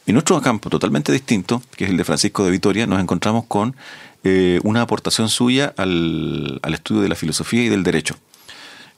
en 0.07 0.17
otro 0.17 0.41
campo 0.41 0.71
totalmente 0.71 1.13
distinto, 1.13 1.63
que 1.77 1.85
es 1.85 1.91
el 1.91 1.97
de 1.97 2.05
Francisco 2.05 2.45
de 2.45 2.53
Vitoria, 2.53 2.87
nos 2.87 3.01
encontramos 3.01 3.45
con 3.47 3.75
eh, 4.23 4.61
una 4.63 4.83
aportación 4.83 5.29
suya 5.29 5.75
al, 5.77 6.61
estudio 6.73 7.03
de 7.03 7.09
la 7.09 7.17
filosofía 7.17 7.65
y 7.65 7.69
del 7.69 7.83
derecho. 7.83 8.17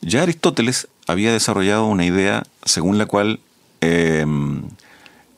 Ya 0.03 0.23
Aristóteles 0.23 0.89
había 1.07 1.33
desarrollado 1.33 1.87
una 1.87 2.05
idea 2.05 2.45
según 2.63 2.99
la 2.99 3.07
cual 3.07 3.41
em, 3.81 4.65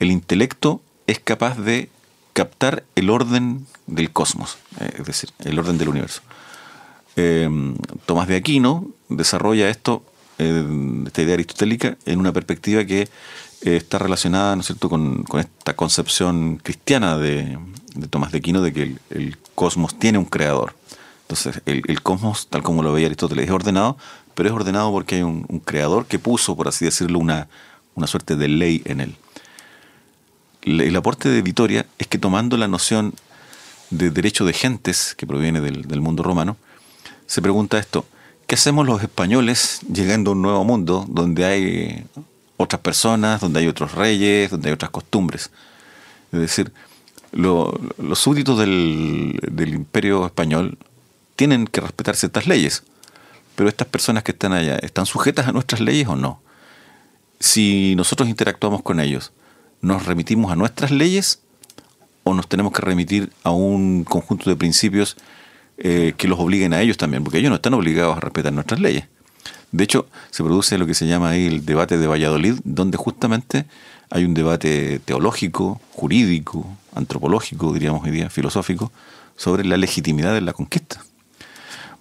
el 0.01 0.11
intelecto 0.11 0.83
es 1.07 1.21
capaz 1.21 1.57
de 1.57 1.89
captar 2.33 2.83
el 2.97 3.09
orden 3.09 3.67
del 3.87 4.11
cosmos, 4.11 4.59
eh, 4.81 4.91
es 4.99 5.07
decir, 5.07 5.31
el 5.45 5.57
orden 5.57 5.79
del 5.79 5.89
universo. 5.89 6.23
Em, 7.21 7.75
Tomás 8.07 8.29
de 8.29 8.37
Aquino 8.37 8.87
desarrolla 9.11 9.69
esto, 9.69 10.03
eh, 10.39 10.65
esta 11.07 11.21
idea 11.21 11.35
aristotélica, 11.35 11.99
en 12.07 12.19
una 12.19 12.33
perspectiva 12.33 12.85
que 12.87 13.03
eh, 13.03 13.09
está 13.77 13.99
relacionada, 13.99 14.57
¿no 14.57 14.61
es 14.61 14.69
cierto?, 14.69 14.89
con, 14.89 15.27
esta 15.39 15.77
concepción 15.77 16.57
cristiana 16.63 17.19
de, 17.19 17.59
Tomás 18.09 18.33
de 18.33 18.39
Aquino 18.39 18.63
de 18.63 18.73
que 18.73 18.97
el, 19.11 19.37
cosmos 19.55 19.99
tiene 19.99 20.17
un 20.17 20.25
creador. 20.25 20.75
Entonces, 21.23 21.61
el, 21.67 22.03
cosmos, 22.03 22.47
tal 22.49 22.63
como 22.63 22.83
lo 22.83 22.95
veía 22.95 23.07
Aristóteles, 23.07 23.45
es 23.45 23.51
ordenado, 23.51 23.99
pero 24.35 24.49
es 24.49 24.55
ordenado 24.55 24.91
porque 24.91 25.17
hay 25.17 25.23
un, 25.23 25.45
creador 25.65 26.07
que 26.07 26.19
puso, 26.19 26.57
por 26.57 26.69
así 26.69 26.87
decirlo, 26.87 27.19
una, 27.19 27.49
una 27.97 28.07
suerte 28.07 28.35
de 28.37 28.49
ley 28.49 28.81
en 28.87 29.01
él. 29.03 29.15
El 30.63 30.97
aporte 30.97 31.29
de 31.29 31.43
Vitoria 31.43 31.87
es 31.99 32.07
que 32.07 32.19
tomando 32.19 32.57
la 32.57 32.67
noción 32.67 33.13
de 33.91 34.11
derecho 34.11 34.47
de 34.47 34.55
gentes, 34.55 35.15
que 35.17 35.27
proviene 35.27 35.61
del 35.61 36.01
mundo 36.01 36.23
romano, 36.23 36.57
se 37.31 37.41
pregunta 37.41 37.79
esto, 37.79 38.05
¿qué 38.49 38.57
hacemos 38.57 38.89
los 38.89 39.01
españoles 39.01 39.83
llegando 39.93 40.33
a 40.33 40.35
un 40.35 40.43
nuevo 40.43 40.65
mundo 40.65 41.07
donde 41.09 41.45
hay 41.45 42.05
otras 42.57 42.81
personas, 42.81 43.41
donde 43.41 43.61
hay 43.61 43.69
otros 43.69 43.93
reyes, 43.93 44.51
donde 44.51 44.69
hay 44.69 44.75
otras 44.75 44.91
costumbres. 44.91 45.53
Es 46.33 46.41
decir, 46.41 46.73
los 47.31 48.19
súbditos 48.19 48.59
del, 48.59 49.39
imperio 49.57 50.27
español 50.27 50.77
tienen 51.37 51.69
que 51.69 51.81
respetar 51.81 52.17
ciertas 52.17 52.49
leyes, 52.49 52.83
pero 53.55 53.69
estas 53.69 53.87
personas 53.87 54.25
que 54.25 54.33
están 54.33 54.53
allá, 54.53 54.77
¿están 54.77 55.07
sujetas 55.07 55.47
a 55.47 55.53
nuestras 55.53 55.81
leyes 55.81 56.09
o 56.09 56.17
no? 56.17 56.41
Si 57.39 57.95
nosotros 57.95 58.29
interactuamos 58.29 58.83
con 58.83 58.99
ellos, 58.99 59.33
¿nos 59.81 60.05
remitimos 60.05 60.53
a 60.53 60.57
nuestras 60.57 60.91
leyes 60.91 61.41
o 62.25 62.35
nos 62.35 62.49
tenemos 62.49 62.73
que 62.73 62.83
remitir 62.83 63.33
a 63.45 63.51
un 63.51 64.03
conjunto 64.03 64.51
de 64.51 64.57
principios 64.57 65.17
eh, 65.81 66.13
que 66.17 66.29
los 66.29 66.39
obliguen 66.39 66.75
a 66.75 66.81
ellos 66.81 66.97
también? 66.97 67.25
Porque 67.25 67.39
ellos 67.39 67.51
no 67.51 67.57
están 67.57 67.75
obligados 67.75 68.17
a 68.17 68.21
respetar 68.21 68.53
nuestras 68.53 68.81
leyes. 68.81 69.05
De 69.73 69.85
hecho, 69.85 70.07
se 70.31 70.43
produce 70.43 70.79
lo 70.79 70.87
que 70.87 70.95
se 70.95 71.07
llama 71.07 71.31
ahí 71.31 71.47
el 71.47 71.65
debate 71.65 71.97
de 71.97 72.07
Valladolid, 72.07 72.61
donde 72.65 72.97
justamente 72.97 73.67
hay 74.11 74.25
un 74.25 74.35
debate 74.35 75.01
teológico, 75.05 75.81
jurídico, 75.93 76.67
antropológico, 76.95 77.73
diríamos 77.73 78.05
hoy 78.05 78.11
día, 78.11 78.29
filosófico, 78.29 78.93
sobre 79.37 79.65
la 79.65 79.77
legitimidad 79.77 80.35
de 80.35 80.41
la 80.41 80.53
conquista. 80.53 81.03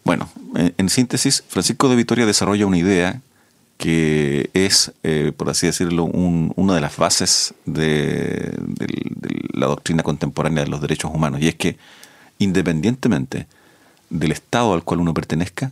Bueno, 0.04 0.30
en, 0.56 0.90
síntesis, 0.90 1.44
Francisco 1.48 1.88
de 1.88 1.96
Vitoria 1.96 2.26
desarrolla 2.26 2.66
una 2.66 2.78
idea 2.78 3.22
que 3.78 4.50
es, 4.54 4.92
eh, 5.04 5.32
por 5.38 5.50
así 5.50 5.68
decirlo, 5.68 6.04
una 6.04 6.74
de 6.74 6.82
las 6.82 6.98
bases 6.98 7.54
de, 7.66 8.52
la 9.54 9.68
doctrina 9.68 10.04
contemporánea 10.04 10.64
de 10.64 10.70
los 10.70 10.82
derechos 10.82 11.12
humanos, 11.14 11.42
y 11.42 11.48
es 11.48 11.56
que 11.56 11.78
independientemente 12.40 13.48
del 14.10 14.32
Estado 14.32 14.74
al 14.74 14.84
cual 14.84 15.02
uno 15.02 15.14
pertenezca, 15.14 15.72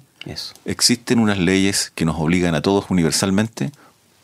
Existen 0.66 1.20
unas 1.20 1.38
leyes 1.38 1.92
que 1.96 2.06
nos 2.06 2.18
obligan 2.20 2.56
a 2.56 2.62
todos 2.62 2.86
universalmente 2.90 3.72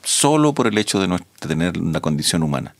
solo 0.03 0.53
por 0.53 0.67
el 0.67 0.77
hecho 0.77 0.99
de, 0.99 1.07
no, 1.07 1.19
tener 1.39 1.79
una 1.79 2.01
condición 2.01 2.43
humana. 2.43 2.75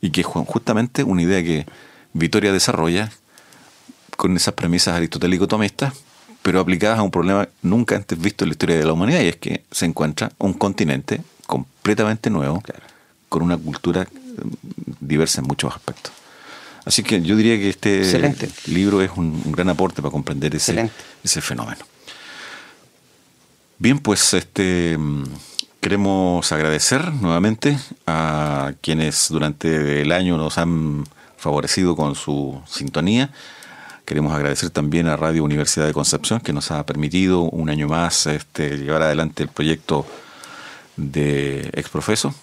Y 0.00 0.10
que 0.10 0.22
es 0.22 0.26
justamente 0.26 1.04
una 1.04 1.22
idea 1.22 1.42
que 1.42 1.66
Vitoria 2.12 2.52
desarrolla 2.52 3.10
con 4.16 4.36
esas 4.36 4.54
premisas 4.54 4.94
aristotélico-tomistas, 4.94 5.92
pero 6.42 6.60
aplicadas 6.60 6.98
a 6.98 7.02
un 7.02 7.10
problema 7.10 7.48
nunca 7.62 7.96
antes 7.96 8.18
visto 8.18 8.44
en 8.44 8.50
la 8.50 8.52
historia 8.52 8.76
de 8.76 8.84
la 8.84 8.92
humanidad, 8.92 9.20
y 9.20 9.28
es 9.28 9.36
que 9.36 9.64
se 9.70 9.86
encuentra 9.86 10.30
un 10.38 10.52
continente 10.52 11.20
completamente 11.46 12.30
nuevo, 12.30 12.62
con 13.28 13.42
una 13.42 13.56
cultura 13.56 14.04
mm, 14.04 14.92
diversa 15.00 15.40
en 15.40 15.48
muchos 15.48 15.74
aspectos. 15.74 16.12
Así 16.84 17.02
que 17.02 17.22
yo 17.22 17.36
diría 17.36 17.56
que 17.56 17.70
este 17.70 18.34
libro 18.66 19.00
es 19.00 19.10
un, 19.16 19.52
gran 19.52 19.70
aporte 19.70 20.02
para 20.02 20.12
comprender 20.12 20.54
ese, 20.54 20.90
ese 21.22 21.40
fenómeno. 21.40 21.84
Bien, 23.78 23.98
pues 23.98 24.34
este 24.34 24.96
queremos 25.84 26.50
agradecer 26.50 27.12
nuevamente 27.12 27.78
a 28.06 28.72
quienes 28.80 29.28
durante 29.28 30.00
el 30.00 30.12
año 30.12 30.38
nos 30.38 30.56
han 30.56 31.04
favorecido 31.36 31.94
con 31.94 32.14
su 32.14 32.58
sintonía. 32.66 33.30
Queremos 34.06 34.32
agradecer 34.32 34.70
también 34.70 35.08
a 35.08 35.16
Radio 35.18 35.44
Universidad 35.44 35.86
de 35.86 35.92
Concepción 35.92 36.40
que 36.40 36.54
nos 36.54 36.70
ha 36.70 36.86
permitido 36.86 37.42
un 37.42 37.68
año 37.68 37.86
más 37.86 38.26
este, 38.26 38.78
llevar 38.78 39.02
adelante 39.02 39.42
el 39.42 39.50
proyecto 39.50 40.06
de 40.96 41.68
Exprofeso. 41.74 42.34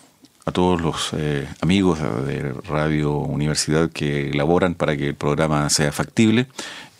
A 0.43 0.51
todos 0.51 0.81
los 0.81 1.11
eh, 1.13 1.47
amigos 1.61 1.99
de 1.99 2.53
Radio 2.67 3.13
Universidad 3.13 3.91
que 3.91 4.29
elaboran 4.29 4.73
para 4.73 4.97
que 4.97 5.09
el 5.09 5.15
programa 5.15 5.69
sea 5.69 5.91
factible 5.91 6.47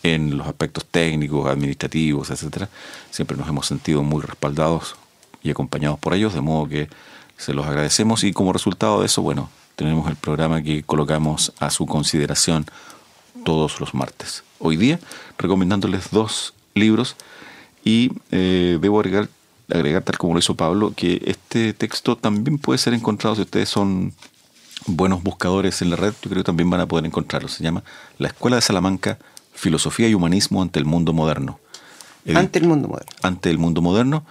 en 0.04 0.36
los 0.36 0.46
aspectos 0.46 0.84
técnicos, 0.84 1.48
administrativos, 1.48 2.30
etcétera. 2.30 2.68
Siempre 3.10 3.36
nos 3.36 3.48
hemos 3.48 3.66
sentido 3.66 4.02
muy 4.02 4.22
respaldados 4.22 4.94
y 5.42 5.50
acompañados 5.50 5.98
por 5.98 6.14
ellos, 6.14 6.34
de 6.34 6.40
modo 6.40 6.68
que 6.68 6.88
se 7.36 7.52
los 7.52 7.66
agradecemos 7.66 8.22
y 8.22 8.32
como 8.32 8.52
resultado 8.52 9.00
de 9.00 9.06
eso, 9.06 9.22
bueno, 9.22 9.50
tenemos 9.74 10.08
el 10.08 10.16
programa 10.16 10.62
que 10.62 10.84
colocamos 10.84 11.52
a 11.58 11.70
su 11.70 11.86
consideración 11.86 12.66
todos 13.44 13.80
los 13.80 13.94
martes. 13.94 14.44
Hoy 14.60 14.76
día 14.76 15.00
recomendándoles 15.38 16.10
dos 16.10 16.54
libros 16.74 17.16
y 17.84 18.12
eh, 18.30 18.78
debo 18.80 19.00
agregar, 19.00 19.28
agregar, 19.72 20.02
tal 20.02 20.18
como 20.18 20.34
lo 20.34 20.38
hizo 20.38 20.54
Pablo, 20.54 20.92
que 20.94 21.22
este 21.26 21.72
texto 21.72 22.16
también 22.16 22.58
puede 22.58 22.78
ser 22.78 22.94
encontrado 22.94 23.36
si 23.36 23.42
ustedes 23.42 23.68
son 23.68 24.12
buenos 24.86 25.22
buscadores 25.22 25.82
en 25.82 25.90
la 25.90 25.96
red, 25.96 26.12
yo 26.22 26.30
creo 26.30 26.42
que 26.42 26.46
también 26.46 26.70
van 26.70 26.80
a 26.80 26.86
poder 26.86 27.06
encontrarlo. 27.06 27.48
Se 27.48 27.62
llama 27.62 27.82
La 28.18 28.28
Escuela 28.28 28.56
de 28.56 28.62
Salamanca, 28.62 29.18
Filosofía 29.54 30.08
y 30.08 30.14
Humanismo 30.14 30.62
ante 30.62 30.78
el 30.78 30.84
Mundo 30.84 31.12
Moderno. 31.12 31.58
ante 32.34 32.58
el 32.58 32.66
mundo 32.66 32.88
moderno. 32.88 33.12
Ante 33.22 33.50
el 33.50 33.58
mundo 33.58 33.82
moderno. 33.82 34.24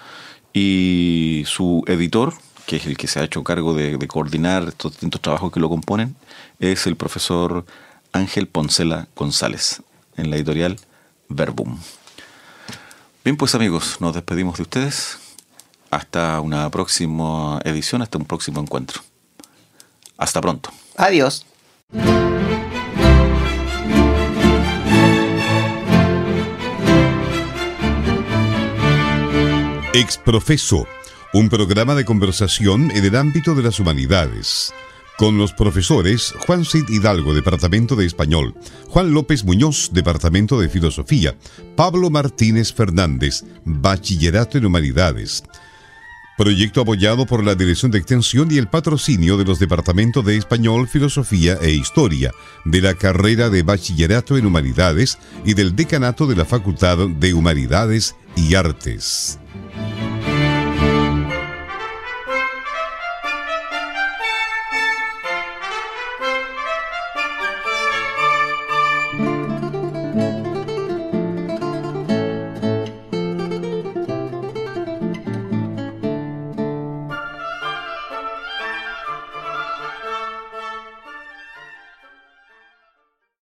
Y 0.54 1.44
su 1.46 1.84
editor, 1.88 2.34
que 2.66 2.78
es 2.78 2.86
el 2.86 2.98
que 2.98 3.08
se 3.08 3.20
ha 3.20 3.24
hecho 3.24 3.44
cargo 3.44 3.74
de, 3.74 3.98
coordinar 4.08 4.64
estos 4.68 4.94
distintos 4.94 5.22
trabajos 5.22 5.52
que 5.52 5.60
lo 5.60 5.70
componen, 5.70 6.16
es 6.60 6.88
el 6.88 6.96
profesor 6.96 7.66
Ángel 8.12 8.48
Poncela 8.48 9.08
González, 9.16 9.82
en 10.18 10.30
la 10.30 10.36
editorial 10.36 10.78
Verbum. 11.30 11.78
Bien, 13.24 13.38
pues 13.38 13.56
amigos, 13.56 13.98
nos 14.02 14.14
despedimos 14.14 14.58
de 14.58 14.64
ustedes. 14.64 15.21
Hasta 15.92 16.40
una 16.40 16.70
próxima 16.72 17.60
edición, 17.66 18.02
hasta 18.02 18.18
un 18.18 18.26
próximo 18.26 18.62
encuentro. 18.62 19.02
Hasta 20.18 20.40
pronto. 20.40 20.72
Adiós. 20.96 21.46
Exprofeso, 29.94 30.88
un 31.34 31.50
programa 31.50 31.96
de 31.96 32.06
conversación 32.06 32.92
en 32.92 33.04
el 33.04 33.16
ámbito 33.18 33.54
de 33.56 33.64
las 33.64 33.78
humanidades, 33.78 34.74
con 35.18 35.38
los 35.38 35.52
profesores 35.52 36.34
Juan 36.48 36.64
Cid 36.64 36.88
Hidalgo, 36.88 37.34
Departamento 37.34 37.98
de 37.98 38.06
Español, 38.06 38.56
Juan 38.88 39.14
López 39.14 39.44
Muñoz, 39.44 39.90
Departamento 39.92 40.60
de 40.62 40.70
Filosofía, 40.70 41.36
Pablo 41.76 42.10
Martínez 42.10 42.74
Fernández, 42.74 43.44
Bachillerato 43.66 44.58
en 44.58 44.66
Humanidades. 44.66 45.44
Proyecto 46.38 46.82
apoyado 46.82 47.26
por 47.26 47.44
la 47.44 47.56
Dirección 47.56 47.92
de 47.92 48.00
Extensión 48.00 48.50
y 48.52 48.58
el 48.58 48.68
patrocinio 48.68 49.38
de 49.38 49.46
los 49.46 49.60
Departamentos 49.60 50.26
de 50.26 50.38
Español, 50.38 50.88
Filosofía 50.88 51.58
e 51.62 51.72
Historia, 51.72 52.32
de 52.66 52.82
la 52.82 52.94
carrera 52.96 53.50
de 53.50 53.64
Bachillerato 53.64 54.38
en 54.38 54.46
Humanidades 54.46 55.18
y 55.46 55.54
del 55.54 55.76
Decanato 55.76 56.28
de 56.28 56.36
la 56.36 56.46
Facultad 56.46 56.98
de 57.08 57.34
Humanidades 57.34 58.16
y 58.36 58.56
Artes. 58.56 59.40